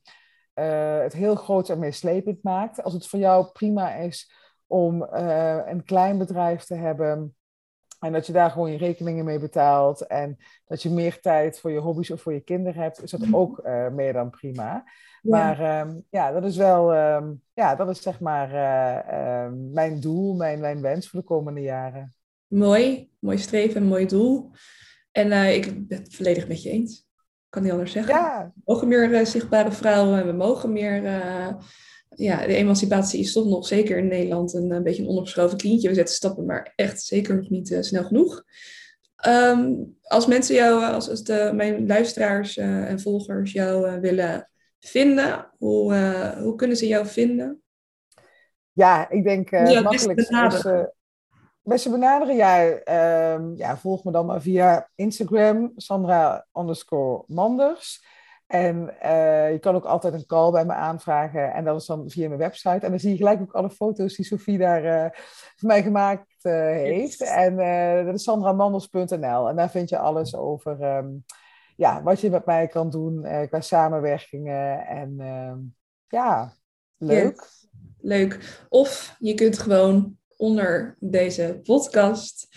uh, 0.55 0.99
het 0.99 1.13
heel 1.13 1.35
groot 1.35 1.69
en 1.69 1.79
meeslepend 1.79 2.43
maakt. 2.43 2.83
Als 2.83 2.93
het 2.93 3.07
voor 3.07 3.19
jou 3.19 3.47
prima 3.53 3.95
is 3.95 4.33
om 4.67 5.03
uh, 5.03 5.61
een 5.65 5.85
klein 5.85 6.19
bedrijf 6.19 6.65
te 6.65 6.75
hebben 6.75 7.37
en 8.01 8.13
dat 8.13 8.27
je 8.27 8.33
daar 8.33 8.51
gewoon 8.51 8.71
je 8.71 8.79
rekeningen 8.79 9.25
mee 9.25 9.39
betaalt 9.39 10.07
en 10.07 10.37
dat 10.65 10.83
je 10.83 10.91
meer 10.91 11.21
tijd 11.21 11.61
voor 11.61 11.71
je 11.71 11.79
hobby's 11.79 12.11
of 12.11 12.23
voor 12.23 12.33
je 12.33 12.41
kinderen 12.41 12.83
hebt, 12.83 13.03
is 13.03 13.11
dat 13.11 13.21
mhm. 13.21 13.37
ook 13.37 13.61
uh, 13.65 13.89
meer 13.89 14.13
dan 14.13 14.31
prima. 14.31 14.63
Ja. 14.63 14.85
Maar 15.23 15.81
um, 15.81 16.05
ja, 16.11 16.33
dat 16.33 16.45
is 16.45 16.57
wel, 16.57 16.95
um, 16.97 17.43
ja, 17.55 17.75
dat 17.75 17.89
is 17.89 18.03
zeg 18.03 18.21
maar 18.21 18.49
mijn 19.51 20.01
doel, 20.01 20.35
mijn, 20.35 20.61
mijn 20.61 20.81
wens 20.81 21.09
voor 21.09 21.21
de 21.21 21.27
komende 21.27 21.61
jaren 21.61 22.15
mooi, 22.55 23.11
mooi 23.19 23.39
streven 23.39 23.81
en 23.81 23.87
mooi 23.87 24.07
doel. 24.07 24.51
En 25.13 25.27
uh, 25.27 25.55
ik 25.55 25.89
ben 25.89 25.99
het 25.99 26.15
volledig 26.15 26.49
met 26.49 26.63
je 26.63 26.71
eens. 26.71 27.07
kan 27.49 27.63
niet 27.63 27.73
anders 27.73 27.93
zeggen. 27.93 28.15
Ja. 28.15 28.53
We 28.55 28.61
mogen 28.65 28.89
meer 28.89 29.27
zichtbare 29.27 29.73
vrouwen, 29.73 30.27
we 30.27 30.33
mogen 30.33 30.73
meer 30.73 31.03
ja, 32.17 32.47
de 32.47 32.55
emancipatie 32.55 33.21
is 33.21 33.33
toch 33.33 33.47
nog 33.47 33.67
zeker 33.67 33.99
in 33.99 34.07
Nederland 34.07 34.55
een, 34.55 34.71
een 34.71 34.83
beetje 34.83 35.03
een 35.03 35.09
onopgeschoven 35.09 35.59
klientje. 35.59 35.89
We 35.89 35.95
zetten 35.95 36.15
stappen, 36.15 36.47
maar 36.47 36.73
echt 36.77 37.03
zeker 37.03 37.37
nog 37.37 37.49
niet 37.49 37.77
snel 37.81 38.05
genoeg. 38.05 38.45
Ehm, 39.17 39.75
als 40.03 40.27
mensen 40.27 40.55
jou, 40.55 40.85
als, 40.85 41.11
als 41.11 41.23
de, 41.23 41.51
mijn 41.55 41.87
luisteraars 41.87 42.57
en 42.57 43.01
volgers 43.01 43.53
jou 43.53 44.01
willen 44.01 44.51
vinden, 44.79 45.51
hoe, 45.59 45.95
hoe 46.39 46.55
kunnen 46.57 46.77
ze 46.77 46.87
jou 46.87 47.07
vinden? 47.07 47.63
Ja, 48.73 49.11
ik 49.11 49.25
denk 49.25 49.51
uh, 49.51 49.67
ja, 49.67 49.75
het 49.75 49.85
makkelijkste 49.85 50.47
is... 50.47 50.65
Uh, 50.65 50.85
beste 51.65 51.91
benaderen? 51.91 52.37
Ja, 52.37 52.71
um, 53.35 53.57
ja, 53.57 53.77
volg 53.77 54.05
me 54.05 54.13
dan 54.13 54.27
maar 54.27 54.43
via 54.43 54.91
Instagram, 54.95 55.73
Sandra 55.77 56.47
underscore 56.55 57.25
Manders. 57.27 58.05
En 58.47 58.95
uh, 59.05 59.53
je 59.53 59.59
kan 59.59 59.75
ook 59.75 59.85
altijd 59.85 60.15
een 60.15 60.27
call 60.27 60.51
bij 60.51 60.65
me 60.65 60.73
aanvragen. 60.73 61.53
En 61.53 61.65
dat 61.65 61.81
is 61.81 61.87
dan 61.87 62.11
via 62.11 62.29
mijn 62.29 62.41
website. 62.41 62.85
En 62.85 62.91
dan 62.91 62.99
zie 62.99 63.11
je 63.11 63.17
gelijk 63.17 63.41
ook 63.41 63.53
alle 63.53 63.71
foto's 63.71 64.17
die 64.17 64.25
Sofie 64.25 64.59
daar 64.59 65.17
voor 65.57 65.69
mij 65.69 65.83
gemaakt 65.83 66.43
heeft. 66.43 67.23
En 67.23 67.57
dat 68.05 68.15
is 68.15 68.23
sandramanders.nl. 68.23 69.49
En 69.49 69.57
daar 69.57 69.71
vind 69.71 69.89
je 69.89 69.99
alles 69.99 70.37
over 70.37 70.97
um, 70.97 71.25
ja, 71.77 72.03
wat 72.03 72.21
je 72.21 72.31
met 72.31 72.45
mij 72.45 72.67
kan 72.67 72.91
doen 72.91 73.27
qua 73.49 73.61
samenwerkingen. 73.61 74.87
En 74.87 75.15
ehm, 75.19 75.59
ja, 76.09 76.53
leuk. 76.97 77.37
Yes. 77.37 77.69
Leuk. 77.99 78.65
Of 78.69 79.17
je 79.19 79.35
kunt 79.35 79.59
gewoon 79.59 80.19
onder 80.45 80.97
deze 81.01 81.61
podcast 81.63 82.49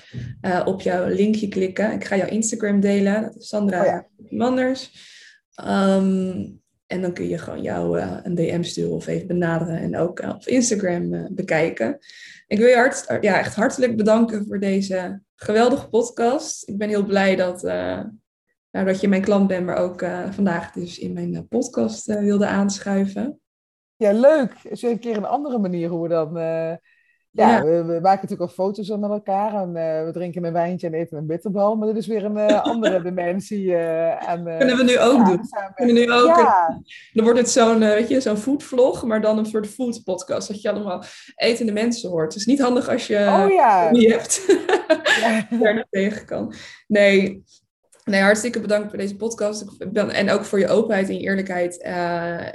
uh, 0.41 0.61
op 0.65 0.81
jouw 0.81 1.07
linkje 1.07 1.47
klikken. 1.47 1.91
Ik 1.91 2.03
ga 2.03 2.15
jouw 2.15 2.27
Instagram 2.27 2.79
delen. 2.79 3.21
Dat 3.21 3.35
is 3.35 3.47
Sandra 3.47 3.79
oh 3.79 3.85
ja. 3.85 4.07
Manders. 4.29 4.91
Um, 5.67 6.61
en 6.87 7.01
dan 7.01 7.13
kun 7.13 7.27
je 7.27 7.37
gewoon 7.37 7.61
jou 7.61 7.99
uh, 7.99 8.17
een 8.23 8.35
DM 8.35 8.63
sturen 8.63 8.95
of 8.95 9.07
even 9.07 9.27
benaderen 9.27 9.77
en 9.77 9.97
ook 9.97 10.21
uh, 10.21 10.29
op 10.29 10.45
Instagram 10.45 11.27
bekijken. 11.35 11.97
Ik 12.47 12.57
wil 12.57 12.67
je 12.67 12.75
hart, 12.75 13.17
ja, 13.21 13.39
echt 13.39 13.55
hartelijk 13.55 13.97
bedanken 13.97 14.45
voor 14.45 14.59
deze 14.59 15.21
geweldige 15.35 15.89
podcast. 15.89 16.69
Ik 16.69 16.77
ben 16.77 16.89
heel 16.89 17.05
blij 17.05 17.35
dat, 17.35 17.61
nou, 18.71 18.85
dat 18.85 19.01
je 19.01 19.07
mijn 19.07 19.21
klant 19.21 19.47
bent, 19.47 19.65
maar 19.65 19.77
ook 19.77 20.05
vandaag 20.29 20.71
dus 20.71 20.99
in 20.99 21.13
mijn 21.13 21.47
podcast 21.47 22.05
wilde 22.05 22.47
aanschuiven. 22.47 23.39
Ja, 23.95 24.11
leuk. 24.11 24.53
Is 24.63 24.81
weer 24.81 24.91
een 24.91 24.99
keer 24.99 25.17
een 25.17 25.25
andere 25.25 25.57
manier 25.57 25.89
hoe 25.89 26.01
we 26.01 26.09
dan. 26.09 26.37
Uh, 27.37 27.47
ja, 27.47 27.63
We, 27.63 27.83
we, 27.83 27.93
maken 27.93 28.21
natuurlijk 28.21 28.41
al 28.41 28.65
foto's 28.65 28.89
met 28.89 29.09
elkaar 29.09 29.53
en 29.53 29.67
uh, 29.67 30.05
we 30.05 30.09
drinken 30.13 30.43
een 30.43 30.53
wijntje 30.53 30.87
en 30.87 30.93
eten 30.93 31.17
een 31.17 31.25
bitterbal. 31.25 31.75
Maar 31.75 31.87
dit 31.87 31.97
is 31.97 32.07
weer 32.07 32.25
een 32.25 32.37
uh, 32.37 32.61
andere 32.71 33.01
dimensie. 33.01 33.75
en, 33.75 34.43
Kunnen 34.57 34.77
we 34.77 34.83
nu 34.83 34.99
ook 34.99 35.17
ja, 35.17 35.23
doen. 35.23 35.41
Kunnen 35.75 35.95
we 35.95 36.01
nu 36.01 36.11
ook. 36.11 36.35
Ja. 36.35 36.81
Dan 37.13 37.23
wordt 37.23 37.39
het 37.39 37.49
zo'n, 37.49 37.79
weet 37.79 38.07
je, 38.07 38.21
zo'n 38.21 38.37
foodvlog, 38.37 39.03
maar 39.03 39.21
dan 39.21 39.37
een 39.37 39.45
soort 39.45 39.67
food 39.67 40.03
podcast. 40.03 40.47
Dat 40.47 40.61
je 40.61 40.69
allemaal 40.69 41.03
etende 41.35 41.71
mensen 41.71 42.09
hoort. 42.09 42.33
Het 42.33 42.41
is 42.41 42.45
niet 42.47 42.61
handig 42.61 42.89
als 42.89 43.07
je 43.07 43.17
oh, 43.17 43.49
ja. 43.49 43.91
niet 43.91 44.11
hebt. 44.11 44.45
ja. 45.21 45.47
daar 45.59 45.85
tegen 45.89 46.25
kan. 46.25 46.53
Nee, 46.87 47.43
Nee, 48.07 48.21
hartstikke 48.21 48.59
bedankt 48.59 48.89
voor 48.89 48.97
deze 48.97 49.15
podcast. 49.15 49.65
En 49.93 50.29
ook 50.29 50.45
voor 50.45 50.59
je 50.59 50.67
openheid 50.67 51.09
en 51.09 51.19
eerlijkheid. 51.19 51.83
Uh, 51.85 51.91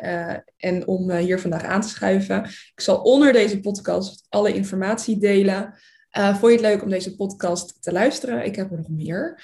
uh, 0.03 0.37
en 0.57 0.87
om 0.87 1.11
uh, 1.11 1.17
hier 1.17 1.41
vandaag 1.41 1.63
aan 1.63 1.81
te 1.81 1.89
schuiven. 1.89 2.45
Ik 2.45 2.81
zal 2.81 3.01
onder 3.01 3.33
deze 3.33 3.61
podcast 3.61 4.27
alle 4.29 4.55
informatie 4.55 5.19
delen. 5.19 5.75
vond 6.11 6.41
je 6.41 6.51
het 6.51 6.61
leuk 6.61 6.83
om 6.83 6.89
deze 6.89 7.17
podcast 7.17 7.83
te 7.83 7.93
luisteren? 7.93 8.45
Ik 8.45 8.57
heb 8.57 8.71
er 8.71 8.77
nog 8.77 8.89
meer. 8.89 9.43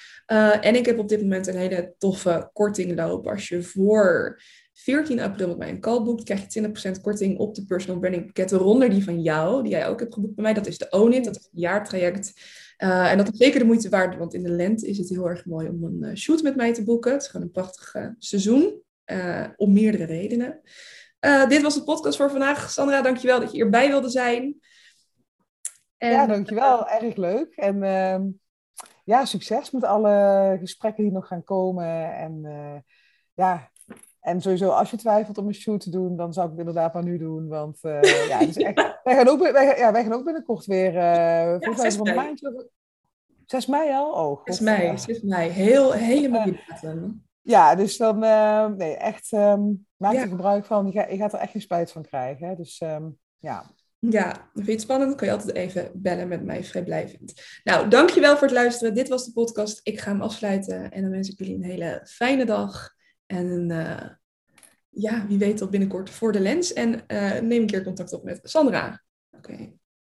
en 0.61 0.75
ik 0.75 0.87
heb 0.87 0.99
op 0.99 1.09
dit 1.09 1.21
moment 1.21 1.47
een 1.47 1.57
hele 1.57 1.95
toffe 1.99 2.51
korting 2.53 2.97
lopen. 2.97 3.33
Als 3.33 3.49
je 3.49 3.63
voor 3.63 4.41
14 4.73 5.21
april 5.21 5.49
met 5.49 5.59
mij 5.59 5.69
een 5.69 5.81
call 5.81 6.03
boekt, 6.03 6.25
krijg 6.25 6.55
je 6.55 6.69
20% 6.97 7.01
korting 7.03 7.39
op 7.39 7.55
de 7.55 7.65
personal 7.65 8.01
branding 8.01 8.25
pakketten. 8.25 8.59
Ronder 8.59 8.91
die 8.91 9.05
van 9.05 9.23
jou, 9.23 9.63
die 9.63 9.73
jij 9.73 9.89
ook 9.89 10.01
hebt 10.01 10.15
geboekt 10.15 10.35
bij 10.35 10.45
mij. 10.45 10.55
Dat 10.55 10.67
is 10.67 10.79
de 10.79 10.91
Own 10.91 11.23
dat 11.23 11.37
is 11.37 11.49
een 11.53 11.61
jaartraject. 11.61 12.33
Uh, 12.79 13.11
en 13.11 13.17
dat 13.17 13.33
is 13.33 13.39
zeker 13.39 13.59
de 13.59 13.67
moeite 13.67 13.89
waard, 13.89 14.17
want 14.17 14.35
in 14.35 14.43
de 14.43 14.51
lente 14.51 14.89
is 14.89 14.99
het 14.99 15.09
heel 15.09 15.29
erg 15.29 15.45
mooi 15.45 15.69
om 15.69 15.85
een 15.85 15.99
uh, 16.01 16.15
shoot 16.15 16.43
met 16.43 16.57
mij 16.57 16.73
te 16.73 16.85
boeken. 16.85 17.13
Het 17.13 17.23
is 17.23 17.29
gewoon 17.29 17.47
een 17.47 17.53
prachtig 17.53 17.95
uh, 17.95 18.09
seizoen, 18.19 18.83
om 19.57 19.73
meerdere 19.73 20.05
redenen. 20.05 20.61
dit 21.49 21.63
was 21.63 21.75
de 21.75 21.85
podcast 21.85 22.17
voor 22.17 22.31
vandaag. 22.31 22.71
Sandra, 22.71 23.03
dankjewel 23.03 23.41
dat 23.41 23.51
je 23.51 23.57
hierbij 23.57 23.89
wilde 23.89 24.09
zijn. 24.09 24.61
En, 25.97 26.11
ja, 26.11 26.27
dankjewel. 26.27 26.89
Erg 26.89 27.17
leuk. 27.17 27.55
En 27.57 27.83
ehm, 27.83 28.27
ja, 29.05 29.25
succes 29.25 29.71
met 29.71 29.85
alle 29.85 30.57
gesprekken 30.61 31.03
die 31.03 31.13
nog 31.13 31.27
gaan 31.27 31.45
komen. 31.45 32.15
En 32.15 32.43
ja, 33.35 33.71
en 34.29 34.41
sowieso, 34.41 34.69
als 34.69 34.91
je 34.91 34.97
twijfelt 34.97 35.39
om 35.39 35.47
een 35.47 35.55
shoot 35.55 35.81
te 35.81 35.91
doen, 35.91 36.17
dan 36.17 36.33
zou 36.33 36.47
ik 36.47 36.51
het 36.51 36.61
inderdaad 36.61 36.95
maar 36.95 37.05
nu 37.05 37.19
doen. 37.19 37.49
Want 37.49 37.79
uh, 37.83 38.03
ja, 38.29 38.41
echt, 38.41 38.55
wij, 39.05 39.15
gaan 39.15 39.29
ook, 39.29 39.53
wij, 39.53 39.79
ja, 39.79 39.93
wij 39.93 40.03
gaan 40.03 40.13
ook 40.13 40.25
binnenkort 40.25 40.67
weer. 40.67 40.93
Uh, 40.95 41.59
ja, 41.59 41.77
6 41.77 41.99
mei. 41.99 42.17
Maandje, 42.17 42.69
6 43.47 43.67
mei 43.67 43.91
al? 43.91 44.13
Oh, 44.13 44.41
6 44.45 44.61
mei, 44.61 44.99
6 44.99 45.23
mei. 45.23 45.51
Heel, 45.51 45.93
hele 45.93 46.29
mooie 46.29 46.61
datum. 46.67 47.27
Ja, 47.43 47.75
dus 47.75 47.97
dan, 47.97 48.25
uh, 48.25 48.67
nee, 48.67 48.97
echt, 48.97 49.33
um, 49.33 49.87
maak 49.97 50.15
er 50.15 50.29
gebruik 50.29 50.65
van. 50.65 50.87
Je, 50.87 50.93
gaat, 50.93 51.11
je 51.11 51.17
gaat 51.17 51.33
er 51.33 51.39
echt 51.39 51.53
geen 51.53 51.61
spijt 51.61 51.93
van 51.93 52.03
krijgen. 52.03 52.49
Hè? 52.49 52.55
Dus 52.55 52.81
um, 52.81 53.19
ja. 53.39 53.65
Ja, 54.01 54.51
vind 54.55 54.67
je 54.67 54.73
het 54.73 54.81
spannend? 54.81 55.15
Kan 55.15 55.27
je 55.27 55.33
altijd 55.33 55.57
even 55.57 55.91
bellen 55.95 56.29
met 56.29 56.45
mij, 56.45 56.65
vrijblijvend. 56.65 57.61
Nou, 57.65 57.89
dankjewel 57.89 58.33
voor 58.37 58.47
het 58.47 58.57
luisteren. 58.57 58.95
Dit 58.95 59.09
was 59.09 59.25
de 59.25 59.33
podcast. 59.33 59.81
Ik 59.83 60.01
ga 60.01 60.11
hem 60.11 60.21
afsluiten. 60.21 60.91
En 60.91 61.03
dan 61.03 61.11
wens 61.11 61.29
ik 61.29 61.39
jullie 61.39 61.55
een 61.55 61.63
hele 61.63 62.01
fijne 62.05 62.45
dag. 62.45 62.97
En 63.27 63.71
uh, 63.71 64.03
ja, 64.89 65.27
wie 65.27 65.39
weet 65.39 65.57
tot 65.57 65.71
binnenkort 65.71 66.11
voor 66.11 66.33
de 66.33 66.41
lens. 66.41 66.73
En 66.73 66.93
uh, 66.93 67.39
neem 67.41 67.61
een 67.61 67.67
keer 67.67 67.85
contact 67.85 68.13
op 68.13 68.25
met 68.25 68.41
Sandra. 68.43 69.03
Oké. 69.31 69.73